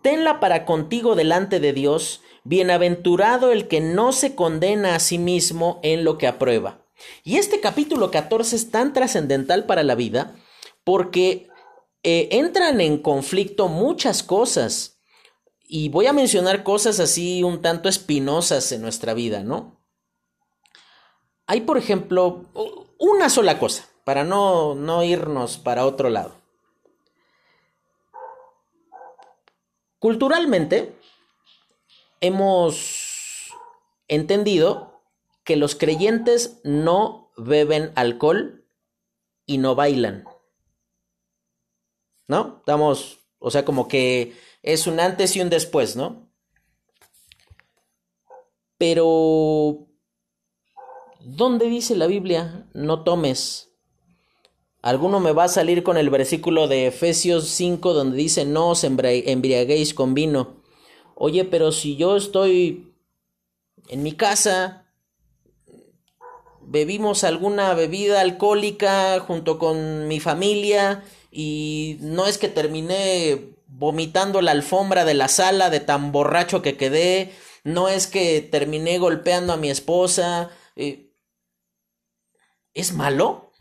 Tenla 0.02 0.40
para 0.40 0.66
contigo 0.66 1.14
delante 1.14 1.60
de 1.60 1.74
Dios, 1.74 2.22
bienaventurado 2.44 3.52
el 3.52 3.68
que 3.68 3.82
no 3.82 4.12
se 4.14 4.34
condena 4.34 4.96
a 4.96 5.00
sí 5.00 5.20
mismo 5.20 5.80
en 5.84 6.04
lo 6.04 6.18
que 6.18 6.26
aprueba. 6.26 6.89
Y 7.24 7.38
este 7.38 7.60
capítulo 7.60 8.12
14 8.12 8.56
es 8.56 8.72
tan 8.72 8.94
trascendental 8.94 9.66
para 9.66 9.84
la 9.84 9.96
vida 9.96 10.36
porque 10.84 11.50
eh, 12.04 12.30
entran 12.32 12.82
en 12.82 12.98
conflicto 13.02 13.68
muchas 13.68 14.24
cosas. 14.24 15.00
Y 15.68 15.90
voy 15.90 16.08
a 16.08 16.14
mencionar 16.14 16.64
cosas 16.64 17.00
así 17.00 17.44
un 17.44 17.62
tanto 17.62 17.90
espinosas 17.90 18.72
en 18.72 18.82
nuestra 18.82 19.14
vida, 19.14 19.44
¿no? 19.44 19.80
Hay, 21.46 21.62
por 21.62 21.78
ejemplo, 21.78 22.46
una 22.98 23.30
sola 23.30 23.60
cosa, 23.60 23.88
para 24.04 24.24
no, 24.24 24.76
no 24.76 25.04
irnos 25.04 25.58
para 25.58 25.86
otro 25.86 26.10
lado. 26.10 26.36
Culturalmente, 30.00 30.96
hemos 32.22 33.52
entendido 34.08 34.99
que 35.50 35.56
los 35.56 35.74
creyentes 35.74 36.60
no 36.64 37.32
beben 37.36 37.92
alcohol 37.96 38.68
y 39.48 39.58
no 39.58 39.74
bailan. 39.74 40.26
¿No? 42.28 42.58
Estamos, 42.60 43.18
o 43.40 43.50
sea, 43.50 43.66
como 43.66 43.88
que 43.88 44.36
es 44.62 44.86
un 44.86 45.00
antes 45.00 45.36
y 45.36 45.42
un 45.42 45.50
después, 45.50 45.96
¿no? 45.96 46.30
Pero, 48.78 49.88
¿dónde 51.20 51.66
dice 51.66 51.96
la 51.96 52.06
Biblia 52.06 52.70
no 52.76 53.04
tomes? 53.04 53.72
Alguno 54.84 55.20
me 55.20 55.32
va 55.32 55.46
a 55.46 55.48
salir 55.48 55.82
con 55.82 55.98
el 55.98 56.12
versículo 56.12 56.68
de 56.68 56.86
Efesios 56.86 57.48
5 57.48 57.96
donde 57.96 58.18
dice 58.18 58.46
no 58.46 58.70
os 58.70 58.84
embriaguéis 58.84 59.96
con 59.96 60.14
vino. 60.14 60.62
Oye, 61.16 61.44
pero 61.44 61.72
si 61.72 61.96
yo 61.96 62.18
estoy 62.18 62.94
en 63.88 64.04
mi 64.04 64.12
casa 64.12 64.79
bebimos 66.70 67.24
alguna 67.24 67.74
bebida 67.74 68.22
alcohólica 68.22 69.20
junto 69.22 69.58
con 69.58 70.08
mi 70.08 70.20
familia 70.20 71.04
y 71.32 71.98
no 72.02 72.28
es 72.28 72.38
que 72.38 72.48
terminé 72.48 73.56
vomitando 73.66 74.42
la 74.42 74.52
alfombra 74.52 75.04
de 75.04 75.16
la 75.16 75.28
sala 75.30 75.72
de 75.72 75.80
tan 75.80 76.12
borracho 76.12 76.62
que 76.62 76.78
quedé, 76.78 77.34
no 77.64 77.90
es 77.90 78.06
que 78.06 78.42
terminé 78.42 79.00
golpeando 79.00 79.54
a 79.54 79.58
mi 79.58 79.70
esposa. 79.70 80.52
Eh, 80.76 81.12
¿Es 82.74 82.94
malo? 82.94 83.52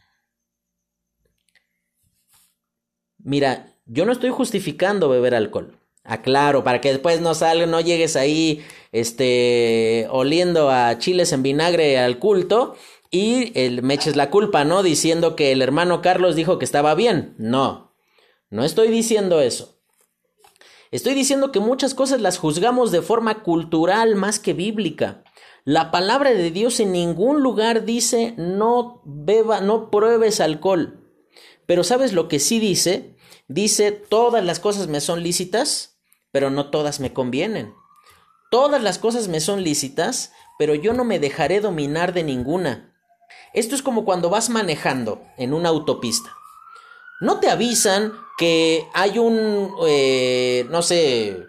Mira, 3.18 3.74
yo 3.86 4.04
no 4.04 4.12
estoy 4.12 4.30
justificando 4.30 5.09
beber 5.09 5.34
alcohol. 5.34 5.78
Aclaro, 6.04 6.64
para 6.64 6.80
que 6.80 6.90
después 6.90 7.20
no 7.20 7.34
salga, 7.34 7.66
no 7.66 7.80
llegues 7.80 8.16
ahí, 8.16 8.64
este, 8.92 10.06
oliendo 10.11 10.70
a 10.70 10.96
chiles 10.98 11.32
en 11.32 11.42
vinagre 11.42 11.98
al 11.98 12.18
culto 12.18 12.76
y 13.11 13.59
el, 13.59 13.82
me 13.82 13.94
eches 13.94 14.16
la 14.16 14.30
culpa, 14.30 14.64
¿no? 14.64 14.82
Diciendo 14.82 15.36
que 15.36 15.52
el 15.52 15.62
hermano 15.62 16.02
Carlos 16.02 16.36
dijo 16.36 16.59
que 16.59 16.64
estaba 16.64 16.94
bien. 16.94 17.34
No, 17.38 17.94
no 18.50 18.64
estoy 18.64 18.88
diciendo 18.88 19.40
eso. 19.40 19.78
Estoy 20.90 21.14
diciendo 21.14 21.52
que 21.52 21.61
muchas 21.61 21.94
cosas 21.94 22.20
las 22.20 22.38
juzgamos 22.38 22.90
de 22.90 23.02
forma 23.02 23.42
cultural 23.42 24.14
más 24.14 24.38
que 24.38 24.54
bíblica. 24.54 25.22
La 25.64 25.90
palabra 25.90 26.30
de 26.30 26.50
Dios 26.50 26.80
en 26.80 26.92
ningún 26.92 27.42
lugar 27.42 27.84
dice 27.84 28.32
no 28.38 29.02
beba, 29.04 29.61
no 29.61 29.90
pruebes 29.90 30.40
alcohol. 30.40 31.04
Pero 31.66 31.84
¿sabes 31.84 32.14
lo 32.14 32.28
que 32.28 32.38
sí 32.38 32.59
dice? 32.59 33.16
Dice 33.48 33.92
todas 33.92 34.42
las 34.42 34.61
cosas 34.61 34.88
me 34.88 35.02
son 35.02 35.22
lícitas, 35.22 35.98
pero 36.30 36.48
no 36.48 36.70
todas 36.70 37.00
me 37.00 37.12
convienen. 37.12 37.74
Todas 38.50 38.82
las 38.82 38.98
cosas 38.98 39.28
me 39.28 39.40
son 39.40 39.62
lícitas, 39.62 40.32
pero 40.59 40.74
yo 40.74 40.94
no 40.94 41.04
me 41.04 41.18
dejaré 41.18 41.61
dominar 41.61 42.14
de 42.14 42.24
ninguna. 42.24 42.88
Esto 43.59 43.74
es 43.74 43.82
como 43.82 44.04
cuando 44.04 44.30
vas 44.30 44.50
manejando 44.50 45.20
en 45.36 45.52
una 45.52 45.70
autopista. 45.70 46.32
No 47.20 47.40
te 47.40 47.50
avisan 47.50 48.12
que 48.38 48.86
hay 48.94 49.18
un, 49.18 49.74
eh, 49.84 50.64
no 50.70 50.80
sé, 50.82 51.44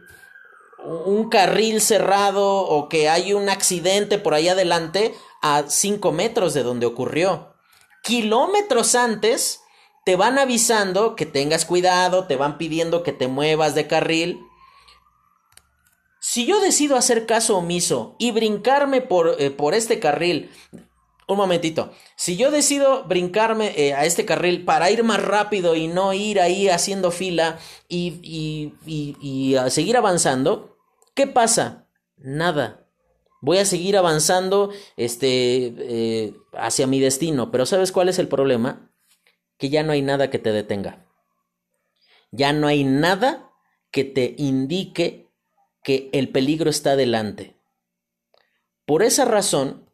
un 0.84 1.30
carril 1.30 1.82
cerrado 1.82 2.62
o 2.62 2.90
que 2.90 3.10
hay 3.10 3.34
un 3.34 3.48
accidente 3.48 4.18
por 4.18 4.34
ahí 4.34 4.48
adelante 4.48 5.14
a 5.44 5.66
5 5.68 6.12
metros 6.12 6.56
de 6.56 6.64
donde 6.64 6.88
ocurrió. 6.88 7.54
Kilómetros 8.02 8.96
antes 8.96 9.60
te 10.04 10.16
van 10.16 10.40
avisando 10.40 11.16
que 11.16 11.28
tengas 11.28 11.64
cuidado, 11.64 12.26
te 12.26 12.38
van 12.38 12.58
pidiendo 12.58 13.04
que 13.04 13.14
te 13.14 13.28
muevas 13.28 13.76
de 13.76 13.86
carril. 13.86 14.40
Si 16.20 16.48
yo 16.48 16.60
decido 16.60 16.96
hacer 16.96 17.28
caso 17.28 17.56
omiso 17.56 18.16
y 18.18 18.32
brincarme 18.32 19.02
por, 19.02 19.36
eh, 19.38 19.52
por 19.52 19.76
este 19.76 20.00
carril 20.00 20.50
un 21.30 21.38
momentito. 21.38 21.92
Si 22.16 22.38
yo 22.38 22.50
decido 22.50 23.04
brincarme 23.04 23.74
eh, 23.78 23.94
a 23.94 24.06
este 24.06 24.26
carril 24.26 24.66
para 24.66 24.90
ir 24.90 25.04
más 25.04 25.22
rápido 25.22 25.76
y 25.76 25.88
no 25.88 26.12
ir 26.14 26.42
ahí 26.42 26.68
haciendo 26.70 27.12
fila 27.12 27.60
y, 27.88 28.20
y, 28.24 29.16
y, 29.22 29.56
a 29.56 29.70
seguir 29.70 29.96
avanzando, 29.96 30.78
¿qué 31.14 31.28
pasa? 31.28 31.88
Nada. 32.18 32.88
Voy 33.42 33.60
a 33.60 33.66
seguir 33.66 33.96
avanzando 33.96 34.72
este, 34.98 35.74
eh, 35.78 36.34
hacia 36.54 36.88
mi 36.88 37.00
destino. 37.00 37.52
Pero 37.52 37.68
¿sabes 37.68 37.92
cuál 37.92 38.10
es 38.10 38.18
el 38.18 38.28
problema? 38.28 38.92
Que 39.58 39.70
ya 39.70 39.84
no 39.84 39.92
hay 39.92 40.02
nada 40.02 40.32
que 40.32 40.40
te 40.40 40.52
detenga. 40.52 41.06
Ya 42.32 42.54
no 42.54 42.68
hay 42.68 42.84
nada 42.84 43.52
que 43.92 44.04
te 44.04 44.34
indique 44.38 45.28
que 45.84 46.10
el 46.12 46.30
peligro 46.30 46.72
está 46.72 46.96
delante. 46.96 47.56
Por 48.86 49.04
esa 49.04 49.26
razón, 49.26 49.89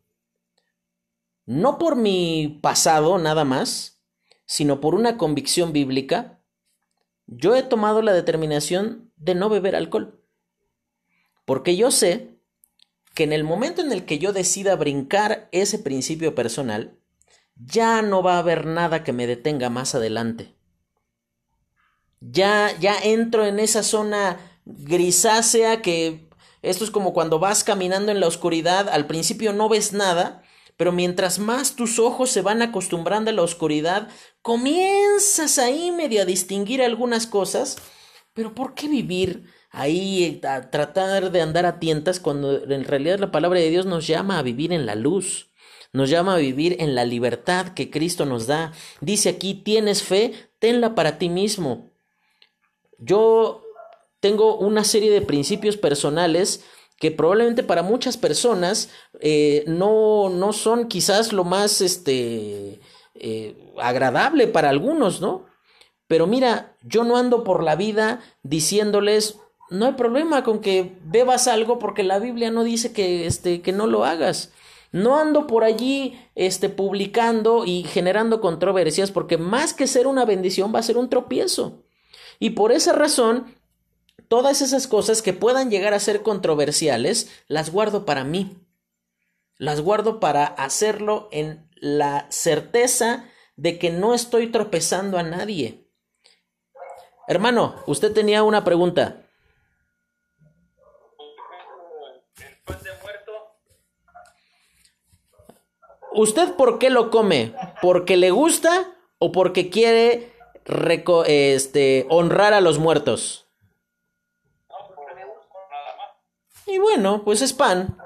no 1.46 1.78
por 1.78 1.96
mi 1.96 2.60
pasado 2.62 3.18
nada 3.18 3.46
más, 3.46 4.02
sino 4.46 4.80
por 4.80 4.96
una 4.96 5.18
convicción 5.18 5.74
bíblica, 5.74 6.42
yo 7.28 7.56
he 7.56 7.64
tomado 7.64 8.02
la 8.02 8.14
determinación 8.14 9.12
de 9.16 9.36
no 9.36 9.50
beber 9.50 9.76
alcohol. 9.76 10.24
Porque 11.46 11.76
yo 11.76 11.92
sé 11.92 12.40
que 13.14 13.24
en 13.24 13.34
el 13.34 13.44
momento 13.44 13.82
en 13.82 13.92
el 13.92 14.06
que 14.06 14.20
yo 14.20 14.34
decida 14.34 14.76
brincar 14.76 15.48
ese 15.52 15.80
principio 15.80 16.36
personal, 16.36 17.00
ya 17.56 18.02
no 18.02 18.22
va 18.22 18.36
a 18.36 18.40
haber 18.40 18.66
nada 18.66 19.04
que 19.04 19.14
me 19.14 19.28
detenga 19.28 19.70
más 19.70 19.96
adelante. 19.96 20.56
Ya, 22.20 22.76
ya 22.80 22.98
entro 23.02 23.46
en 23.46 23.60
esa 23.60 23.84
zona 23.84 24.40
grisácea 24.66 25.82
que 25.82 26.28
esto 26.62 26.84
es 26.84 26.92
como 26.92 27.14
cuando 27.14 27.40
vas 27.40 27.64
caminando 27.64 28.12
en 28.12 28.20
la 28.20 28.28
oscuridad, 28.28 28.90
al 28.90 29.06
principio 29.06 29.54
no 29.54 29.70
ves 29.70 29.94
nada, 29.94 30.44
pero 30.78 30.92
mientras 30.92 31.40
más 31.40 31.76
tus 31.76 32.00
ojos 32.00 32.30
se 32.30 32.42
van 32.42 32.62
acostumbrando 32.62 33.32
a 33.32 33.34
la 33.34 33.42
oscuridad, 33.42 34.10
comienzas 34.42 35.58
ahí 35.58 35.92
medio 35.92 36.22
a 36.22 36.26
distinguir 36.26 36.82
algunas 36.82 37.28
cosas, 37.28 37.78
pero 38.34 38.54
¿por 38.54 38.74
qué 38.74 38.88
vivir 38.88 39.46
ahí 39.72 40.42
a 40.48 40.70
tratar 40.70 41.32
de 41.32 41.42
andar 41.42 41.66
a 41.66 41.80
tientas 41.80 42.20
cuando 42.20 42.64
en 42.64 42.84
realidad 42.84 43.20
la 43.20 43.32
palabra 43.32 43.60
de 43.60 43.70
Dios 43.70 43.86
nos 43.86 44.08
llama 44.08 44.38
a 44.38 44.44
vivir 44.44 44.74
en 44.74 44.86
la 44.86 44.96
luz? 44.96 45.52
Nos 45.94 46.10
llama 46.10 46.36
a 46.36 46.40
vivir 46.40 46.76
en 46.80 46.94
la 46.94 47.06
libertad 47.06 47.70
que 47.70 47.90
Cristo 47.90 48.26
nos 48.26 48.48
da. 48.48 48.74
Dice 49.00 49.30
aquí, 49.30 49.54
tienes 49.54 50.04
fe, 50.04 50.34
tenla 50.60 50.94
para 50.94 51.18
ti 51.18 51.30
mismo. 51.30 51.94
Yo 52.98 53.64
tengo 54.20 54.58
una 54.58 54.84
serie 54.84 55.12
de 55.12 55.22
principios 55.22 55.78
personales 55.78 56.66
que 56.98 57.12
probablemente 57.12 57.64
para 57.64 57.84
muchas 57.84 58.18
personas 58.18 58.90
eh, 59.20 59.64
no, 59.68 60.30
no, 60.30 60.54
son 60.54 60.88
quizás 60.88 61.34
lo 61.34 61.44
más 61.44 61.82
este, 61.82 62.80
eh, 63.16 63.74
agradable 63.78 64.48
para 64.48 64.70
algunos, 64.70 65.22
¿no? 65.22 65.46
Pero 66.08 66.28
mira, 66.28 66.76
yo 66.84 67.04
no 67.04 67.18
ando 67.18 67.44
por 67.44 67.64
la 67.64 67.76
vida 67.76 68.22
diciéndoles, 68.44 69.40
no 69.70 69.88
hay 69.88 69.94
problema 69.94 70.44
con 70.44 70.60
que 70.60 70.98
bebas 71.04 71.48
algo 71.48 71.80
porque 71.80 72.04
la 72.04 72.20
Biblia 72.20 72.52
no 72.52 72.64
dice 72.64 72.94
que, 72.94 73.26
este, 73.26 73.62
que 73.62 73.72
no 73.72 73.88
lo 73.88 74.06
hagas. 74.06 74.54
No 74.92 75.20
ando 75.20 75.48
por 75.48 75.64
allí 75.64 76.18
este, 76.36 76.70
publicando 76.70 77.66
y 77.66 77.84
generando 77.84 78.40
controversias 78.40 79.12
porque 79.12 79.38
más 79.38 79.74
que 79.74 79.88
ser 79.88 80.08
una 80.08 80.24
bendición 80.24 80.74
va 80.74 80.80
a 80.80 80.84
ser 80.84 80.98
un 80.98 81.10
tropiezo. 81.10 81.84
Y 82.40 82.52
por 82.52 82.72
esa 82.72 82.94
razón 82.94 83.56
todas 84.28 84.62
esas 84.62 84.88
cosas 84.88 85.22
que 85.22 85.34
puedan 85.34 85.70
llegar 85.70 85.94
a 85.94 86.00
ser 86.00 86.22
controversiales, 86.22 87.30
las 87.48 87.72
guardo 87.72 88.06
para 88.06 88.24
mí. 88.24 88.58
Las 89.58 89.82
guardo 89.82 90.20
para 90.20 90.46
hacerlo 90.46 91.30
en 91.32 91.70
la 91.76 92.28
certeza 92.30 93.26
de 93.56 93.80
que 93.80 93.90
no 93.90 94.14
estoy 94.14 94.52
tropezando 94.52 95.18
a 95.18 95.24
nadie. 95.24 95.90
Hermano, 97.28 97.76
usted 97.88 98.12
tenía 98.12 98.44
una 98.44 98.64
pregunta. 98.64 99.22
¿Usted 106.14 106.54
por 106.54 106.80
qué 106.80 106.90
lo 106.90 107.12
come? 107.12 107.54
¿Porque 107.82 108.16
le 108.16 108.32
gusta 108.32 108.96
o 109.20 109.32
porque 109.34 109.70
quiere 109.70 110.34
este, 111.28 112.06
honrar 112.10 112.54
a 112.54 112.62
los 112.62 112.80
muertos? 112.80 113.45
Y 116.68 116.78
bueno, 116.80 117.24
pues 117.24 117.42
es 117.42 117.54
pan. 117.54 117.98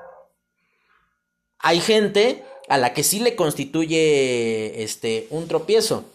Hay 1.60 1.80
gente 1.80 2.44
a 2.68 2.78
la 2.78 2.94
que 2.94 3.04
sí 3.04 3.20
le 3.20 3.36
constituye 3.36 4.84
este 4.84 5.28
un 5.30 5.48
tropiezo. 5.48 6.06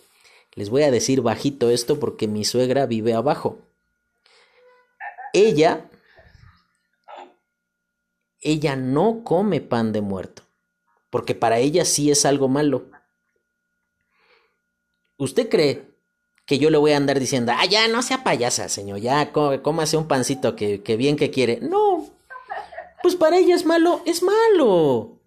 Les 0.54 0.70
voy 0.70 0.82
a 0.82 0.90
decir 0.90 1.20
bajito 1.20 1.70
esto 1.70 1.98
porque 1.98 2.28
mi 2.28 2.44
suegra 2.44 2.86
vive 2.86 3.14
abajo. 3.14 3.58
Ella 5.32 5.88
ella 8.44 8.76
no 8.76 9.24
come 9.24 9.62
pan 9.62 9.92
de 9.92 10.02
muerto, 10.02 10.42
porque 11.10 11.34
para 11.34 11.58
ella 11.58 11.86
sí 11.86 12.10
es 12.10 12.26
algo 12.26 12.46
malo. 12.46 12.84
¿Usted 15.16 15.48
cree 15.48 15.82
que 16.44 16.58
yo 16.58 16.68
le 16.68 16.76
voy 16.76 16.92
a 16.92 16.98
andar 16.98 17.18
diciendo, 17.18 17.52
ah, 17.56 17.64
ya 17.64 17.88
no 17.88 18.02
sea 18.02 18.22
payasa, 18.22 18.68
señor, 18.68 19.00
ya 19.00 19.32
cómase 19.32 19.96
un 19.96 20.08
pancito 20.08 20.56
que, 20.56 20.82
que 20.82 20.96
bien 20.96 21.16
que 21.16 21.30
quiere? 21.30 21.58
No, 21.62 22.06
pues 23.04 23.16
para 23.16 23.36
ella 23.36 23.54
es 23.54 23.66
malo, 23.66 24.00
es 24.06 24.22
malo. 24.22 25.20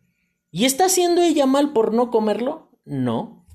¿Y 0.49 0.65
está 0.65 0.85
haciendo 0.85 1.21
ella 1.21 1.45
mal 1.45 1.73
por 1.73 1.93
no 1.93 2.09
comerlo? 2.09 2.71
No. 2.85 3.45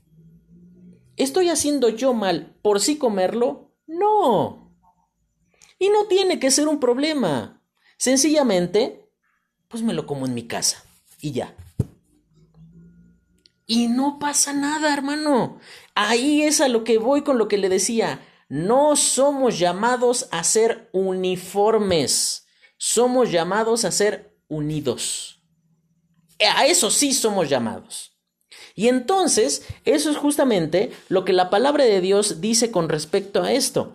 ¿Estoy 1.17 1.49
haciendo 1.49 1.89
yo 1.89 2.15
mal 2.15 2.57
por 2.63 2.81
sí 2.81 2.99
comerlo? 2.99 3.73
No. 3.85 4.77
Y 5.77 5.89
no 5.89 6.05
tiene 6.05 6.39
que 6.39 6.53
ser 6.53 6.69
un 6.69 6.79
problema. 6.79 7.65
Sencillamente, 7.97 9.11
pues 9.67 9.83
me 9.83 9.93
lo 9.93 10.07
como 10.07 10.25
en 10.25 10.35
mi 10.35 10.47
casa. 10.47 10.85
Y 11.21 11.33
ya. 11.33 11.57
Y 13.67 13.89
no 13.89 14.21
pasa 14.21 14.53
nada, 14.53 14.95
hermano. 14.95 15.59
Ahí 15.97 16.43
es 16.45 16.61
a 16.61 16.69
lo 16.69 16.85
que 16.85 16.99
voy 16.99 17.23
con 17.23 17.39
lo 17.39 17.49
que 17.49 17.59
le 17.59 17.69
decía. 17.69 18.25
No 18.49 18.95
somos 18.95 19.59
llamados 19.59 20.29
a 20.31 20.45
ser 20.45 20.89
uniformes 20.93 22.43
somos 22.85 23.31
llamados 23.31 23.85
a 23.85 23.93
ser 23.93 24.35
unidos. 24.49 25.41
A 26.57 26.67
eso 26.67 26.91
sí 26.91 27.13
somos 27.13 27.49
llamados. 27.49 28.11
Y 28.75 28.89
entonces, 28.89 29.63
eso 29.85 30.11
es 30.11 30.17
justamente 30.17 30.91
lo 31.09 31.25
que 31.25 31.33
la 31.33 31.49
palabra 31.49 31.85
de 31.85 32.01
Dios 32.01 32.41
dice 32.41 32.73
con 32.73 32.89
respecto 32.89 33.45
a 33.45 33.53
esto. 33.53 33.93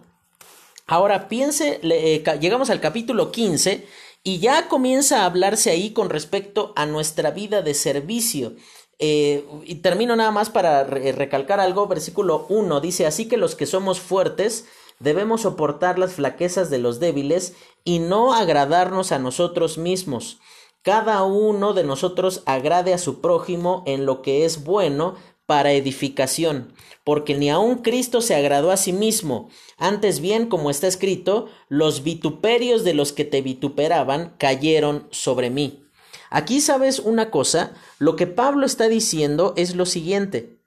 Ahora 0.85 1.27
piense, 1.27 1.81
eh, 1.83 2.23
llegamos 2.39 2.69
al 2.69 2.79
capítulo 2.79 3.33
15 3.33 3.85
y 4.23 4.39
ya 4.39 4.69
comienza 4.69 5.23
a 5.23 5.25
hablarse 5.25 5.69
ahí 5.69 5.91
con 5.91 6.09
respecto 6.09 6.71
a 6.77 6.85
nuestra 6.85 7.31
vida 7.31 7.61
de 7.61 7.73
servicio. 7.73 8.55
Eh, 8.99 9.45
y 9.65 9.75
termino 9.75 10.15
nada 10.15 10.31
más 10.31 10.49
para 10.49 10.85
recalcar 10.85 11.59
algo, 11.59 11.87
versículo 11.87 12.45
1 12.47 12.79
dice, 12.79 13.05
así 13.05 13.27
que 13.27 13.35
los 13.35 13.55
que 13.55 13.65
somos 13.65 13.99
fuertes, 13.99 14.63
debemos 14.99 15.41
soportar 15.41 15.99
las 15.99 16.13
flaquezas 16.13 16.69
de 16.69 16.79
los 16.79 16.99
débiles 16.99 17.53
y 17.87 17.99
no 17.99 18.33
agradarnos 18.33 19.13
a 19.13 19.17
nosotros 19.17 19.77
mismos. 19.77 20.39
Cada 20.81 21.23
uno 21.23 21.73
de 21.73 21.85
nosotros 21.85 22.43
agrade 22.45 22.93
a 22.93 22.97
su 22.97 23.21
prójimo 23.21 23.83
en 23.85 24.05
lo 24.05 24.21
que 24.21 24.43
es 24.43 24.65
bueno 24.65 25.15
para 25.45 25.71
edificación, 25.71 26.73
porque 27.05 27.35
ni 27.35 27.49
aun 27.49 27.77
Cristo 27.77 28.19
se 28.19 28.35
agradó 28.35 28.71
a 28.71 28.77
sí 28.77 28.91
mismo. 28.91 29.47
Antes 29.77 30.19
bien, 30.19 30.47
como 30.47 30.69
está 30.69 30.87
escrito, 30.87 31.47
los 31.69 32.03
vituperios 32.03 32.83
de 32.83 32.93
los 32.93 33.13
que 33.13 33.23
te 33.23 33.41
vituperaban 33.41 34.35
cayeron 34.37 35.07
sobre 35.11 35.49
mí. 35.49 35.87
Aquí 36.29 36.59
sabes 36.59 36.99
una 36.99 37.31
cosa, 37.31 37.71
lo 37.99 38.17
que 38.17 38.27
Pablo 38.27 38.65
está 38.65 38.89
diciendo 38.89 39.53
es 39.55 39.77
lo 39.77 39.85
siguiente. 39.85 40.59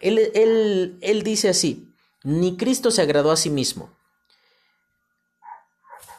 Él, 0.00 0.18
él, 0.32 0.96
él 1.02 1.22
dice 1.24 1.50
así, 1.50 1.90
ni 2.24 2.56
Cristo 2.56 2.90
se 2.90 3.02
agradó 3.02 3.32
a 3.32 3.36
sí 3.36 3.50
mismo. 3.50 3.90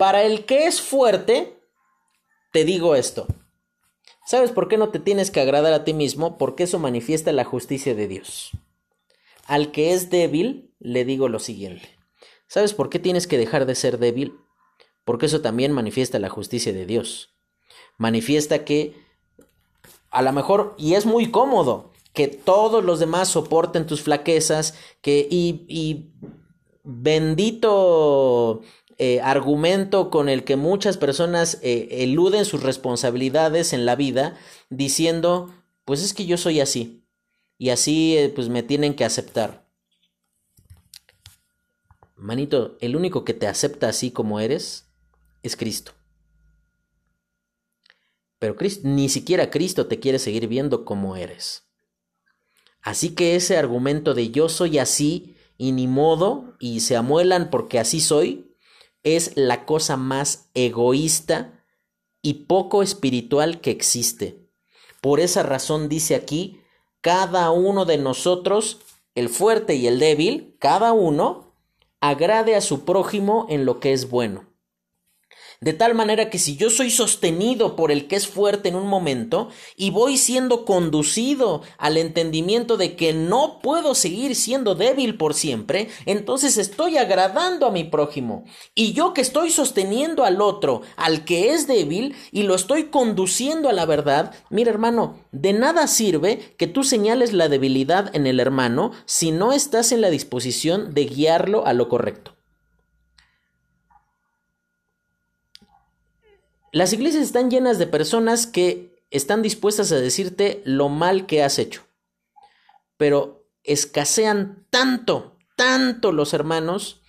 Para 0.03 0.23
el 0.23 0.43
que 0.43 0.67
es 0.67 0.81
fuerte, 0.81 1.57
te 2.51 2.65
digo 2.65 2.93
esto. 2.93 3.25
¿Sabes 4.25 4.51
por 4.51 4.67
qué 4.67 4.75
no 4.75 4.89
te 4.89 4.99
tienes 4.99 5.31
que 5.31 5.39
agradar 5.39 5.71
a 5.71 5.85
ti 5.85 5.93
mismo? 5.93 6.37
Porque 6.37 6.63
eso 6.63 6.77
manifiesta 6.77 7.31
la 7.31 7.45
justicia 7.45 7.95
de 7.95 8.09
Dios. 8.09 8.51
Al 9.45 9.71
que 9.71 9.93
es 9.93 10.09
débil, 10.09 10.75
le 10.77 11.05
digo 11.05 11.29
lo 11.29 11.39
siguiente. 11.39 11.97
¿Sabes 12.47 12.73
por 12.73 12.89
qué 12.89 12.99
tienes 12.99 13.27
que 13.27 13.37
dejar 13.37 13.65
de 13.65 13.75
ser 13.75 13.97
débil? 13.97 14.37
Porque 15.05 15.27
eso 15.27 15.39
también 15.39 15.71
manifiesta 15.71 16.19
la 16.19 16.27
justicia 16.27 16.73
de 16.73 16.85
Dios. 16.85 17.33
Manifiesta 17.97 18.65
que 18.65 18.97
a 20.11 20.21
lo 20.21 20.33
mejor, 20.33 20.75
y 20.77 20.95
es 20.95 21.05
muy 21.05 21.31
cómodo, 21.31 21.93
que 22.11 22.27
todos 22.27 22.83
los 22.83 22.99
demás 22.99 23.29
soporten 23.29 23.87
tus 23.87 24.01
flaquezas, 24.01 24.77
que 24.99 25.25
y, 25.31 26.11
bendito 26.83 28.63
eh, 28.97 29.21
argumento 29.21 30.09
con 30.09 30.29
el 30.29 30.43
que 30.43 30.55
muchas 30.55 30.97
personas 30.97 31.59
eh, 31.61 31.87
eluden 32.03 32.45
sus 32.45 32.63
responsabilidades 32.63 33.73
en 33.73 33.85
la 33.85 33.95
vida 33.95 34.37
diciendo, 34.69 35.53
pues 35.85 36.03
es 36.03 36.13
que 36.13 36.25
yo 36.25 36.37
soy 36.37 36.59
así 36.59 37.03
y 37.57 37.69
así 37.69 38.17
eh, 38.17 38.29
pues 38.29 38.49
me 38.49 38.63
tienen 38.63 38.93
que 38.93 39.05
aceptar. 39.05 39.67
Manito, 42.15 42.77
el 42.81 42.95
único 42.95 43.25
que 43.25 43.33
te 43.33 43.47
acepta 43.47 43.89
así 43.89 44.11
como 44.11 44.39
eres 44.39 44.85
es 45.41 45.55
Cristo. 45.55 45.93
Pero 48.39 48.55
ni 48.83 49.09
siquiera 49.09 49.49
Cristo 49.49 49.87
te 49.87 49.99
quiere 49.99 50.19
seguir 50.19 50.47
viendo 50.47 50.85
como 50.85 51.15
eres. 51.15 51.63
Así 52.81 53.15
que 53.15 53.35
ese 53.35 53.57
argumento 53.57 54.13
de 54.13 54.29
yo 54.31 54.49
soy 54.49 54.77
así 54.77 55.35
y 55.57 55.71
ni 55.71 55.87
modo 55.87 56.55
y 56.59 56.81
se 56.81 56.95
amuelan 56.97 57.49
porque 57.49 57.79
así 57.79 58.01
soy 58.01 58.52
es 59.03 59.33
la 59.35 59.65
cosa 59.65 59.97
más 59.97 60.49
egoísta 60.53 61.59
y 62.21 62.45
poco 62.45 62.83
espiritual 62.83 63.61
que 63.61 63.71
existe. 63.71 64.39
Por 65.01 65.19
esa 65.19 65.43
razón 65.43 65.89
dice 65.89 66.15
aquí, 66.15 66.61
cada 67.01 67.51
uno 67.51 67.85
de 67.85 67.97
nosotros, 67.97 68.79
el 69.15 69.27
fuerte 69.27 69.75
y 69.75 69.87
el 69.87 69.99
débil, 69.99 70.55
cada 70.59 70.93
uno, 70.93 71.53
agrade 71.99 72.55
a 72.55 72.61
su 72.61 72.85
prójimo 72.85 73.45
en 73.49 73.65
lo 73.65 73.79
que 73.79 73.91
es 73.91 74.09
bueno. 74.09 74.52
De 75.63 75.71
tal 75.71 75.95
manera 75.95 76.29
que 76.29 76.39
si 76.39 76.57
yo 76.57 76.69
soy 76.69 76.89
sostenido 76.89 77.77
por 77.77 77.89
el 77.89 78.09
que 78.09 78.17
es 78.17 78.27
fuerte 78.27 78.67
en 78.67 78.75
un 78.75 78.85
momento 78.85 79.47
y 79.77 79.91
voy 79.91 80.17
siendo 80.17 80.65
conducido 80.65 81.61
al 81.77 81.95
entendimiento 81.95 82.75
de 82.75 82.97
que 82.97 83.13
no 83.13 83.59
puedo 83.61 83.95
seguir 83.95 84.35
siendo 84.35 84.75
débil 84.75 85.15
por 85.15 85.33
siempre, 85.33 85.87
entonces 86.05 86.57
estoy 86.57 86.97
agradando 86.97 87.65
a 87.65 87.71
mi 87.71 87.85
prójimo. 87.85 88.43
Y 88.75 88.91
yo 88.91 89.13
que 89.13 89.21
estoy 89.21 89.51
sosteniendo 89.51 90.25
al 90.25 90.41
otro, 90.41 90.81
al 90.97 91.23
que 91.23 91.53
es 91.53 91.65
débil, 91.65 92.13
y 92.33 92.43
lo 92.43 92.55
estoy 92.55 92.87
conduciendo 92.87 93.69
a 93.69 93.73
la 93.73 93.85
verdad, 93.85 94.35
mira 94.49 94.69
hermano, 94.69 95.15
de 95.31 95.53
nada 95.53 95.87
sirve 95.87 96.55
que 96.57 96.67
tú 96.67 96.83
señales 96.83 97.31
la 97.31 97.47
debilidad 97.47 98.13
en 98.13 98.27
el 98.27 98.41
hermano 98.41 98.91
si 99.05 99.31
no 99.31 99.53
estás 99.53 99.93
en 99.93 100.01
la 100.01 100.09
disposición 100.09 100.93
de 100.93 101.05
guiarlo 101.05 101.65
a 101.65 101.71
lo 101.71 101.87
correcto. 101.87 102.33
Las 106.73 106.91
iglesias 106.91 107.23
están 107.23 107.51
llenas 107.51 107.77
de 107.77 107.85
personas 107.87 108.47
que 108.47 109.05
están 109.11 109.43
dispuestas 109.43 109.91
a 109.91 109.97
decirte 109.97 110.63
lo 110.65 110.89
mal 110.89 111.27
que 111.27 111.43
has 111.43 111.59
hecho. 111.59 111.83
Pero 112.97 113.47
escasean 113.63 114.65
tanto, 114.71 115.37
tanto 115.55 116.11
los 116.11 116.33
hermanos 116.33 117.01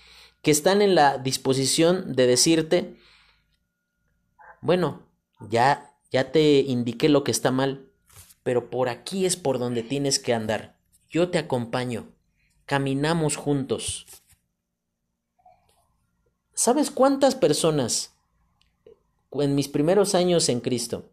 que 0.43 0.51
están 0.51 0.83
en 0.83 0.95
la 0.95 1.17
disposición 1.17 2.15
de 2.15 2.27
decirte, 2.27 2.97
bueno, 4.61 5.09
ya 5.49 5.95
ya 6.15 6.31
te 6.31 6.61
indiqué 6.61 7.09
lo 7.09 7.25
que 7.25 7.33
está 7.33 7.51
mal, 7.51 7.89
pero 8.45 8.71
por 8.71 8.89
aquí 8.89 9.27
es 9.27 9.37
por 9.37 9.59
donde 9.59 9.83
tienes 9.83 10.21
que 10.21 10.33
andar. 10.33 10.79
Yo 11.09 11.31
te 11.31 11.39
acompaño. 11.39 12.13
Caminamos 12.67 13.35
juntos. 13.35 14.07
¿Sabes 16.53 16.93
cuántas 16.93 17.35
personas 17.35 18.14
en 19.43 19.55
mis 19.55 19.69
primeros 19.69 20.15
años 20.15 20.49
en 20.49 20.61
Cristo, 20.61 21.11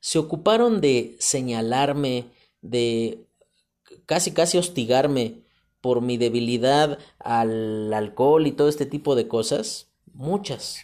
se 0.00 0.18
ocuparon 0.18 0.80
de 0.80 1.16
señalarme, 1.20 2.26
de 2.60 3.26
casi 4.06 4.32
casi 4.32 4.58
hostigarme 4.58 5.42
por 5.80 6.00
mi 6.00 6.16
debilidad 6.16 6.98
al 7.18 7.92
alcohol 7.92 8.46
y 8.46 8.52
todo 8.52 8.68
este 8.68 8.86
tipo 8.86 9.14
de 9.14 9.28
cosas, 9.28 9.88
muchas. 10.12 10.78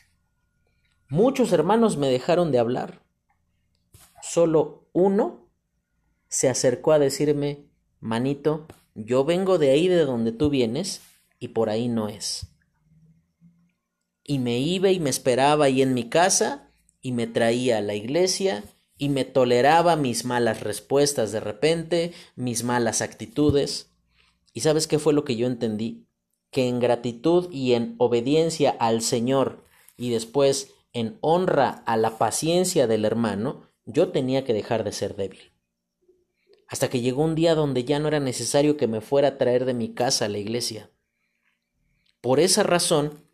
Muchos 1.09 1.53
hermanos 1.53 1.97
me 1.97 2.09
dejaron 2.09 2.53
de 2.53 2.59
hablar. 2.59 3.03
Solo 4.23 4.89
uno 4.93 5.49
se 6.29 6.49
acercó 6.49 6.93
a 6.93 6.99
decirme, 6.99 7.65
manito, 8.01 8.67
yo 8.95 9.25
vengo 9.25 9.59
de 9.59 9.71
ahí 9.71 9.89
de 9.89 10.05
donde 10.05 10.33
tú 10.33 10.51
vienes 10.51 11.01
y 11.39 11.49
por 11.49 11.71
ahí 11.71 11.89
no 11.89 12.09
es 12.09 12.49
y 14.29 14.39
me 14.39 14.59
iba 14.59 14.91
y 14.91 15.01
me 15.01 15.09
esperaba 15.09 15.65
ahí 15.65 15.81
en 15.81 15.95
mi 15.95 16.11
casa 16.11 16.71
y 17.01 17.13
me 17.13 17.27
traía 17.27 17.79
a 17.79 17.81
la 17.81 17.95
iglesia 17.95 18.63
y 18.99 19.09
me 19.09 19.25
toleraba 19.25 19.97
mis 19.97 20.27
malas 20.27 20.61
respuestas 20.61 21.33
de 21.33 21.41
repente, 21.41 22.13
mis 22.37 22.63
malas 22.63 23.01
actitudes. 23.01 23.91
¿Y 24.53 24.61
sabes 24.61 24.87
qué 24.87 24.99
fue 24.99 25.15
lo 25.15 25.25
que 25.25 25.37
yo 25.37 25.47
entendí? 25.47 26.07
Que 26.51 26.69
en 26.69 26.79
gratitud 26.79 27.51
y 27.51 27.73
en 27.73 27.95
obediencia 27.97 28.71
al 28.71 29.01
Señor 29.01 29.65
y 29.97 30.11
después 30.11 30.75
en 30.93 31.17
honra 31.23 31.83
a 31.87 31.97
la 31.97 32.19
paciencia 32.19 32.87
del 32.87 33.07
hermano, 33.07 33.63
yo 33.87 34.11
tenía 34.11 34.45
que 34.45 34.53
dejar 34.53 34.85
de 34.85 34.93
ser 34.93 35.17
débil. 35.17 35.53
Hasta 36.67 36.91
que 36.91 37.01
llegó 37.01 37.25
un 37.25 37.35
día 37.35 37.55
donde 37.55 37.85
ya 37.85 37.99
no 37.99 38.09
era 38.09 38.21
necesario 38.21 38.77
que 38.77 38.89
me 38.89 39.01
fuera 39.01 39.29
a 39.29 39.39
traer 39.39 39.65
de 39.65 39.73
mi 39.73 39.95
casa 39.95 40.27
a 40.27 40.29
la 40.29 40.37
iglesia. 40.37 40.91
Por 42.21 42.41
esa 42.41 42.63
razón, 42.63 43.27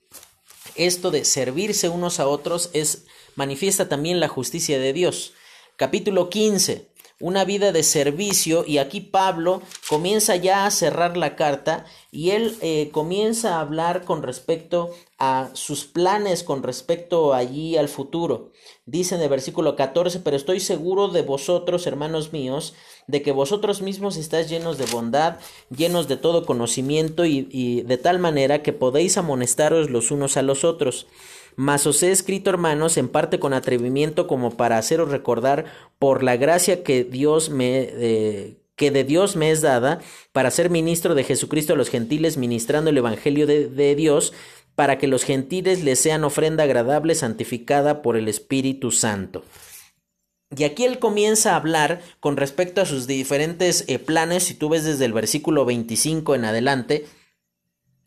esto 0.76 1.10
de 1.10 1.24
servirse 1.24 1.88
unos 1.88 2.20
a 2.20 2.26
otros 2.26 2.70
es 2.72 3.04
manifiesta 3.34 3.88
también 3.88 4.20
la 4.20 4.28
justicia 4.28 4.78
de 4.78 4.92
Dios. 4.92 5.32
Capítulo 5.76 6.30
15 6.30 6.93
una 7.24 7.46
vida 7.46 7.72
de 7.72 7.82
servicio 7.82 8.66
y 8.66 8.76
aquí 8.76 9.00
Pablo 9.00 9.62
comienza 9.88 10.36
ya 10.36 10.66
a 10.66 10.70
cerrar 10.70 11.16
la 11.16 11.36
carta 11.36 11.86
y 12.12 12.32
él 12.32 12.54
eh, 12.60 12.90
comienza 12.92 13.56
a 13.56 13.60
hablar 13.60 14.04
con 14.04 14.22
respecto 14.22 14.90
a 15.18 15.48
sus 15.54 15.86
planes 15.86 16.42
con 16.42 16.62
respecto 16.62 17.32
allí 17.32 17.78
al 17.78 17.88
futuro. 17.88 18.52
Dice 18.84 19.14
en 19.14 19.22
el 19.22 19.30
versículo 19.30 19.74
14, 19.74 20.20
pero 20.20 20.36
estoy 20.36 20.60
seguro 20.60 21.08
de 21.08 21.22
vosotros, 21.22 21.86
hermanos 21.86 22.34
míos, 22.34 22.74
de 23.06 23.22
que 23.22 23.32
vosotros 23.32 23.80
mismos 23.80 24.18
estáis 24.18 24.50
llenos 24.50 24.76
de 24.76 24.84
bondad, 24.84 25.38
llenos 25.74 26.08
de 26.08 26.18
todo 26.18 26.44
conocimiento 26.44 27.24
y, 27.24 27.48
y 27.50 27.82
de 27.82 27.96
tal 27.96 28.18
manera 28.18 28.62
que 28.62 28.74
podéis 28.74 29.16
amonestaros 29.16 29.88
los 29.88 30.10
unos 30.10 30.36
a 30.36 30.42
los 30.42 30.62
otros. 30.62 31.06
Mas 31.56 31.86
os 31.86 32.02
he 32.02 32.10
escrito, 32.10 32.50
hermanos, 32.50 32.96
en 32.96 33.08
parte 33.08 33.38
con 33.38 33.52
atrevimiento, 33.52 34.26
como 34.26 34.56
para 34.56 34.78
haceros 34.78 35.10
recordar 35.10 35.64
por 35.98 36.22
la 36.22 36.36
gracia 36.36 36.82
que 36.82 37.04
Dios 37.04 37.50
me 37.50 38.56
que 38.76 38.90
de 38.90 39.04
Dios 39.04 39.36
me 39.36 39.52
es 39.52 39.60
dada 39.60 40.00
para 40.32 40.50
ser 40.50 40.68
ministro 40.68 41.14
de 41.14 41.22
Jesucristo 41.22 41.74
a 41.74 41.76
los 41.76 41.90
gentiles, 41.90 42.36
ministrando 42.36 42.90
el 42.90 42.98
Evangelio 42.98 43.46
de, 43.46 43.68
de 43.68 43.94
Dios, 43.94 44.32
para 44.74 44.98
que 44.98 45.06
los 45.06 45.24
gentiles 45.24 45.84
les 45.84 46.00
sean 46.00 46.24
ofrenda 46.24 46.64
agradable, 46.64 47.14
santificada 47.14 48.02
por 48.02 48.16
el 48.16 48.28
Espíritu 48.28 48.90
Santo. 48.90 49.44
Y 50.56 50.64
aquí 50.64 50.84
él 50.84 50.98
comienza 50.98 51.52
a 51.52 51.56
hablar 51.56 52.00
con 52.20 52.36
respecto 52.36 52.80
a 52.80 52.86
sus 52.86 53.06
diferentes 53.06 53.84
eh, 53.88 53.98
planes, 53.98 54.44
si 54.44 54.54
tú 54.54 54.68
ves 54.68 54.84
desde 54.84 55.04
el 55.04 55.12
versículo 55.12 55.64
25 55.64 56.34
en 56.34 56.44
adelante, 56.44 57.06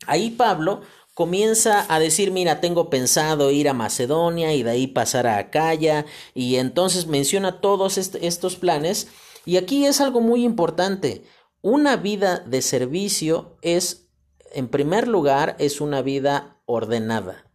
ahí 0.06 0.30
Pablo 0.30 0.82
comienza 1.18 1.84
a 1.92 1.98
decir, 1.98 2.30
mira, 2.30 2.60
tengo 2.60 2.90
pensado 2.90 3.50
ir 3.50 3.68
a 3.68 3.74
Macedonia 3.74 4.54
y 4.54 4.62
de 4.62 4.70
ahí 4.70 4.86
pasar 4.86 5.26
a 5.26 5.38
Acaya, 5.38 6.06
y 6.32 6.54
entonces 6.58 7.08
menciona 7.08 7.60
todos 7.60 7.98
estos 7.98 8.54
planes, 8.54 9.08
y 9.44 9.56
aquí 9.56 9.84
es 9.84 10.00
algo 10.00 10.20
muy 10.20 10.44
importante, 10.44 11.24
una 11.60 11.96
vida 11.96 12.38
de 12.38 12.62
servicio 12.62 13.58
es, 13.62 14.06
en 14.52 14.68
primer 14.68 15.08
lugar, 15.08 15.56
es 15.58 15.80
una 15.80 16.02
vida 16.02 16.62
ordenada. 16.66 17.50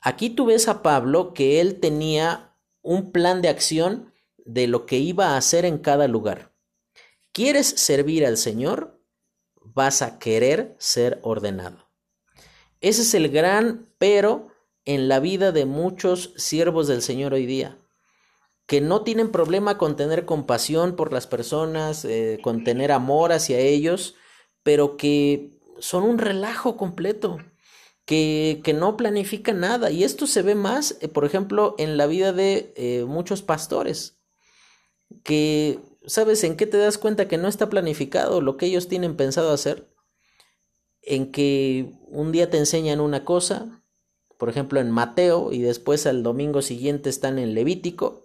Aquí 0.00 0.30
tú 0.30 0.46
ves 0.46 0.68
a 0.68 0.80
Pablo 0.80 1.34
que 1.34 1.60
él 1.60 1.80
tenía 1.80 2.54
un 2.82 3.10
plan 3.10 3.42
de 3.42 3.48
acción 3.48 4.14
de 4.44 4.68
lo 4.68 4.86
que 4.86 4.98
iba 4.98 5.30
a 5.30 5.38
hacer 5.38 5.64
en 5.64 5.78
cada 5.78 6.06
lugar. 6.06 6.54
¿Quieres 7.32 7.66
servir 7.66 8.24
al 8.24 8.36
Señor? 8.36 9.02
Vas 9.60 10.02
a 10.02 10.20
querer 10.20 10.76
ser 10.78 11.18
ordenado. 11.24 11.83
Ese 12.84 13.00
es 13.00 13.14
el 13.14 13.30
gran 13.30 13.88
pero 13.96 14.48
en 14.84 15.08
la 15.08 15.18
vida 15.18 15.52
de 15.52 15.64
muchos 15.64 16.34
siervos 16.36 16.86
del 16.86 17.00
Señor 17.00 17.32
hoy 17.32 17.46
día, 17.46 17.78
que 18.66 18.82
no 18.82 19.00
tienen 19.00 19.32
problema 19.32 19.78
con 19.78 19.96
tener 19.96 20.26
compasión 20.26 20.94
por 20.94 21.10
las 21.10 21.26
personas, 21.26 22.04
eh, 22.04 22.40
con 22.42 22.62
tener 22.62 22.92
amor 22.92 23.32
hacia 23.32 23.58
ellos, 23.58 24.16
pero 24.62 24.98
que 24.98 25.58
son 25.78 26.02
un 26.02 26.18
relajo 26.18 26.76
completo, 26.76 27.38
que, 28.04 28.60
no 28.78 28.98
planifican 28.98 29.60
nada. 29.60 29.90
Y 29.90 30.04
esto 30.04 30.26
se 30.26 30.42
ve 30.42 30.54
más, 30.54 30.98
eh, 31.00 31.08
por 31.08 31.24
ejemplo, 31.24 31.76
en 31.78 31.96
la 31.96 32.06
vida 32.06 32.34
de 32.34 32.74
eh, 32.76 33.06
muchos 33.08 33.40
pastores, 33.40 34.18
que, 35.22 35.78
¿sabes 36.04 36.44
en 36.44 36.58
qué 36.58 36.66
te 36.66 36.76
das 36.76 36.98
cuenta 36.98 37.28
que 37.28 37.38
no 37.38 37.48
está 37.48 37.70
planificado 37.70 38.42
lo 38.42 38.58
que 38.58 38.66
ellos 38.66 38.88
tienen 38.88 39.16
pensado 39.16 39.54
hacer? 39.54 39.93
En 41.06 41.30
que 41.32 41.92
un 42.08 42.32
día 42.32 42.50
te 42.50 42.58
enseñan 42.58 43.00
una 43.00 43.24
cosa, 43.24 43.82
por 44.38 44.48
ejemplo 44.48 44.80
en 44.80 44.90
Mateo, 44.90 45.52
y 45.52 45.60
después 45.60 46.06
al 46.06 46.22
domingo 46.22 46.62
siguiente 46.62 47.10
están 47.10 47.38
en 47.38 47.54
Levítico, 47.54 48.24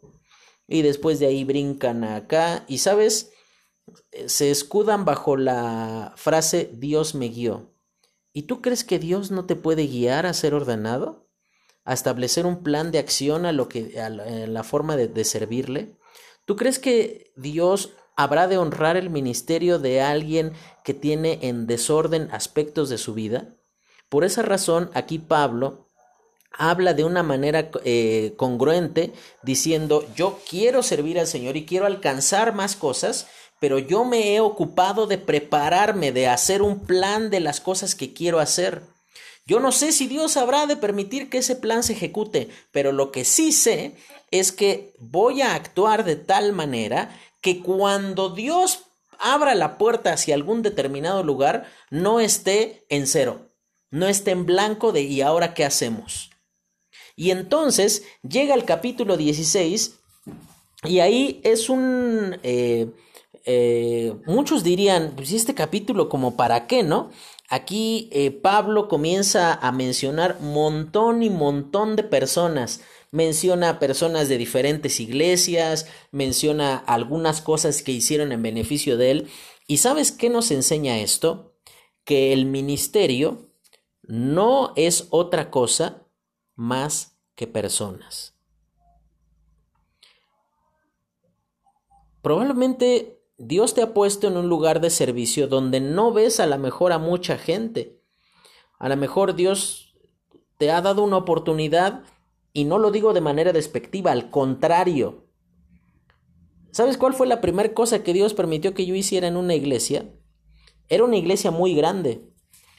y 0.67 0.81
después 0.81 1.19
de 1.19 1.27
ahí 1.27 1.43
brincan 1.43 2.03
acá, 2.03 2.63
y 2.67 2.79
sabes, 2.79 3.31
se 4.27 4.51
escudan 4.51 5.05
bajo 5.05 5.35
la 5.35 6.13
frase 6.15 6.69
Dios 6.73 7.15
me 7.15 7.29
guió. 7.29 7.73
¿Y 8.31 8.43
tú 8.43 8.61
crees 8.61 8.83
que 8.83 8.99
Dios 8.99 9.31
no 9.31 9.45
te 9.45 9.55
puede 9.55 9.87
guiar 9.87 10.25
a 10.25 10.33
ser 10.33 10.53
ordenado? 10.53 11.27
¿A 11.83 11.93
establecer 11.93 12.45
un 12.45 12.61
plan 12.61 12.91
de 12.91 12.99
acción 12.99 13.45
a, 13.45 13.51
lo 13.51 13.67
que, 13.67 13.99
a 13.99 14.09
la, 14.09 14.63
forma 14.63 14.95
de, 14.95 15.07
de 15.07 15.23
servirle? 15.23 15.97
¿Tú 16.45 16.55
crees 16.55 16.77
que 16.77 17.33
Dios 17.35 17.95
habrá 18.19 18.49
de 18.49 18.57
honrar 18.57 18.97
el 18.97 19.09
ministerio 19.09 19.79
de 19.79 20.01
alguien 20.01 20.51
que 20.83 20.93
tiene 20.93 21.39
en 21.41 21.67
desorden 21.67 22.27
aspectos 22.33 22.89
de 22.89 22.97
su 22.97 23.13
vida? 23.13 23.55
Por 24.09 24.25
esa 24.25 24.41
razón, 24.41 24.91
aquí 24.93 25.19
Pablo 25.19 25.87
habla 26.51 26.93
de 26.93 27.05
una 27.05 27.23
manera 27.23 27.71
eh, 27.85 28.33
congruente 28.35 29.13
diciendo, 29.41 30.05
yo 30.17 30.37
quiero 30.49 30.83
servir 30.83 31.17
al 31.17 31.27
Señor 31.27 31.55
y 31.55 31.65
quiero 31.65 31.85
alcanzar 31.85 32.53
más 32.53 32.75
cosas, 32.75 33.27
pero 33.61 33.79
yo 33.79 34.03
me 34.03 34.35
he 34.35 34.41
ocupado 34.41 35.07
de 35.07 35.17
prepararme, 35.17 36.11
de 36.11 36.27
hacer 36.27 36.61
un 36.61 36.85
plan 36.85 37.29
de 37.29 37.39
las 37.39 37.61
cosas 37.61 37.95
que 37.95 38.13
quiero 38.13 38.41
hacer. 38.41 38.81
Yo 39.45 39.61
no 39.61 39.71
sé 39.71 39.93
si 39.93 40.07
Dios 40.07 40.35
habrá 40.35 40.65
de 40.65 40.75
permitir 40.75 41.29
que 41.29 41.37
ese 41.37 41.55
plan 41.55 41.83
se 41.83 41.93
ejecute, 41.93 42.49
pero 42.73 42.91
lo 42.91 43.13
que 43.13 43.23
sí 43.23 43.53
sé 43.53 43.95
es 44.31 44.51
que 44.51 44.93
voy 44.99 45.41
a 45.41 45.55
actuar 45.55 46.03
de 46.03 46.17
tal 46.17 46.51
manera 46.51 47.09
que 47.41 47.61
cuando 47.61 48.29
Dios 48.29 48.85
abra 49.19 49.55
la 49.55 49.77
puerta 49.77 50.13
hacia 50.13 50.35
algún 50.35 50.61
determinado 50.61 51.23
lugar, 51.23 51.69
no 51.89 52.19
esté 52.19 52.85
en 52.89 53.07
cero, 53.07 53.51
no 53.91 54.07
esté 54.07 54.31
en 54.31 54.45
blanco 54.45 54.91
de 54.91 55.01
¿y 55.01 55.21
ahora 55.21 55.53
qué 55.53 55.65
hacemos? 55.65 56.31
Y 57.15 57.31
entonces 57.31 58.03
llega 58.27 58.55
el 58.55 58.63
capítulo 58.63 59.17
16 59.17 59.99
y 60.85 60.99
ahí 60.99 61.41
es 61.43 61.69
un... 61.69 62.37
Eh, 62.43 62.87
eh, 63.45 64.15
muchos 64.25 64.63
dirían, 64.63 65.13
pues 65.15 65.31
este 65.31 65.55
capítulo 65.55 66.07
como 66.07 66.37
para 66.37 66.67
qué, 66.67 66.83
¿no? 66.83 67.09
Aquí 67.49 68.09
eh, 68.11 68.31
Pablo 68.31 68.87
comienza 68.87 69.53
a 69.53 69.71
mencionar 69.71 70.39
montón 70.39 71.23
y 71.23 71.29
montón 71.29 71.95
de 71.95 72.03
personas. 72.03 72.81
Menciona 73.11 73.79
personas 73.79 74.29
de 74.29 74.37
diferentes 74.37 74.99
iglesias, 74.99 75.87
menciona 76.11 76.77
algunas 76.77 77.41
cosas 77.41 77.81
que 77.81 77.91
hicieron 77.91 78.31
en 78.31 78.43
beneficio 78.43 78.97
de 78.97 79.11
él. 79.11 79.29
¿Y 79.67 79.77
sabes 79.77 80.11
qué 80.11 80.29
nos 80.29 80.51
enseña 80.51 80.99
esto? 80.99 81.55
Que 82.03 82.33
el 82.33 82.45
ministerio 82.45 83.49
no 84.03 84.73
es 84.75 85.07
otra 85.09 85.51
cosa 85.51 86.05
más 86.55 87.17
que 87.35 87.47
personas. 87.47 88.35
Probablemente 92.21 93.23
Dios 93.37 93.73
te 93.73 93.81
ha 93.81 93.93
puesto 93.93 94.27
en 94.27 94.35
un 94.35 94.49
lugar 94.49 94.81
de 94.81 94.89
servicio 94.89 95.47
donde 95.47 95.79
no 95.79 96.11
ves 96.11 96.39
a 96.39 96.45
la 96.45 96.57
mejor 96.57 96.91
a 96.91 96.97
mucha 96.97 97.37
gente. 97.37 98.01
A 98.77 98.89
lo 98.89 98.97
mejor 98.97 99.35
Dios 99.35 99.95
te 100.57 100.71
ha 100.71 100.81
dado 100.81 101.03
una 101.03 101.17
oportunidad 101.17 102.03
y 102.53 102.65
no 102.65 102.79
lo 102.79 102.91
digo 102.91 103.13
de 103.13 103.21
manera 103.21 103.53
despectiva, 103.53 104.11
al 104.11 104.29
contrario. 104.29 105.27
¿Sabes 106.71 106.97
cuál 106.97 107.13
fue 107.13 107.27
la 107.27 107.41
primera 107.41 107.73
cosa 107.73 108.03
que 108.03 108.13
Dios 108.13 108.33
permitió 108.33 108.73
que 108.73 108.85
yo 108.85 108.95
hiciera 108.95 109.27
en 109.27 109.37
una 109.37 109.55
iglesia? 109.55 110.13
Era 110.87 111.03
una 111.03 111.17
iglesia 111.17 111.51
muy 111.51 111.75
grande. 111.75 112.29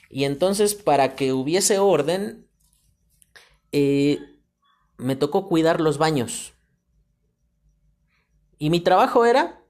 Y 0.09 0.25
entonces 0.25 0.75
para 0.75 1.15
que 1.15 1.33
hubiese 1.33 1.79
orden, 1.79 2.49
eh, 3.73 4.19
me 4.99 5.17
tocó 5.17 5.49
cuidar 5.49 5.81
los 5.81 5.99
baños. 5.99 6.55
Y 8.59 8.71
mi 8.71 8.81
trabajo 8.81 9.25
era 9.25 9.65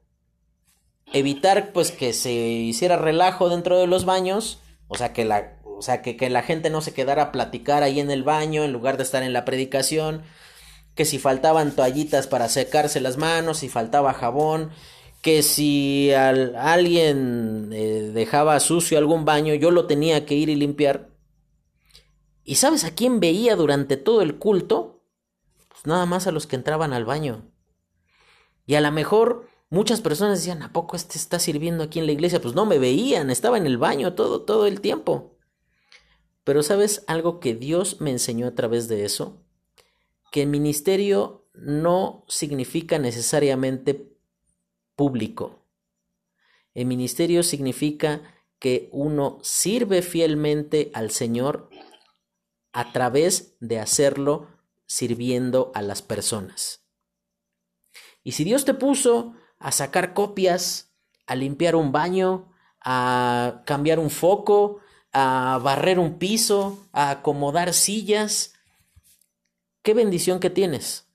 evitar 1.13 1.71
pues 1.73 1.91
que 1.91 2.13
se 2.13 2.31
hiciera 2.31 2.97
relajo 2.97 3.49
dentro 3.49 3.77
de 3.77 3.87
los 3.87 4.05
baños, 4.05 4.59
o 4.87 4.95
sea 4.95 5.13
que 5.13 5.25
la, 5.25 5.60
o 5.81 5.83
sea 5.83 6.03
que, 6.03 6.15
que 6.15 6.29
la 6.29 6.43
gente 6.43 6.69
no 6.69 6.81
se 6.81 6.93
quedara 6.93 7.23
a 7.23 7.31
platicar 7.31 7.81
ahí 7.81 7.99
en 7.99 8.11
el 8.11 8.21
baño 8.21 8.63
en 8.63 8.71
lugar 8.71 8.97
de 8.97 9.03
estar 9.03 9.23
en 9.23 9.33
la 9.33 9.45
predicación, 9.45 10.21
que 10.93 11.05
si 11.05 11.17
faltaban 11.17 11.75
toallitas 11.75 12.27
para 12.27 12.49
secarse 12.49 13.01
las 13.01 13.17
manos, 13.17 13.57
si 13.57 13.67
faltaba 13.67 14.13
jabón, 14.13 14.69
que 15.23 15.41
si 15.41 16.11
alguien 16.13 17.71
eh, 17.73 18.11
dejaba 18.13 18.59
sucio 18.59 18.99
algún 18.99 19.25
baño, 19.25 19.55
yo 19.55 19.71
lo 19.71 19.87
tenía 19.87 20.23
que 20.27 20.35
ir 20.35 20.49
y 20.49 20.55
limpiar. 20.55 21.09
¿Y 22.43 22.57
sabes 22.57 22.83
a 22.83 22.93
quién 22.93 23.19
veía 23.19 23.55
durante 23.55 23.97
todo 23.97 24.21
el 24.21 24.37
culto? 24.37 25.03
Pues 25.67 25.87
nada 25.87 26.05
más 26.05 26.27
a 26.27 26.31
los 26.31 26.45
que 26.45 26.57
entraban 26.57 26.93
al 26.93 27.05
baño. 27.05 27.51
Y 28.67 28.75
a 28.75 28.81
lo 28.81 28.91
mejor 28.91 29.47
Muchas 29.71 30.01
personas 30.01 30.39
decían, 30.39 30.63
¿a 30.63 30.73
poco 30.73 30.97
este 30.97 31.17
está 31.17 31.39
sirviendo 31.39 31.85
aquí 31.85 31.99
en 31.99 32.05
la 32.05 32.11
iglesia? 32.11 32.41
Pues 32.41 32.53
no 32.53 32.65
me 32.65 32.77
veían, 32.77 33.29
estaba 33.29 33.57
en 33.57 33.65
el 33.65 33.77
baño 33.77 34.15
todo, 34.15 34.41
todo 34.41 34.67
el 34.67 34.81
tiempo. 34.81 35.30
Pero 36.43 36.63
¿sabes 36.63 37.03
algo 37.07 37.39
que 37.39 37.53
Dios 37.53 38.01
me 38.01 38.11
enseñó 38.11 38.47
a 38.47 38.55
través 38.55 38.87
de 38.87 39.05
eso? 39.05 39.45
Que 40.31 40.41
el 40.41 40.47
ministerio 40.47 41.47
no 41.53 42.25
significa 42.27 42.97
necesariamente 42.97 44.17
público. 44.95 45.65
El 46.73 46.85
ministerio 46.85 47.43
significa 47.43 48.21
que 48.59 48.89
uno 48.91 49.39
sirve 49.41 50.01
fielmente 50.01 50.91
al 50.93 51.11
Señor 51.11 51.69
a 52.73 52.91
través 52.91 53.57
de 53.59 53.79
hacerlo 53.79 54.47
sirviendo 54.85 55.71
a 55.73 55.81
las 55.81 56.01
personas. 56.01 56.85
Y 58.23 58.33
si 58.33 58.43
Dios 58.43 58.65
te 58.65 58.73
puso 58.73 59.33
a 59.59 59.71
sacar 59.71 60.13
copias, 60.13 60.93
a 61.25 61.35
limpiar 61.35 61.75
un 61.75 61.91
baño, 61.91 62.53
a 62.81 63.63
cambiar 63.65 63.99
un 63.99 64.09
foco, 64.09 64.79
a 65.13 65.59
barrer 65.63 65.99
un 65.99 66.17
piso, 66.17 66.87
a 66.91 67.09
acomodar 67.11 67.73
sillas. 67.73 68.53
Qué 69.83 69.93
bendición 69.93 70.39
que 70.39 70.49
tienes. 70.49 71.05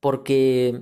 Porque 0.00 0.80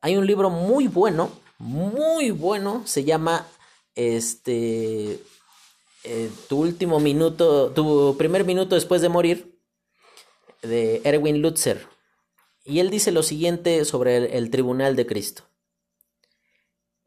hay 0.00 0.16
un 0.16 0.26
libro 0.26 0.50
muy 0.50 0.88
bueno, 0.88 1.30
muy 1.58 2.30
bueno, 2.30 2.82
se 2.86 3.04
llama 3.04 3.46
este 3.94 5.20
eh, 6.04 6.30
tu 6.48 6.60
último 6.60 7.00
minuto, 7.00 7.70
tu 7.72 8.16
primer 8.16 8.44
minuto 8.44 8.76
después 8.76 9.02
de 9.02 9.08
morir 9.08 9.60
de 10.62 11.02
Erwin 11.04 11.42
Lutzer. 11.42 11.86
Y 12.64 12.80
él 12.80 12.90
dice 12.90 13.12
lo 13.12 13.22
siguiente 13.22 13.84
sobre 13.84 14.36
el, 14.36 14.50
tribunal 14.50 14.94
de 14.94 15.06
Cristo. 15.06 15.44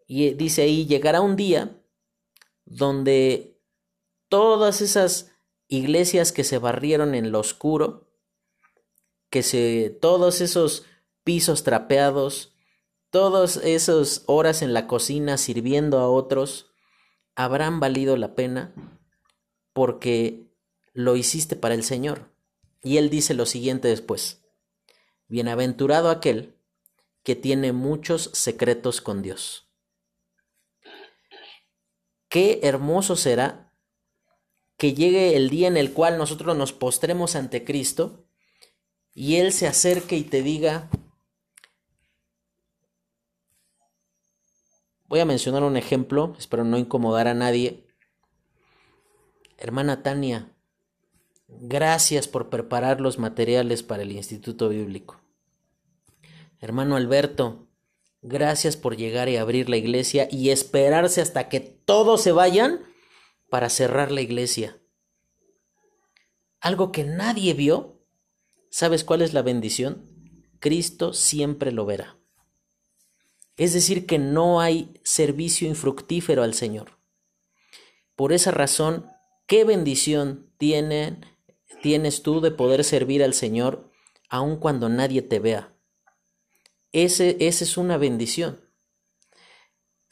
Y 0.07 0.31
dice 0.31 0.63
ahí, 0.63 0.85
llegará 0.85 1.21
un 1.21 1.35
día 1.35 1.81
donde 2.65 3.50
todas 4.31 4.79
esas 4.79 5.33
iglesias 5.67 6.31
que 6.31 6.45
se 6.45 6.57
barrieron 6.57 7.15
en 7.15 7.33
lo 7.33 7.39
oscuro, 7.39 8.07
que 9.29 9.43
se, 9.43 9.89
todos 9.89 10.39
esos 10.39 10.85
pisos 11.25 11.63
trapeados, 11.63 12.55
todas 13.09 13.57
esas 13.57 14.23
horas 14.27 14.61
en 14.61 14.73
la 14.73 14.87
cocina 14.87 15.37
sirviendo 15.37 15.99
a 15.99 16.09
otros, 16.09 16.71
habrán 17.35 17.81
valido 17.81 18.15
la 18.15 18.33
pena 18.33 18.73
porque 19.73 20.49
lo 20.93 21.17
hiciste 21.17 21.57
para 21.57 21.75
el 21.75 21.83
Señor. 21.83 22.31
Y 22.81 22.97
él 22.97 23.09
dice 23.09 23.33
lo 23.33 23.45
siguiente 23.45 23.89
después. 23.89 24.45
Bienaventurado 25.27 26.09
aquel 26.09 26.55
que 27.23 27.35
tiene 27.35 27.73
muchos 27.73 28.29
secretos 28.31 29.01
con 29.01 29.21
Dios. 29.23 29.67
Qué 32.29 32.61
hermoso 32.63 33.17
será 33.17 33.70
que 34.81 34.95
llegue 34.95 35.35
el 35.35 35.51
día 35.51 35.67
en 35.67 35.77
el 35.77 35.93
cual 35.93 36.17
nosotros 36.17 36.57
nos 36.57 36.73
postremos 36.73 37.35
ante 37.35 37.63
Cristo 37.63 38.25
y 39.13 39.35
Él 39.35 39.53
se 39.53 39.67
acerque 39.67 40.17
y 40.17 40.23
te 40.23 40.41
diga, 40.41 40.89
voy 45.05 45.19
a 45.19 45.25
mencionar 45.25 45.61
un 45.61 45.77
ejemplo, 45.77 46.35
espero 46.39 46.63
no 46.63 46.79
incomodar 46.79 47.27
a 47.27 47.35
nadie. 47.35 47.85
Hermana 49.59 50.01
Tania, 50.01 50.51
gracias 51.47 52.27
por 52.27 52.49
preparar 52.49 53.01
los 53.01 53.19
materiales 53.19 53.83
para 53.83 54.01
el 54.01 54.11
Instituto 54.11 54.67
Bíblico. 54.67 55.21
Hermano 56.59 56.95
Alberto, 56.95 57.67
gracias 58.23 58.77
por 58.77 58.97
llegar 58.97 59.29
y 59.29 59.37
abrir 59.37 59.69
la 59.69 59.77
iglesia 59.77 60.27
y 60.31 60.49
esperarse 60.49 61.21
hasta 61.21 61.49
que 61.49 61.59
todos 61.59 62.23
se 62.23 62.31
vayan 62.31 62.90
para 63.51 63.69
cerrar 63.69 64.13
la 64.13 64.21
iglesia. 64.21 64.81
Algo 66.61 66.93
que 66.93 67.03
nadie 67.03 67.53
vio. 67.53 68.01
¿Sabes 68.69 69.03
cuál 69.03 69.21
es 69.21 69.33
la 69.33 69.41
bendición? 69.41 70.05
Cristo 70.59 71.11
siempre 71.11 71.73
lo 71.73 71.85
verá. 71.85 72.17
Es 73.57 73.73
decir, 73.73 74.05
que 74.05 74.19
no 74.19 74.61
hay 74.61 74.93
servicio 75.03 75.67
infructífero 75.67 76.43
al 76.43 76.53
Señor. 76.53 76.97
Por 78.15 78.31
esa 78.31 78.51
razón, 78.51 79.11
qué 79.47 79.65
bendición 79.65 80.53
tienes 80.57 82.23
tú 82.23 82.39
de 82.39 82.51
poder 82.51 82.85
servir 82.85 83.21
al 83.21 83.33
Señor 83.33 83.91
aun 84.29 84.55
cuando 84.55 84.87
nadie 84.87 85.21
te 85.23 85.39
vea. 85.39 85.75
Ese, 86.93 87.35
esa 87.41 87.65
es 87.65 87.75
una 87.75 87.97
bendición. 87.97 88.70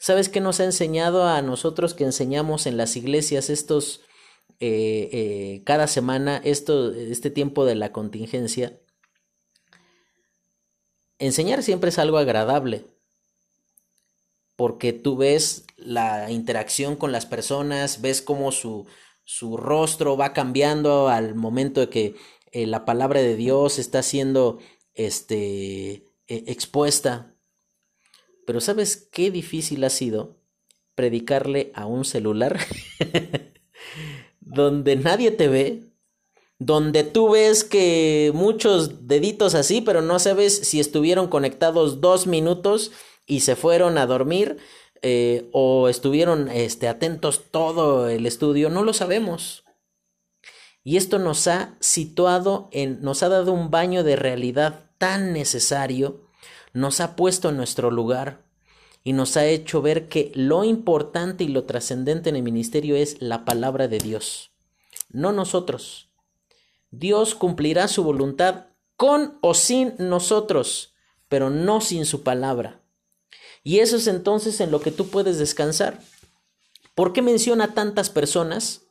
¿Sabes 0.00 0.30
qué 0.30 0.40
nos 0.40 0.60
ha 0.60 0.64
enseñado 0.64 1.28
a 1.28 1.42
nosotros 1.42 1.92
que 1.92 2.04
enseñamos 2.04 2.64
en 2.66 2.78
las 2.78 2.96
iglesias 2.96 3.50
estos, 3.50 4.00
eh, 4.58 5.10
eh, 5.12 5.62
cada 5.66 5.86
semana, 5.86 6.40
este 6.42 7.30
tiempo 7.30 7.66
de 7.66 7.74
la 7.74 7.92
contingencia? 7.92 8.80
Enseñar 11.18 11.62
siempre 11.62 11.90
es 11.90 11.98
algo 11.98 12.16
agradable, 12.16 12.86
porque 14.56 14.94
tú 14.94 15.18
ves 15.18 15.66
la 15.76 16.30
interacción 16.30 16.96
con 16.96 17.12
las 17.12 17.26
personas, 17.26 18.00
ves 18.00 18.22
cómo 18.22 18.52
su, 18.52 18.86
su 19.24 19.58
rostro 19.58 20.16
va 20.16 20.32
cambiando 20.32 21.08
al 21.08 21.34
momento 21.34 21.80
de 21.80 21.90
que 21.90 22.14
eh, 22.52 22.66
la 22.66 22.86
palabra 22.86 23.20
de 23.20 23.36
Dios 23.36 23.78
está 23.78 24.02
siendo 24.02 24.60
este, 24.94 25.92
eh, 25.92 26.44
expuesta. 26.46 27.29
Pero 28.50 28.60
¿sabes 28.60 29.08
qué 29.12 29.30
difícil 29.30 29.84
ha 29.84 29.90
sido 29.90 30.40
predicarle 30.96 31.70
a 31.72 31.86
un 31.86 32.04
celular 32.04 32.58
donde 34.40 34.96
nadie 34.96 35.30
te 35.30 35.46
ve, 35.46 35.92
donde 36.58 37.04
tú 37.04 37.30
ves 37.30 37.62
que 37.62 38.32
muchos 38.34 39.06
deditos 39.06 39.54
así, 39.54 39.82
pero 39.82 40.02
no 40.02 40.18
sabes 40.18 40.66
si 40.66 40.80
estuvieron 40.80 41.28
conectados 41.28 42.00
dos 42.00 42.26
minutos 42.26 42.90
y 43.24 43.42
se 43.42 43.54
fueron 43.54 43.98
a 43.98 44.06
dormir 44.06 44.56
eh, 45.00 45.48
o 45.52 45.88
estuvieron 45.88 46.48
este, 46.48 46.88
atentos 46.88 47.52
todo 47.52 48.08
el 48.08 48.26
estudio, 48.26 48.68
no 48.68 48.82
lo 48.82 48.94
sabemos. 48.94 49.62
Y 50.82 50.96
esto 50.96 51.20
nos 51.20 51.46
ha 51.46 51.76
situado 51.78 52.68
en, 52.72 53.00
nos 53.00 53.22
ha 53.22 53.28
dado 53.28 53.52
un 53.52 53.70
baño 53.70 54.02
de 54.02 54.16
realidad 54.16 54.90
tan 54.98 55.32
necesario, 55.32 56.28
nos 56.72 57.00
ha 57.00 57.16
puesto 57.16 57.48
en 57.48 57.56
nuestro 57.56 57.90
lugar 57.90 58.44
y 59.02 59.12
nos 59.12 59.36
ha 59.36 59.46
hecho 59.46 59.82
ver 59.82 60.08
que 60.08 60.30
lo 60.34 60.64
importante 60.64 61.44
y 61.44 61.48
lo 61.48 61.64
trascendente 61.64 62.30
en 62.30 62.36
el 62.36 62.42
ministerio 62.42 62.96
es 62.96 63.20
la 63.20 63.44
palabra 63.44 63.88
de 63.88 63.98
Dios, 63.98 64.52
no 65.08 65.32
nosotros. 65.32 66.08
Dios 66.90 67.34
cumplirá 67.34 67.88
su 67.88 68.02
voluntad 68.02 68.66
con 68.96 69.38
o 69.40 69.54
sin 69.54 69.94
nosotros, 69.98 70.94
pero 71.28 71.48
no 71.48 71.80
sin 71.80 72.04
su 72.04 72.22
palabra. 72.22 72.82
Y 73.62 73.78
eso 73.78 73.96
es 73.96 74.06
entonces 74.06 74.60
en 74.60 74.70
lo 74.70 74.80
que 74.80 74.90
tú 74.90 75.08
puedes 75.08 75.38
descansar. 75.38 76.00
¿Por 76.94 77.12
qué 77.12 77.22
menciona 77.22 77.74
tantas 77.74 78.10
personas? 78.10 78.86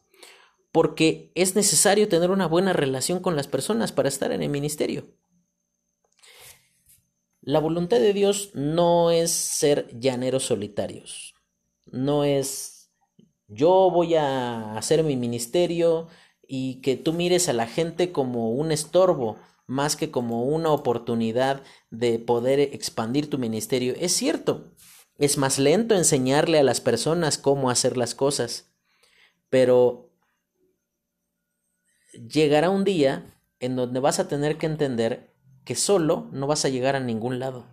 Porque 0.71 1.31
es 1.35 1.55
necesario 1.55 2.07
tener 2.07 2.31
una 2.31 2.47
buena 2.47 2.73
relación 2.73 3.19
con 3.19 3.35
las 3.35 3.47
personas 3.47 3.91
para 3.91 4.09
estar 4.09 4.31
en 4.31 4.43
el 4.43 4.49
ministerio. 4.49 5.05
La 7.41 7.59
voluntad 7.59 7.99
de 7.99 8.13
Dios 8.13 8.51
no 8.53 9.11
es 9.11 9.31
ser 9.31 9.87
llaneros 9.97 10.43
solitarios. 10.45 11.33
No 11.85 12.23
es 12.23 12.79
yo 13.49 13.89
voy 13.91 14.13
a 14.15 14.77
hacer 14.77 15.03
mi 15.03 15.15
ministerio 15.15 16.07
y 16.47 16.81
que 16.81 16.95
tú 16.95 17.13
mires 17.13 17.49
a 17.49 17.53
la 17.53 17.65
gente 17.65 18.11
como 18.11 18.51
un 18.51 18.71
estorbo 18.71 19.37
más 19.65 19.95
que 19.95 20.11
como 20.11 20.43
una 20.43 20.71
oportunidad 20.71 21.63
de 21.89 22.19
poder 22.19 22.59
expandir 22.59 23.29
tu 23.29 23.39
ministerio. 23.39 23.93
Es 23.97 24.13
cierto, 24.13 24.71
es 25.17 25.37
más 25.37 25.57
lento 25.59 25.95
enseñarle 25.95 26.59
a 26.59 26.63
las 26.63 26.79
personas 26.79 27.37
cómo 27.37 27.69
hacer 27.69 27.97
las 27.97 28.13
cosas, 28.15 28.71
pero 29.49 30.11
llegará 32.13 32.69
un 32.69 32.83
día 32.83 33.35
en 33.59 33.75
donde 33.75 33.99
vas 33.99 34.19
a 34.19 34.27
tener 34.27 34.57
que 34.57 34.67
entender 34.67 35.33
que 35.63 35.75
solo 35.75 36.27
no 36.31 36.47
vas 36.47 36.65
a 36.65 36.69
llegar 36.69 36.95
a 36.95 36.99
ningún 36.99 37.39
lado. 37.39 37.65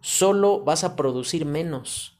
Solo 0.00 0.64
vas 0.64 0.84
a 0.84 0.96
producir 0.96 1.44
menos. 1.44 2.18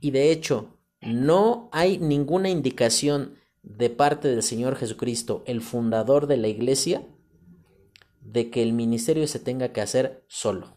Y 0.00 0.10
de 0.10 0.32
hecho, 0.32 0.78
no 1.00 1.68
hay 1.72 1.98
ninguna 1.98 2.48
indicación 2.48 3.36
de 3.62 3.90
parte 3.90 4.28
del 4.28 4.42
Señor 4.42 4.76
Jesucristo, 4.76 5.42
el 5.46 5.60
fundador 5.60 6.26
de 6.26 6.36
la 6.36 6.48
iglesia, 6.48 7.06
de 8.20 8.50
que 8.50 8.62
el 8.62 8.72
ministerio 8.72 9.26
se 9.26 9.38
tenga 9.38 9.72
que 9.72 9.80
hacer 9.80 10.24
solo. 10.28 10.76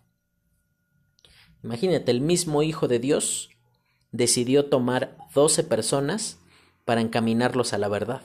Imagínate, 1.63 2.11
el 2.11 2.21
mismo 2.21 2.63
Hijo 2.63 2.87
de 2.87 2.99
Dios 2.99 3.49
decidió 4.11 4.69
tomar 4.69 5.17
doce 5.33 5.63
personas 5.63 6.39
para 6.85 7.01
encaminarlos 7.01 7.73
a 7.73 7.77
la 7.77 7.87
verdad. 7.87 8.21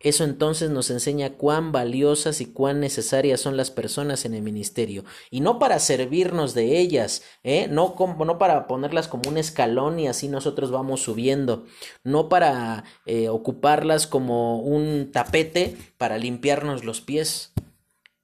Eso 0.00 0.24
entonces 0.24 0.70
nos 0.70 0.90
enseña 0.90 1.34
cuán 1.34 1.72
valiosas 1.72 2.40
y 2.40 2.46
cuán 2.46 2.80
necesarias 2.80 3.38
son 3.38 3.58
las 3.58 3.70
personas 3.70 4.24
en 4.24 4.32
el 4.32 4.40
ministerio. 4.40 5.04
Y 5.30 5.40
no 5.40 5.58
para 5.58 5.78
servirnos 5.78 6.54
de 6.54 6.78
ellas, 6.78 7.22
¿eh? 7.44 7.68
no, 7.68 7.94
como, 7.94 8.24
no 8.24 8.38
para 8.38 8.66
ponerlas 8.66 9.08
como 9.08 9.28
un 9.28 9.36
escalón 9.36 10.00
y 10.00 10.08
así 10.08 10.28
nosotros 10.28 10.70
vamos 10.70 11.02
subiendo. 11.02 11.66
No 12.02 12.30
para 12.30 12.84
eh, 13.04 13.28
ocuparlas 13.28 14.06
como 14.06 14.60
un 14.60 15.10
tapete 15.12 15.76
para 15.98 16.16
limpiarnos 16.16 16.82
los 16.82 17.02
pies. 17.02 17.52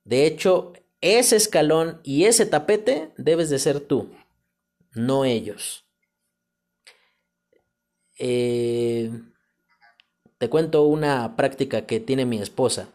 De 0.02 0.26
hecho, 0.26 0.72
ese 1.02 1.36
escalón 1.36 2.00
y 2.02 2.24
ese 2.24 2.46
tapete 2.46 3.12
debes 3.18 3.50
de 3.50 3.58
ser 3.58 3.80
tú, 3.80 4.14
no 4.94 5.26
ellos. 5.26 5.84
Eh, 8.18 9.10
te 10.38 10.48
cuento 10.48 10.84
una 10.84 11.36
práctica 11.36 11.86
que 11.86 12.00
tiene 12.00 12.26
mi 12.26 12.38
esposa. 12.38 12.88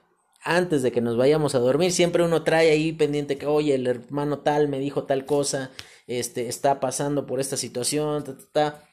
Antes 0.43 0.81
de 0.81 0.91
que 0.91 1.01
nos 1.01 1.17
vayamos 1.17 1.53
a 1.53 1.59
dormir, 1.59 1.91
siempre 1.91 2.23
uno 2.23 2.43
trae 2.43 2.71
ahí 2.71 2.93
pendiente 2.93 3.37
que, 3.37 3.45
oye, 3.45 3.75
el 3.75 3.87
hermano 3.87 4.39
tal 4.39 4.67
me 4.67 4.79
dijo 4.79 5.03
tal 5.03 5.25
cosa, 5.25 5.71
este, 6.07 6.47
está 6.47 6.79
pasando 6.79 7.25
por 7.25 7.39
esta 7.39 7.57
situación, 7.57 8.23
ta, 8.51 8.83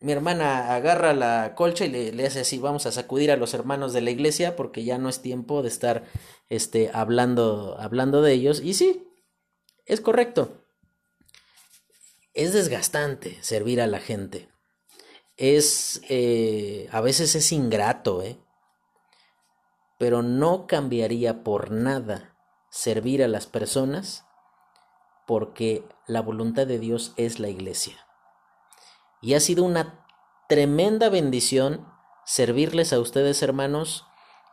Mi 0.00 0.12
hermana 0.12 0.74
agarra 0.74 1.12
la 1.12 1.54
colcha 1.54 1.84
y 1.84 1.90
le, 1.90 2.12
le, 2.12 2.26
hace 2.26 2.40
así, 2.40 2.58
vamos 2.58 2.86
a 2.86 2.92
sacudir 2.92 3.30
a 3.30 3.36
los 3.36 3.52
hermanos 3.52 3.92
de 3.92 4.00
la 4.00 4.10
iglesia 4.10 4.56
porque 4.56 4.84
ya 4.84 4.96
no 4.96 5.10
es 5.10 5.20
tiempo 5.20 5.62
de 5.62 5.68
estar 5.68 6.04
este, 6.48 6.90
hablando, 6.94 7.76
hablando 7.78 8.22
de 8.22 8.32
ellos. 8.32 8.60
Y 8.62 8.74
sí, 8.74 9.06
es 9.84 10.00
correcto. 10.00 10.64
Es 12.32 12.52
desgastante 12.52 13.38
servir 13.42 13.80
a 13.80 13.86
la 13.86 14.00
gente. 14.00 14.49
Es, 15.40 16.02
eh, 16.10 16.88
a 16.92 17.00
veces 17.00 17.34
es 17.34 17.50
ingrato, 17.50 18.22
¿eh? 18.22 18.38
Pero 19.98 20.22
no 20.22 20.66
cambiaría 20.66 21.42
por 21.42 21.70
nada 21.70 22.36
servir 22.68 23.24
a 23.24 23.28
las 23.28 23.46
personas 23.46 24.26
porque 25.26 25.84
la 26.06 26.20
voluntad 26.20 26.66
de 26.66 26.78
Dios 26.78 27.14
es 27.16 27.40
la 27.40 27.48
iglesia. 27.48 28.06
Y 29.22 29.34
ha 29.34 29.40
sido 29.40 29.64
una 29.64 30.06
tremenda 30.48 31.08
bendición 31.08 31.86
servirles 32.24 32.92
a 32.92 33.00
ustedes, 33.00 33.42
hermanos, 33.42 34.06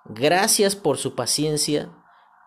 Gracias 0.10 0.78
por 0.78 0.98
su 0.98 1.16
paciencia, 1.16 1.90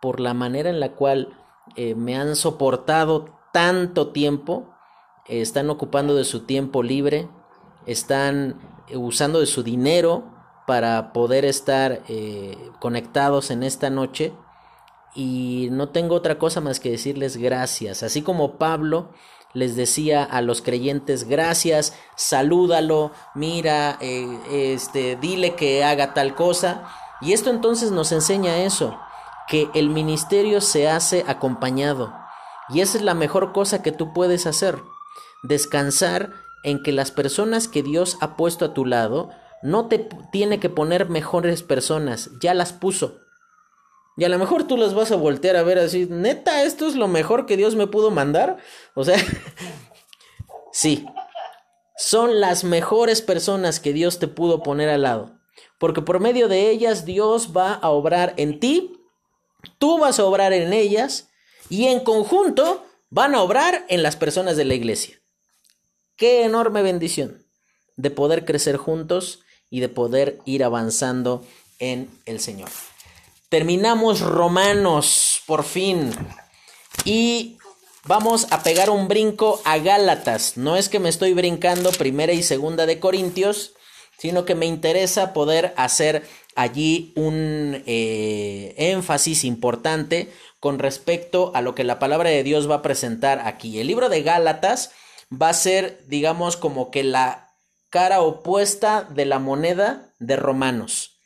por 0.01 0.19
la 0.19 0.33
manera 0.33 0.71
en 0.71 0.81
la 0.81 0.93
cual 0.93 1.37
eh, 1.77 1.95
me 1.95 2.17
han 2.17 2.35
soportado 2.35 3.39
tanto 3.53 4.13
tiempo. 4.13 4.75
están 5.27 5.69
ocupando 5.69 6.15
de 6.15 6.25
su 6.25 6.47
tiempo 6.47 6.83
libre, 6.83 7.29
están 7.87 8.61
eh, 8.89 8.97
usando 8.97 9.41
de 9.41 9.47
su 9.47 9.63
dinero 9.63 10.25
para 10.67 11.13
poder 11.13 11.45
estar 11.45 12.03
eh, 12.09 12.57
conectados 12.79 13.51
en 13.51 13.63
esta 13.63 13.91
noche. 13.91 14.33
Y 15.15 15.69
no 15.73 15.89
tengo 15.89 16.15
otra 16.15 16.39
cosa 16.39 16.61
más 16.61 16.79
que 16.79 16.91
decirles 16.91 17.37
gracias. 17.37 18.03
Así 18.03 18.23
como 18.23 18.59
Pablo 18.59 19.11
les 19.53 19.75
decía 19.75 20.23
a 20.23 20.41
los 20.43 20.63
creyentes 20.63 21.25
gracias, 21.25 21.95
salúdalo, 22.15 23.11
mira, 23.35 23.99
este, 24.01 25.17
dile 25.17 25.57
que 25.57 25.83
haga 25.83 26.15
tal 26.15 26.37
cosa. 26.37 26.85
Y 27.21 27.33
esto 27.33 27.51
entonces 27.51 27.91
nos 27.91 28.13
enseña 28.13 28.59
eso, 28.59 28.97
que 29.49 29.69
el 29.75 29.91
ministerio 29.91 30.61
se 30.61 30.89
hace 30.89 31.25
acompañado. 31.27 32.15
Y 32.69 32.81
esa 32.81 32.99
es 32.99 33.05
la 33.05 33.15
mejor 33.15 33.53
cosa 33.53 33.83
que 33.83 33.91
tú 33.93 34.13
puedes 34.13 34.47
hacer, 34.47 34.81
descansar 35.43 36.33
en 36.65 36.83
que 36.83 36.93
las 36.93 37.11
personas 37.11 37.69
que 37.69 37.83
Dios 37.83 38.17
ha 38.21 38.37
puesto 38.37 38.65
a 38.65 38.75
tu 38.75 38.85
lado 38.85 39.31
no 39.63 39.89
te 39.89 40.09
tiene 40.33 40.61
que 40.61 40.71
poner 40.71 41.09
mejores 41.09 41.63
personas, 41.63 42.31
ya 42.41 42.55
las 42.55 42.73
puso. 42.73 43.21
Y 44.17 44.25
a 44.25 44.29
lo 44.29 44.39
mejor 44.39 44.65
tú 44.65 44.77
las 44.77 44.95
vas 44.95 45.13
a 45.13 45.17
voltear 45.17 45.57
a 45.57 45.63
ver 45.63 45.79
así, 45.79 46.07
neta, 46.11 46.63
esto 46.65 46.87
es 46.87 46.97
lo 46.97 47.09
mejor 47.09 47.47
que 47.47 47.57
Dios 47.57 47.75
me 47.75 47.87
pudo 47.87 48.11
mandar. 48.11 48.59
O 48.95 49.05
sea, 49.05 49.17
sí, 50.73 51.07
son 51.97 52.41
las 52.41 52.65
mejores 52.65 53.23
personas 53.23 53.81
que 53.81 53.93
Dios 53.93 54.19
te 54.19 54.29
pudo 54.29 54.63
poner 54.63 54.89
al 54.89 55.03
lado 55.03 55.41
porque 55.81 56.03
por 56.03 56.21
medio 56.21 56.47
de 56.47 56.71
ellas 56.71 57.07
Dios 57.07 57.57
va 57.57 57.73
a 57.73 57.89
obrar 57.89 58.35
en 58.37 58.61
ti, 58.61 59.01
tú 59.79 59.99
vas 59.99 60.21
a 60.21 60.27
obrar 60.27 60.53
en 60.53 60.75
ellas 60.75 61.31
y 61.71 61.87
en 61.87 62.01
conjunto 62.01 62.85
van 63.09 63.35
a 63.35 63.43
obrar 63.43 63.87
en 63.89 64.03
las 64.03 64.15
personas 64.15 64.59
de 64.59 64.67
la 64.67 64.75
iglesia. 64.75 65.20
Qué 66.21 66.45
enorme 66.45 66.83
bendición 66.83 67.47
de 67.97 68.11
poder 68.11 68.45
crecer 68.45 68.77
juntos 68.77 69.41
y 69.71 69.81
de 69.81 69.89
poder 69.89 70.39
ir 70.45 70.63
avanzando 70.65 71.47
en 71.79 72.11
el 72.27 72.41
Señor. 72.41 72.69
Terminamos 73.49 74.21
Romanos 74.21 75.41
por 75.47 75.65
fin 75.65 76.13
y 77.07 77.57
vamos 78.05 78.49
a 78.51 78.63
pegar 78.63 78.91
un 78.91 79.09
brinco 79.09 79.63
a 79.65 79.79
Gálatas. 79.79 80.59
No 80.59 80.77
es 80.77 80.91
que 80.91 80.99
me 80.99 81.09
estoy 81.09 81.33
brincando 81.33 81.91
primera 81.91 82.35
y 82.35 82.43
segunda 82.43 82.85
de 82.85 83.01
Corintios, 83.01 83.73
sino 84.19 84.45
que 84.45 84.55
me 84.55 84.67
interesa 84.67 85.33
poder 85.33 85.73
hacer 85.79 86.29
allí 86.55 87.15
un 87.17 87.83
eh, 87.87 88.75
énfasis 88.77 89.45
importante 89.45 90.31
con 90.59 90.81
respecto 90.81 91.51
a 91.55 91.63
lo 91.63 91.75
que 91.75 91.83
la 91.83 91.99
palabra 91.99 92.29
de 92.29 92.43
Dios 92.43 92.71
va 92.71 92.75
a 92.75 92.83
presentar 92.83 93.41
aquí. 93.47 93.81
El 93.81 93.87
libro 93.87 94.11
de 94.11 94.23
Gálatas 94.23 94.91
va 95.31 95.51
a 95.51 95.55
ser, 95.55 96.05
digamos, 96.07 96.57
como 96.57 96.91
que 96.91 97.05
la 97.05 97.55
cara 97.91 98.21
opuesta 98.21 99.03
de 99.03 99.25
la 99.25 99.39
moneda 99.39 100.15
de 100.19 100.37
Romanos. 100.37 101.19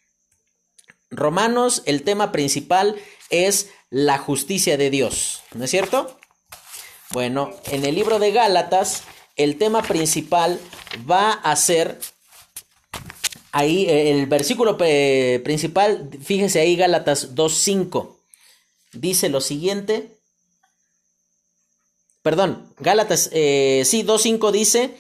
Romanos, 1.11 1.83
el 1.87 2.03
tema 2.03 2.33
principal 2.33 2.97
es 3.31 3.71
la 3.91 4.19
justicia 4.19 4.77
de 4.77 4.91
Dios, 4.91 5.43
¿no 5.55 5.65
es 5.65 5.71
cierto? 5.71 6.19
Bueno, 7.11 7.51
en 7.67 7.85
el 7.85 7.95
libro 7.95 8.19
de 8.19 8.33
Gálatas, 8.33 9.05
el 9.37 9.59
tema 9.59 9.83
principal 9.83 10.59
va 11.09 11.33
a 11.33 11.55
ser 11.57 11.99
Ahí 13.55 13.87
eh, 13.87 14.11
el 14.11 14.27
versículo 14.27 14.77
principal, 14.77 16.11
fíjese 16.21 16.59
ahí 16.59 16.75
Gálatas 16.75 17.37
2.5, 17.37 18.17
dice 18.95 19.29
lo 19.29 19.41
siguiente. 19.41 20.14
Perdón, 22.25 22.75
Gálatas, 22.79 23.31
eh, 23.33 23.83
sí, 23.85 24.03
2.5 24.03 24.51
dice, 24.51 24.97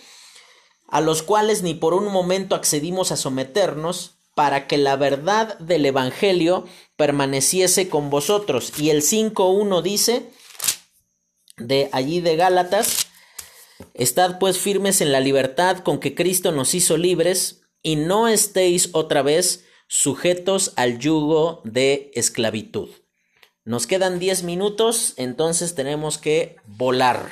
a 0.86 1.00
los 1.00 1.24
cuales 1.24 1.62
ni 1.62 1.74
por 1.74 1.94
un 1.94 2.06
momento 2.06 2.54
accedimos 2.54 3.10
a 3.10 3.16
someternos, 3.16 4.12
para 4.36 4.66
que 4.66 4.78
la 4.78 4.96
verdad 4.96 5.58
del 5.58 5.86
Evangelio 5.86 6.66
permaneciese 6.96 7.88
con 7.88 8.10
vosotros. 8.10 8.72
Y 8.78 8.90
el 8.90 9.02
5.1 9.02 9.80
dice, 9.80 10.30
de 11.56 11.88
allí 11.92 12.20
de 12.20 12.36
Gálatas, 12.36 13.06
Estad 13.94 14.38
pues 14.38 14.58
firmes 14.58 15.00
en 15.00 15.10
la 15.10 15.20
libertad 15.20 15.78
con 15.78 15.98
que 15.98 16.14
Cristo 16.14 16.52
nos 16.52 16.74
hizo 16.74 16.96
libres, 16.96 17.62
y 17.82 17.96
no 17.96 18.28
estéis 18.28 18.90
otra 18.92 19.22
vez 19.22 19.64
sujetos 19.88 20.72
al 20.76 20.98
yugo 20.98 21.60
de 21.64 22.10
esclavitud. 22.14 22.88
Nos 23.64 23.86
quedan 23.86 24.18
10 24.18 24.42
minutos, 24.42 25.14
entonces 25.16 25.74
tenemos 25.74 26.18
que 26.18 26.56
volar. 26.66 27.30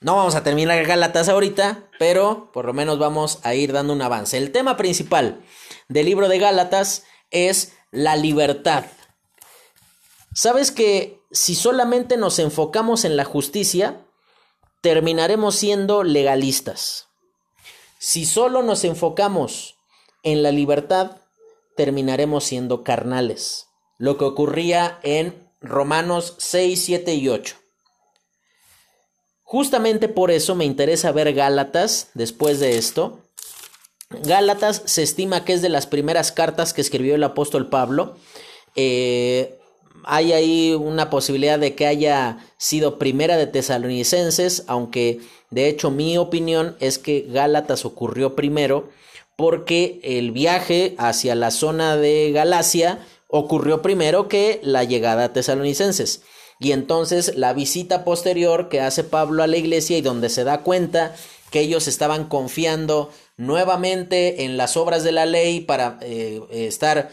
No 0.00 0.16
vamos 0.16 0.34
a 0.34 0.42
terminar 0.42 0.84
Gálatas 0.84 1.30
ahorita, 1.30 1.88
pero 1.98 2.50
por 2.52 2.66
lo 2.66 2.74
menos 2.74 2.98
vamos 2.98 3.38
a 3.42 3.54
ir 3.54 3.72
dando 3.72 3.94
un 3.94 4.02
avance. 4.02 4.36
El 4.36 4.52
tema 4.52 4.76
principal 4.76 5.40
del 5.88 6.06
libro 6.06 6.28
de 6.28 6.38
Gálatas 6.38 7.04
es 7.30 7.72
la 7.92 8.16
libertad. 8.16 8.84
¿Sabes 10.34 10.70
que 10.70 11.20
si 11.30 11.54
solamente 11.54 12.16
nos 12.18 12.38
enfocamos 12.38 13.04
en 13.06 13.16
la 13.16 13.24
justicia, 13.24 14.04
terminaremos 14.82 15.54
siendo 15.54 16.02
legalistas? 16.02 17.08
Si 17.98 18.26
solo 18.26 18.62
nos 18.62 18.84
enfocamos 18.84 19.76
en 20.22 20.42
la 20.42 20.50
libertad, 20.50 21.18
terminaremos 21.74 22.44
siendo 22.44 22.82
carnales. 22.82 23.71
Lo 24.02 24.18
que 24.18 24.24
ocurría 24.24 24.98
en 25.04 25.32
Romanos 25.60 26.34
6, 26.38 26.86
7 26.86 27.14
y 27.14 27.28
8. 27.28 27.54
Justamente 29.44 30.08
por 30.08 30.32
eso 30.32 30.56
me 30.56 30.64
interesa 30.64 31.12
ver 31.12 31.32
Gálatas 31.34 32.08
después 32.14 32.58
de 32.58 32.78
esto. 32.78 33.20
Gálatas 34.24 34.82
se 34.86 35.04
estima 35.04 35.44
que 35.44 35.52
es 35.52 35.62
de 35.62 35.68
las 35.68 35.86
primeras 35.86 36.32
cartas 36.32 36.72
que 36.72 36.80
escribió 36.80 37.14
el 37.14 37.22
apóstol 37.22 37.68
Pablo. 37.68 38.16
Eh, 38.74 39.60
hay 40.02 40.32
ahí 40.32 40.74
una 40.74 41.08
posibilidad 41.08 41.60
de 41.60 41.76
que 41.76 41.86
haya 41.86 42.38
sido 42.58 42.98
primera 42.98 43.36
de 43.36 43.46
tesalonicenses, 43.46 44.64
aunque 44.66 45.20
de 45.50 45.68
hecho 45.68 45.92
mi 45.92 46.18
opinión 46.18 46.76
es 46.80 46.98
que 46.98 47.24
Gálatas 47.28 47.84
ocurrió 47.84 48.34
primero 48.34 48.90
porque 49.36 50.00
el 50.02 50.32
viaje 50.32 50.96
hacia 50.98 51.36
la 51.36 51.52
zona 51.52 51.96
de 51.96 52.32
Galacia 52.32 53.06
ocurrió 53.32 53.80
primero 53.80 54.28
que 54.28 54.60
la 54.62 54.84
llegada 54.84 55.24
a 55.24 55.32
tesalonicenses. 55.32 56.22
Y 56.60 56.72
entonces 56.72 57.34
la 57.34 57.54
visita 57.54 58.04
posterior 58.04 58.68
que 58.68 58.80
hace 58.80 59.02
Pablo 59.02 59.42
a 59.42 59.46
la 59.46 59.56
iglesia 59.56 59.96
y 59.96 60.02
donde 60.02 60.28
se 60.28 60.44
da 60.44 60.60
cuenta 60.60 61.16
que 61.50 61.60
ellos 61.60 61.88
estaban 61.88 62.28
confiando 62.28 63.10
nuevamente 63.38 64.44
en 64.44 64.56
las 64.58 64.76
obras 64.76 65.02
de 65.02 65.12
la 65.12 65.26
ley 65.26 65.60
para 65.60 65.98
eh, 66.02 66.40
estar 66.50 67.10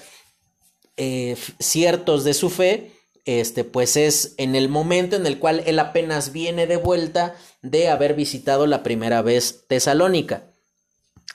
eh, 0.97 1.37
ciertos 1.57 2.25
de 2.25 2.33
su 2.33 2.49
fe, 2.49 2.91
este, 3.23 3.63
pues 3.63 3.95
es 3.95 4.35
en 4.37 4.55
el 4.55 4.67
momento 4.67 5.15
en 5.15 5.25
el 5.25 5.39
cual 5.39 5.63
él 5.65 5.79
apenas 5.79 6.33
viene 6.33 6.67
de 6.67 6.77
vuelta 6.77 7.35
de 7.61 7.87
haber 7.87 8.13
visitado 8.13 8.67
la 8.67 8.83
primera 8.83 9.21
vez 9.21 9.63
Tesalónica. 9.67 10.51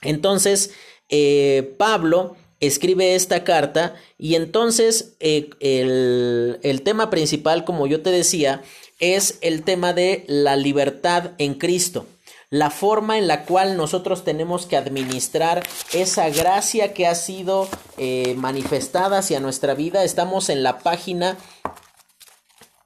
Entonces, 0.03 0.73
eh, 1.09 1.75
Pablo 1.79 2.37
escribe 2.61 3.15
esta 3.15 3.45
carta 3.45 3.95
y 4.19 4.35
entonces 4.35 5.17
eh, 5.21 5.51
el, 5.61 6.59
el 6.63 6.83
tema 6.83 7.11
principal, 7.11 7.65
como 7.65 7.87
yo 7.87 8.03
te 8.03 8.11
decía, 8.11 8.63
es 8.99 9.39
el 9.41 9.63
tema 9.63 9.93
de 9.93 10.25
la 10.29 10.57
libertad 10.57 11.33
en 11.39 11.55
Cristo 11.55 12.07
la 12.55 12.71
forma 12.71 13.19
en 13.19 13.27
la 13.27 13.47
cual 13.47 13.77
nosotros 13.77 14.23
tenemos 14.23 14.67
que 14.67 14.77
administrar 14.77 15.65
esa 15.93 16.29
gracia 16.29 16.95
que 16.95 17.09
ha 17.09 17.17
sido 17.17 17.69
eh, 17.99 18.35
manifestada 18.37 19.19
hacia 19.19 19.41
nuestra 19.41 19.75
vida. 19.75 20.05
Estamos 20.05 20.49
en 20.51 20.63
la 20.63 20.79
página 20.79 21.37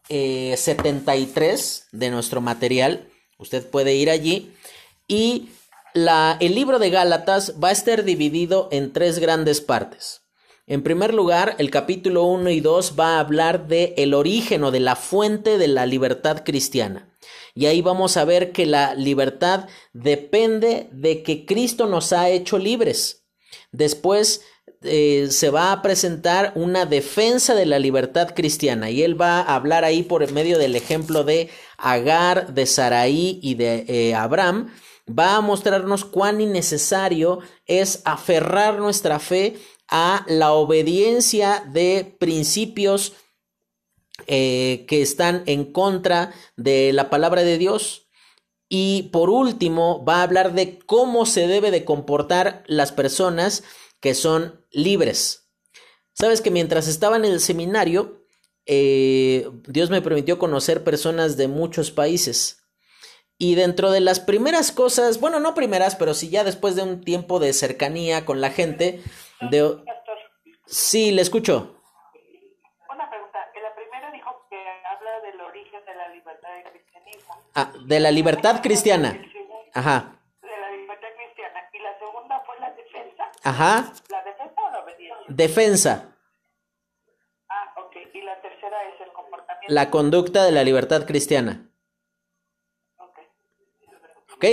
73 0.08 1.82
eh, 1.82 1.88
de 1.92 2.10
nuestro 2.10 2.40
material. 2.40 3.10
Usted 3.36 3.68
puede 3.68 3.94
ir 3.94 4.08
allí 4.08 4.54
y 5.06 5.50
el 6.40 6.54
libro 6.54 6.78
de 6.78 6.90
Gálatas 6.90 7.54
va 7.62 7.68
a 7.68 7.72
estar 7.72 8.04
dividido 8.04 8.68
en 8.70 8.92
tres 8.92 9.18
grandes 9.18 9.60
partes. 9.60 10.22
En 10.66 10.82
primer 10.82 11.14
lugar, 11.14 11.56
el 11.58 11.70
capítulo 11.70 12.24
1 12.24 12.50
y 12.50 12.60
2 12.60 12.94
va 12.98 13.16
a 13.16 13.20
hablar 13.20 13.68
de 13.68 13.94
el 13.96 14.12
origen 14.12 14.64
o 14.64 14.70
de 14.70 14.80
la 14.80 14.96
fuente 14.96 15.56
de 15.56 15.66
la 15.66 15.86
libertad 15.86 16.42
cristiana. 16.44 17.08
Y 17.54 17.66
ahí 17.66 17.80
vamos 17.80 18.16
a 18.16 18.24
ver 18.24 18.52
que 18.52 18.66
la 18.66 18.94
libertad 18.94 19.66
depende 19.94 20.88
de 20.92 21.22
que 21.22 21.46
Cristo 21.46 21.86
nos 21.86 22.12
ha 22.12 22.28
hecho 22.28 22.58
libres. 22.58 23.24
Después 23.72 24.42
eh, 24.82 25.28
se 25.30 25.50
va 25.50 25.72
a 25.72 25.82
presentar 25.82 26.52
una 26.54 26.86
defensa 26.86 27.54
de 27.54 27.66
la 27.66 27.78
libertad 27.78 28.34
cristiana 28.34 28.90
y 28.90 29.02
él 29.02 29.20
va 29.20 29.40
a 29.40 29.56
hablar 29.56 29.84
ahí 29.84 30.02
por 30.02 30.30
medio 30.30 30.56
del 30.58 30.76
ejemplo 30.76 31.24
de 31.24 31.48
Agar, 31.78 32.54
de 32.54 32.66
Saraí 32.66 33.40
y 33.42 33.54
de 33.54 33.86
eh, 33.88 34.14
Abraham. 34.14 34.72
Va 35.08 35.36
a 35.36 35.40
mostrarnos 35.40 36.04
cuán 36.04 36.40
innecesario 36.40 37.40
es 37.66 38.02
aferrar 38.04 38.78
nuestra 38.78 39.18
fe 39.18 39.56
a 39.88 40.24
la 40.28 40.52
obediencia 40.52 41.64
de 41.72 42.16
principios 42.18 43.14
eh, 44.26 44.84
que 44.88 45.00
están 45.00 45.42
en 45.46 45.72
contra 45.72 46.32
de 46.56 46.92
la 46.92 47.08
palabra 47.08 47.42
de 47.42 47.56
Dios. 47.56 48.08
Y 48.68 49.04
por 49.04 49.30
último, 49.30 50.04
va 50.04 50.16
a 50.16 50.22
hablar 50.24 50.52
de 50.52 50.78
cómo 50.78 51.24
se 51.24 51.46
debe 51.46 51.70
de 51.70 51.84
comportar 51.84 52.64
las 52.66 52.92
personas 52.92 53.62
que 54.00 54.14
son 54.14 54.64
libres. 54.70 55.48
Sabes 56.12 56.40
que 56.40 56.50
mientras 56.50 56.88
estaba 56.88 57.16
en 57.16 57.24
el 57.24 57.40
seminario, 57.40 58.24
eh, 58.66 59.48
Dios 59.66 59.88
me 59.88 60.02
permitió 60.02 60.38
conocer 60.38 60.84
personas 60.84 61.36
de 61.36 61.48
muchos 61.48 61.90
países. 61.90 62.58
Y 63.38 63.54
dentro 63.54 63.90
de 63.90 64.00
las 64.00 64.18
primeras 64.18 64.72
cosas, 64.72 65.20
bueno, 65.20 65.38
no 65.38 65.54
primeras, 65.54 65.94
pero 65.94 66.12
sí 66.12 66.28
ya 66.28 66.42
después 66.42 66.74
de 66.74 66.82
un 66.82 67.04
tiempo 67.04 67.38
de 67.38 67.52
cercanía 67.52 68.24
con 68.24 68.40
la 68.40 68.50
gente, 68.50 69.00
de... 69.40 69.78
Sí, 70.66 71.12
le 71.12 71.22
escucho. 71.22 71.78
Ah, 77.54 77.72
de 77.86 77.98
la 77.98 78.12
libertad 78.12 78.60
cristiana. 78.62 79.20
Ajá. 79.74 80.20
De 80.42 80.48
la 80.48 80.70
libertad 80.70 81.08
cristiana. 81.16 81.60
Y 81.72 81.78
la 81.80 81.98
segunda 81.98 82.40
fue 82.46 82.54
la 82.60 82.70
defensa. 82.70 83.32
Ajá. 83.42 83.92
¿La 84.10 84.22
defensa 84.22 84.54
o 84.56 84.70
la 84.70 84.78
obediencia? 84.84 85.26
Defensa. 85.26 86.16
Ah, 87.48 87.74
ok. 87.78 87.96
Y 88.14 88.20
la 88.22 88.40
tercera 88.40 88.76
es 88.94 89.00
el 89.00 89.12
comportamiento. 89.12 89.74
La 89.74 89.90
conducta 89.90 90.44
de 90.44 90.52
la 90.52 90.62
libertad 90.62 91.04
cristiana. 91.04 91.67
Ok. 94.38 94.44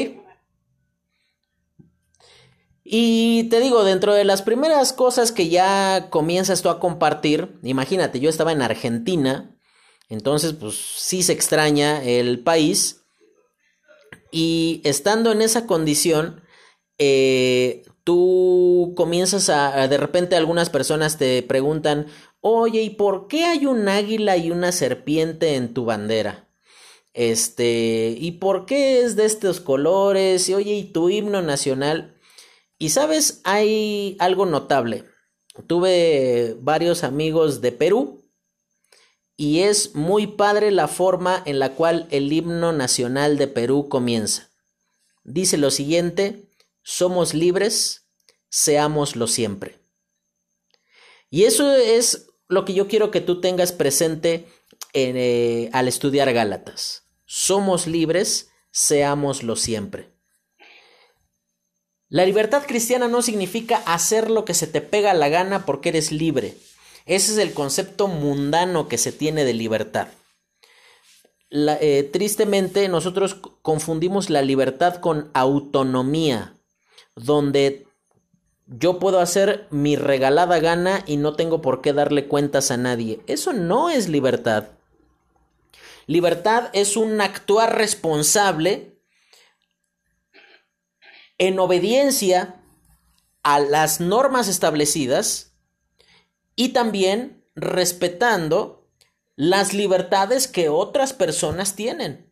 Y 2.83 3.49
te 3.49 3.59
digo, 3.61 3.83
dentro 3.83 4.13
de 4.13 4.25
las 4.25 4.41
primeras 4.43 4.93
cosas 4.93 5.31
que 5.31 5.49
ya 5.49 6.09
comienzas 6.09 6.61
tú 6.61 6.69
a 6.69 6.79
compartir, 6.79 7.57
imagínate, 7.63 8.19
yo 8.19 8.29
estaba 8.29 8.51
en 8.51 8.61
Argentina 8.61 9.55
entonces, 10.09 10.53
pues 10.53 10.75
sí 10.75 11.23
se 11.23 11.33
extraña 11.33 12.03
el 12.03 12.39
país. 12.39 13.01
Y 14.31 14.81
estando 14.83 15.31
en 15.31 15.41
esa 15.41 15.65
condición, 15.65 16.41
eh, 16.97 17.83
tú 18.03 18.93
comienzas 18.95 19.49
a, 19.49 19.87
de 19.87 19.97
repente 19.97 20.35
algunas 20.35 20.69
personas 20.69 21.17
te 21.17 21.41
preguntan, 21.43 22.07
oye, 22.41 22.81
¿y 22.83 22.91
por 22.91 23.27
qué 23.27 23.45
hay 23.45 23.65
un 23.65 23.87
águila 23.87 24.37
y 24.37 24.51
una 24.51 24.71
serpiente 24.71 25.55
en 25.55 25.73
tu 25.73 25.85
bandera? 25.85 26.44
Este, 27.15 28.13
¿y 28.19 28.33
por 28.33 28.65
qué 28.65 28.99
es 28.99 29.15
de 29.15 29.23
estos 29.23 29.61
colores? 29.61 30.49
Y 30.49 30.53
oye, 30.53 30.73
¿y 30.73 30.83
tu 30.83 31.09
himno 31.09 31.41
nacional? 31.41 32.19
Y 32.77 32.89
sabes, 32.89 33.39
hay 33.45 34.17
algo 34.19 34.45
notable. 34.45 35.05
Tuve 35.65 36.57
varios 36.59 37.05
amigos 37.05 37.61
de 37.61 37.71
Perú 37.71 38.29
y 39.37 39.61
es 39.61 39.95
muy 39.95 40.27
padre 40.27 40.71
la 40.71 40.89
forma 40.89 41.41
en 41.45 41.59
la 41.59 41.71
cual 41.75 42.05
el 42.11 42.33
himno 42.33 42.73
nacional 42.73 43.37
de 43.37 43.47
Perú 43.47 43.87
comienza. 43.87 44.49
Dice 45.23 45.55
lo 45.55 45.71
siguiente, 45.71 46.49
somos 46.83 47.33
libres, 47.33 48.09
seámoslo 48.49 49.27
siempre. 49.27 49.79
Y 51.29 51.45
eso 51.45 51.73
es 51.73 52.27
lo 52.49 52.65
que 52.65 52.73
yo 52.73 52.89
quiero 52.89 53.09
que 53.09 53.21
tú 53.21 53.39
tengas 53.39 53.71
presente 53.71 54.49
eh, 54.91 55.69
al 55.71 55.87
estudiar 55.87 56.33
Gálatas. 56.33 57.04
Somos 57.25 57.87
libres, 57.87 58.49
seámoslo 58.71 59.55
siempre. 59.55 60.15
La 62.07 62.25
libertad 62.25 62.63
cristiana 62.65 63.07
no 63.07 63.21
significa 63.21 63.77
hacer 63.85 64.29
lo 64.29 64.45
que 64.45 64.53
se 64.53 64.67
te 64.67 64.81
pega 64.81 65.13
la 65.13 65.27
gana 65.27 65.65
porque 65.65 65.89
eres 65.89 66.11
libre. 66.11 66.55
Ese 67.05 67.33
es 67.33 67.37
el 67.37 67.53
concepto 67.53 68.07
mundano 68.07 68.87
que 68.87 68.97
se 68.97 69.11
tiene 69.11 69.43
de 69.43 69.53
libertad. 69.53 70.07
Eh, 71.49 72.09
tristemente 72.11 72.87
nosotros 72.89 73.35
confundimos 73.61 74.29
la 74.29 74.41
libertad 74.41 74.95
con 74.95 75.29
autonomía, 75.33 76.53
donde 77.15 77.87
yo 78.67 78.99
puedo 78.99 79.19
hacer 79.19 79.67
mi 79.69 79.95
regalada 79.95 80.59
gana 80.59 81.03
y 81.05 81.17
no 81.17 81.35
tengo 81.35 81.61
por 81.61 81.81
qué 81.81 81.93
darle 81.93 82.27
cuentas 82.27 82.71
a 82.71 82.77
nadie. 82.77 83.21
Eso 83.27 83.53
no 83.53 83.89
es 83.89 84.09
libertad. 84.09 84.69
Libertad 86.07 86.69
es 86.73 86.97
un 86.97 87.19
actuar 87.19 87.77
responsable 87.77 89.01
en 91.37 91.59
obediencia 91.59 92.61
a 93.43 93.59
las 93.59 93.99
normas 93.99 94.47
establecidas 94.47 95.55
y 96.55 96.69
también 96.69 97.43
respetando 97.55 98.89
las 99.35 99.73
libertades 99.73 100.47
que 100.47 100.69
otras 100.69 101.13
personas 101.13 101.75
tienen. 101.75 102.31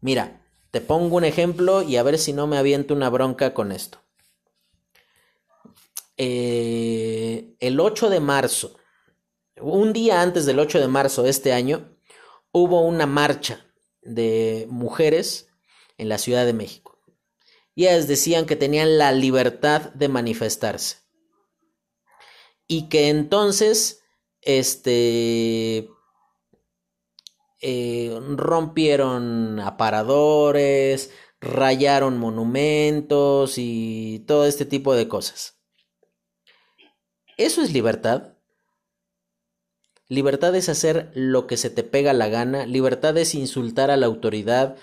Mira, 0.00 0.46
te 0.70 0.80
pongo 0.80 1.16
un 1.16 1.24
ejemplo 1.24 1.82
y 1.82 1.96
a 1.96 2.02
ver 2.02 2.18
si 2.18 2.32
no 2.32 2.46
me 2.46 2.58
aviento 2.58 2.94
una 2.94 3.10
bronca 3.10 3.54
con 3.54 3.72
esto. 3.72 3.98
Eh, 6.16 7.56
el 7.60 7.80
8 7.80 8.10
de 8.10 8.20
marzo, 8.20 8.76
un 9.60 9.92
día 9.92 10.22
antes 10.22 10.46
del 10.46 10.58
8 10.58 10.78
de 10.78 10.88
marzo 10.88 11.22
de 11.22 11.30
este 11.30 11.52
año, 11.52 11.96
hubo 12.52 12.82
una 12.82 13.06
marcha 13.06 13.66
de 14.02 14.66
mujeres 14.70 15.48
en 15.98 16.08
la 16.08 16.18
Ciudad 16.18 16.46
de 16.46 16.52
México. 16.52 16.98
Y 17.74 17.86
ellas 17.86 18.08
decían 18.08 18.46
que 18.46 18.56
tenían 18.56 18.98
la 18.98 19.12
libertad 19.12 19.92
de 19.94 20.08
manifestarse. 20.08 20.98
Y 22.66 22.88
que 22.88 23.08
entonces, 23.08 24.02
este, 24.42 25.88
eh, 27.60 28.18
rompieron 28.36 29.60
aparadores, 29.60 31.10
rayaron 31.40 32.18
monumentos 32.18 33.54
y 33.56 34.24
todo 34.26 34.46
este 34.46 34.64
tipo 34.64 34.94
de 34.94 35.08
cosas. 35.08 35.58
¿Eso 37.36 37.62
es 37.62 37.72
libertad? 37.72 38.34
Libertad 40.10 40.56
es 40.56 40.68
hacer 40.68 41.12
lo 41.14 41.46
que 41.46 41.56
se 41.56 41.70
te 41.70 41.84
pega 41.84 42.12
la 42.12 42.28
gana, 42.28 42.66
libertad 42.66 43.16
es 43.16 43.32
insultar 43.36 43.92
a 43.92 43.96
la 43.96 44.06
autoridad, 44.06 44.76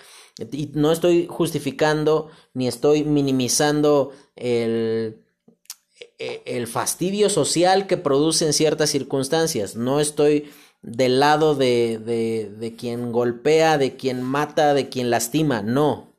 y 0.52 0.70
no 0.72 0.90
estoy 0.90 1.26
justificando 1.28 2.30
ni 2.54 2.66
estoy 2.66 3.04
minimizando 3.04 4.12
el, 4.36 5.22
e, 6.18 6.42
el 6.46 6.66
fastidio 6.66 7.28
social 7.28 7.86
que 7.86 7.98
producen 7.98 8.54
ciertas 8.54 8.88
circunstancias, 8.88 9.76
no 9.76 10.00
estoy 10.00 10.50
del 10.80 11.20
lado 11.20 11.54
de, 11.54 11.98
de, 11.98 12.50
de 12.58 12.74
quien 12.74 13.12
golpea, 13.12 13.76
de 13.76 13.96
quien 13.96 14.22
mata, 14.22 14.72
de 14.72 14.88
quien 14.88 15.10
lastima, 15.10 15.60
no, 15.60 16.16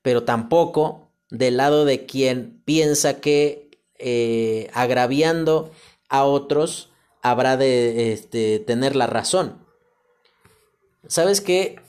pero 0.00 0.22
tampoco 0.22 1.12
del 1.28 1.58
lado 1.58 1.84
de 1.84 2.06
quien 2.06 2.62
piensa 2.64 3.20
que 3.20 3.70
eh, 3.98 4.70
agraviando 4.72 5.72
a 6.08 6.24
otros 6.24 6.89
habrá 7.22 7.56
de 7.56 8.12
este, 8.12 8.58
tener 8.60 8.96
la 8.96 9.06
razón. 9.06 9.64
¿Sabes 11.06 11.40
que 11.40 11.80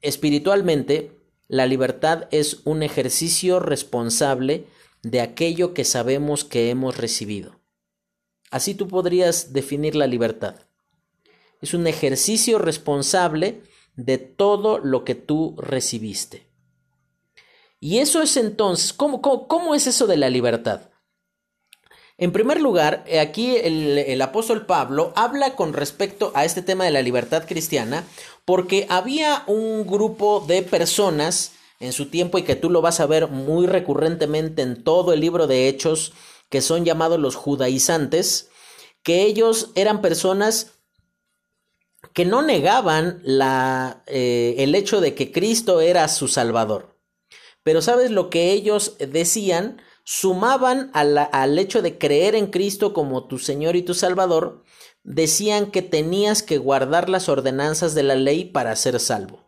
Espiritualmente, 0.00 1.18
la 1.48 1.66
libertad 1.66 2.28
es 2.30 2.60
un 2.64 2.82
ejercicio 2.82 3.58
responsable 3.58 4.66
de 5.02 5.20
aquello 5.20 5.74
que 5.74 5.84
sabemos 5.84 6.44
que 6.44 6.70
hemos 6.70 6.96
recibido. 6.96 7.58
Así 8.50 8.74
tú 8.74 8.86
podrías 8.86 9.52
definir 9.52 9.96
la 9.96 10.06
libertad. 10.06 10.54
Es 11.60 11.74
un 11.74 11.86
ejercicio 11.88 12.58
responsable 12.58 13.62
de 13.96 14.18
todo 14.18 14.78
lo 14.78 15.04
que 15.04 15.16
tú 15.16 15.56
recibiste. 15.58 16.46
Y 17.80 17.98
eso 17.98 18.22
es 18.22 18.36
entonces, 18.36 18.92
¿cómo, 18.92 19.20
cómo, 19.20 19.74
es 19.74 19.86
eso 19.88 20.06
de 20.06 20.16
la 20.16 20.30
libertad? 20.30 20.87
En 22.18 22.32
primer 22.32 22.60
lugar, 22.60 23.04
aquí 23.20 23.56
el, 23.56 23.96
el, 23.96 24.20
apóstol 24.22 24.66
Pablo 24.66 25.12
habla 25.14 25.54
con 25.54 25.72
respecto 25.72 26.32
a 26.34 26.44
este 26.44 26.62
tema 26.62 26.84
de 26.84 26.90
la 26.90 27.00
libertad 27.00 27.44
cristiana, 27.46 28.04
porque 28.44 28.86
había 28.90 29.44
un 29.46 29.86
grupo 29.86 30.44
de 30.46 30.62
personas 30.62 31.52
en 31.80 31.92
su 31.92 32.06
tiempo 32.06 32.38
y 32.38 32.42
que 32.42 32.56
tú 32.56 32.70
lo 32.70 32.82
vas 32.82 32.98
a 33.00 33.06
ver 33.06 33.28
muy 33.28 33.66
recurrentemente 33.66 34.62
en 34.62 34.82
todo 34.82 35.12
el 35.12 35.20
libro 35.20 35.46
de 35.46 35.68
Hechos, 35.68 36.12
que 36.48 36.60
son 36.60 36.84
llamados 36.84 37.20
los 37.20 37.36
judaizantes, 37.36 38.48
que 39.02 39.22
ellos 39.22 39.70
eran 39.74 40.00
personas 40.00 40.72
que 42.12 42.24
no 42.24 42.42
negaban 42.42 43.20
la, 43.22 44.02
eh, 44.06 44.56
el 44.58 44.74
hecho 44.74 45.00
de 45.00 45.14
que 45.14 45.30
Cristo 45.30 45.80
era 45.80 46.08
su 46.08 46.26
Salvador. 46.26 46.96
Pero 47.62 47.82
sabes 47.82 48.10
lo 48.10 48.30
que 48.30 48.52
ellos 48.52 48.96
decían, 48.98 49.80
sumaban 50.10 50.90
al 50.94 51.58
hecho 51.58 51.82
de 51.82 51.98
creer 51.98 52.34
en 52.34 52.46
Cristo 52.46 52.94
como 52.94 53.26
tu 53.26 53.38
Señor 53.38 53.76
y 53.76 53.82
tu 53.82 53.92
Salvador, 53.92 54.64
decían 55.02 55.70
que 55.70 55.82
tenías 55.82 56.42
que 56.42 56.56
guardar 56.56 57.10
las 57.10 57.28
ordenanzas 57.28 57.94
de 57.94 58.04
la 58.04 58.14
ley 58.14 58.46
para 58.46 58.74
ser 58.74 59.00
salvo. 59.00 59.44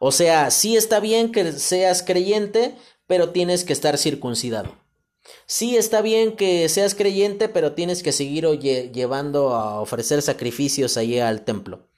O 0.00 0.10
sea, 0.10 0.50
sí 0.50 0.76
está 0.76 0.98
bien 0.98 1.30
que 1.30 1.52
seas 1.52 2.02
creyente, 2.02 2.74
pero 3.06 3.30
tienes 3.30 3.62
que 3.62 3.72
estar 3.72 3.96
circuncidado. 3.96 4.74
Sí 5.46 5.76
está 5.76 6.02
bien 6.02 6.34
que 6.34 6.68
seas 6.68 6.96
creyente, 6.96 7.48
pero 7.48 7.74
tienes 7.74 8.02
que 8.02 8.10
seguir 8.10 8.48
llevando 8.58 9.54
a 9.54 9.80
ofrecer 9.80 10.22
sacrificios 10.22 10.96
allí 10.96 11.20
al 11.20 11.44
templo. 11.44 11.88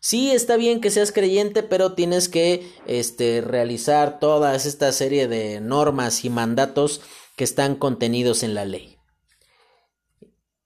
Sí 0.00 0.30
está 0.30 0.56
bien 0.56 0.80
que 0.80 0.90
seas 0.90 1.12
creyente, 1.12 1.62
pero 1.62 1.92
tienes 1.92 2.30
que 2.30 2.66
este, 2.86 3.42
realizar 3.42 4.18
toda 4.18 4.54
esta 4.54 4.92
serie 4.92 5.28
de 5.28 5.60
normas 5.60 6.24
y 6.24 6.30
mandatos 6.30 7.02
que 7.36 7.44
están 7.44 7.76
contenidos 7.76 8.42
en 8.42 8.54
la 8.54 8.64
ley. 8.64 8.98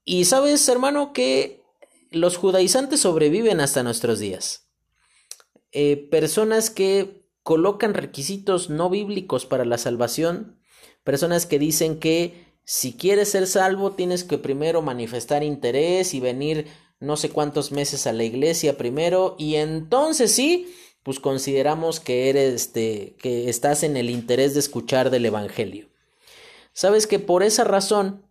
Y 0.05 0.25
sabes, 0.25 0.67
hermano, 0.69 1.13
que 1.13 1.63
los 2.11 2.37
judaizantes 2.37 3.01
sobreviven 3.01 3.59
hasta 3.59 3.83
nuestros 3.83 4.19
días. 4.19 4.67
Eh, 5.71 6.07
personas 6.09 6.69
que 6.69 7.25
colocan 7.43 7.93
requisitos 7.93 8.69
no 8.69 8.89
bíblicos 8.89 9.45
para 9.45 9.65
la 9.65 9.77
salvación 9.77 10.59
Personas 11.03 11.45
que 11.45 11.59
dicen 11.59 11.99
que 11.99 12.45
si 12.63 12.93
quieres 12.93 13.29
ser 13.29 13.47
salvo 13.47 13.93
tienes 13.93 14.23
que 14.23 14.37
primero 14.37 14.81
manifestar 14.81 15.43
interés 15.43 16.13
y 16.13 16.19
venir 16.19 16.67
no 16.99 17.17
sé 17.17 17.29
cuántos 17.29 17.71
meses 17.71 18.05
a 18.05 18.13
la 18.13 18.23
iglesia 18.23 18.77
primero 18.77 19.35
y 19.39 19.55
entonces 19.55 20.31
sí, 20.31 20.71
pues 21.01 21.19
consideramos 21.19 21.99
que 21.99 22.29
eres 22.29 22.53
este 22.53 23.15
que 23.19 23.49
estás 23.49 23.83
en 23.83 23.97
el 23.97 24.09
interés 24.09 24.53
de 24.53 24.59
escuchar 24.59 25.09
del 25.09 25.25
evangelio. 25.25 25.87
Sabes 26.73 27.07
que 27.07 27.19
por 27.19 27.43
esa 27.43 27.63
razón 27.63 28.25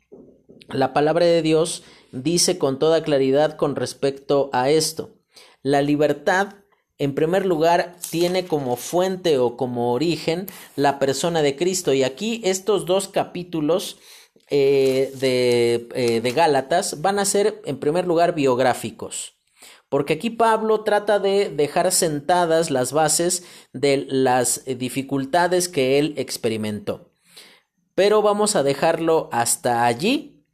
la 0.69 0.93
palabra 0.93 1.27
de 1.27 1.43
Dios 1.43 1.83
dice 2.13 2.59
con 2.59 2.79
toda 2.79 3.03
claridad 3.03 3.57
con 3.57 3.77
respecto 3.77 4.51
a 4.53 4.71
esto. 4.71 5.17
La 5.63 5.83
libertad 5.83 6.55
en 6.99 7.15
primer 7.15 7.47
lugar, 7.47 7.97
tiene 8.11 8.47
como 8.47 8.77
fuente 8.77 9.39
o 9.39 9.57
como 9.57 9.93
origen 9.93 10.47
la 10.75 10.99
persona 10.99 11.43
de 11.43 11.55
Cristo. 11.55 11.95
Y 11.95 12.03
aquí 12.03 12.41
estos 12.45 12.87
dos 12.87 13.07
capítulos 13.07 13.99
eh, 14.51 15.13
de, 15.15 15.89
eh, 15.95 16.21
de 16.21 16.31
Gálatas 16.33 17.01
van 17.01 17.21
a 17.21 17.25
ser, 17.25 17.63
en 17.65 17.79
primer 17.79 18.07
lugar, 18.07 18.35
biográficos. 18.35 19.35
Porque 19.89 20.15
aquí 20.15 20.29
Pablo 20.29 20.83
trata 20.83 21.19
de 21.21 21.51
dejar 21.51 21.93
sentadas 21.93 22.71
las 22.71 22.93
bases 22.93 23.45
de 23.73 24.05
las 24.09 24.65
dificultades 24.67 25.69
que 25.69 25.99
él 25.99 26.15
experimentó. 26.17 27.08
Pero 27.99 28.23
vamos 28.23 28.55
a 28.55 28.63
dejarlo 28.63 29.29
hasta 29.33 29.85
allí 29.85 30.45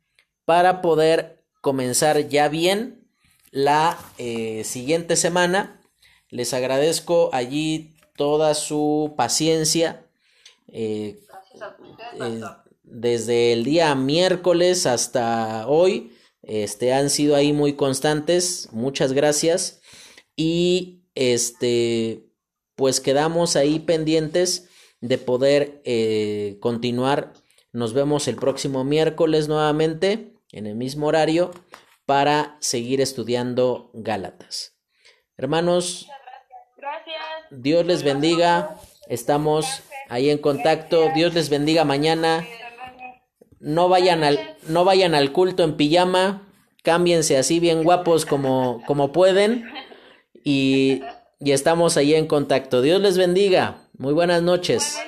para 0.46 0.80
poder 0.80 1.44
comenzar 1.60 2.30
ya 2.30 2.48
bien 2.48 3.06
la 3.50 3.98
eh, 4.16 4.64
siguiente 4.64 5.14
semana 5.14 5.82
les 6.30 6.54
agradezco 6.54 7.28
allí 7.34 7.96
toda 8.16 8.54
su 8.54 9.12
paciencia. 9.18 10.06
Eh, 10.68 11.20
eh, 12.18 12.40
desde 12.82 13.52
el 13.52 13.64
día 13.64 13.94
miércoles 13.94 14.86
hasta 14.86 15.68
hoy, 15.68 16.16
este, 16.40 16.94
han 16.94 17.10
sido 17.10 17.36
ahí 17.36 17.52
muy 17.52 17.74
constantes. 17.74 18.70
Muchas 18.72 19.12
gracias. 19.12 19.82
Y 20.34 21.02
este, 21.14 22.24
pues 22.74 23.00
quedamos 23.00 23.54
ahí 23.54 23.80
pendientes 23.80 24.70
de 25.04 25.18
poder 25.18 25.82
eh, 25.84 26.56
continuar. 26.60 27.34
Nos 27.72 27.92
vemos 27.92 28.26
el 28.26 28.36
próximo 28.36 28.84
miércoles 28.84 29.48
nuevamente 29.48 30.32
en 30.50 30.66
el 30.66 30.76
mismo 30.76 31.08
horario 31.08 31.50
para 32.06 32.56
seguir 32.60 33.02
estudiando 33.02 33.90
Gálatas. 33.92 34.78
Hermanos, 35.36 36.08
Dios 37.50 37.84
les 37.84 38.02
bendiga. 38.02 38.76
Estamos 39.06 39.66
ahí 40.08 40.30
en 40.30 40.38
contacto. 40.38 41.10
Dios 41.14 41.34
les 41.34 41.50
bendiga 41.50 41.84
mañana. 41.84 42.46
No 43.60 43.90
vayan 43.90 44.24
al, 44.24 44.56
no 44.68 44.86
vayan 44.86 45.14
al 45.14 45.32
culto 45.32 45.64
en 45.64 45.76
pijama. 45.76 46.48
Cámbiense 46.82 47.36
así 47.36 47.60
bien 47.60 47.84
guapos 47.84 48.24
como, 48.24 48.82
como 48.86 49.12
pueden. 49.12 49.66
Y, 50.44 51.02
y 51.40 51.52
estamos 51.52 51.98
ahí 51.98 52.14
en 52.14 52.26
contacto. 52.26 52.80
Dios 52.80 53.02
les 53.02 53.18
bendiga. 53.18 53.83
Muy 53.96 54.12
buenas 54.12 54.42
noches. 54.42 54.98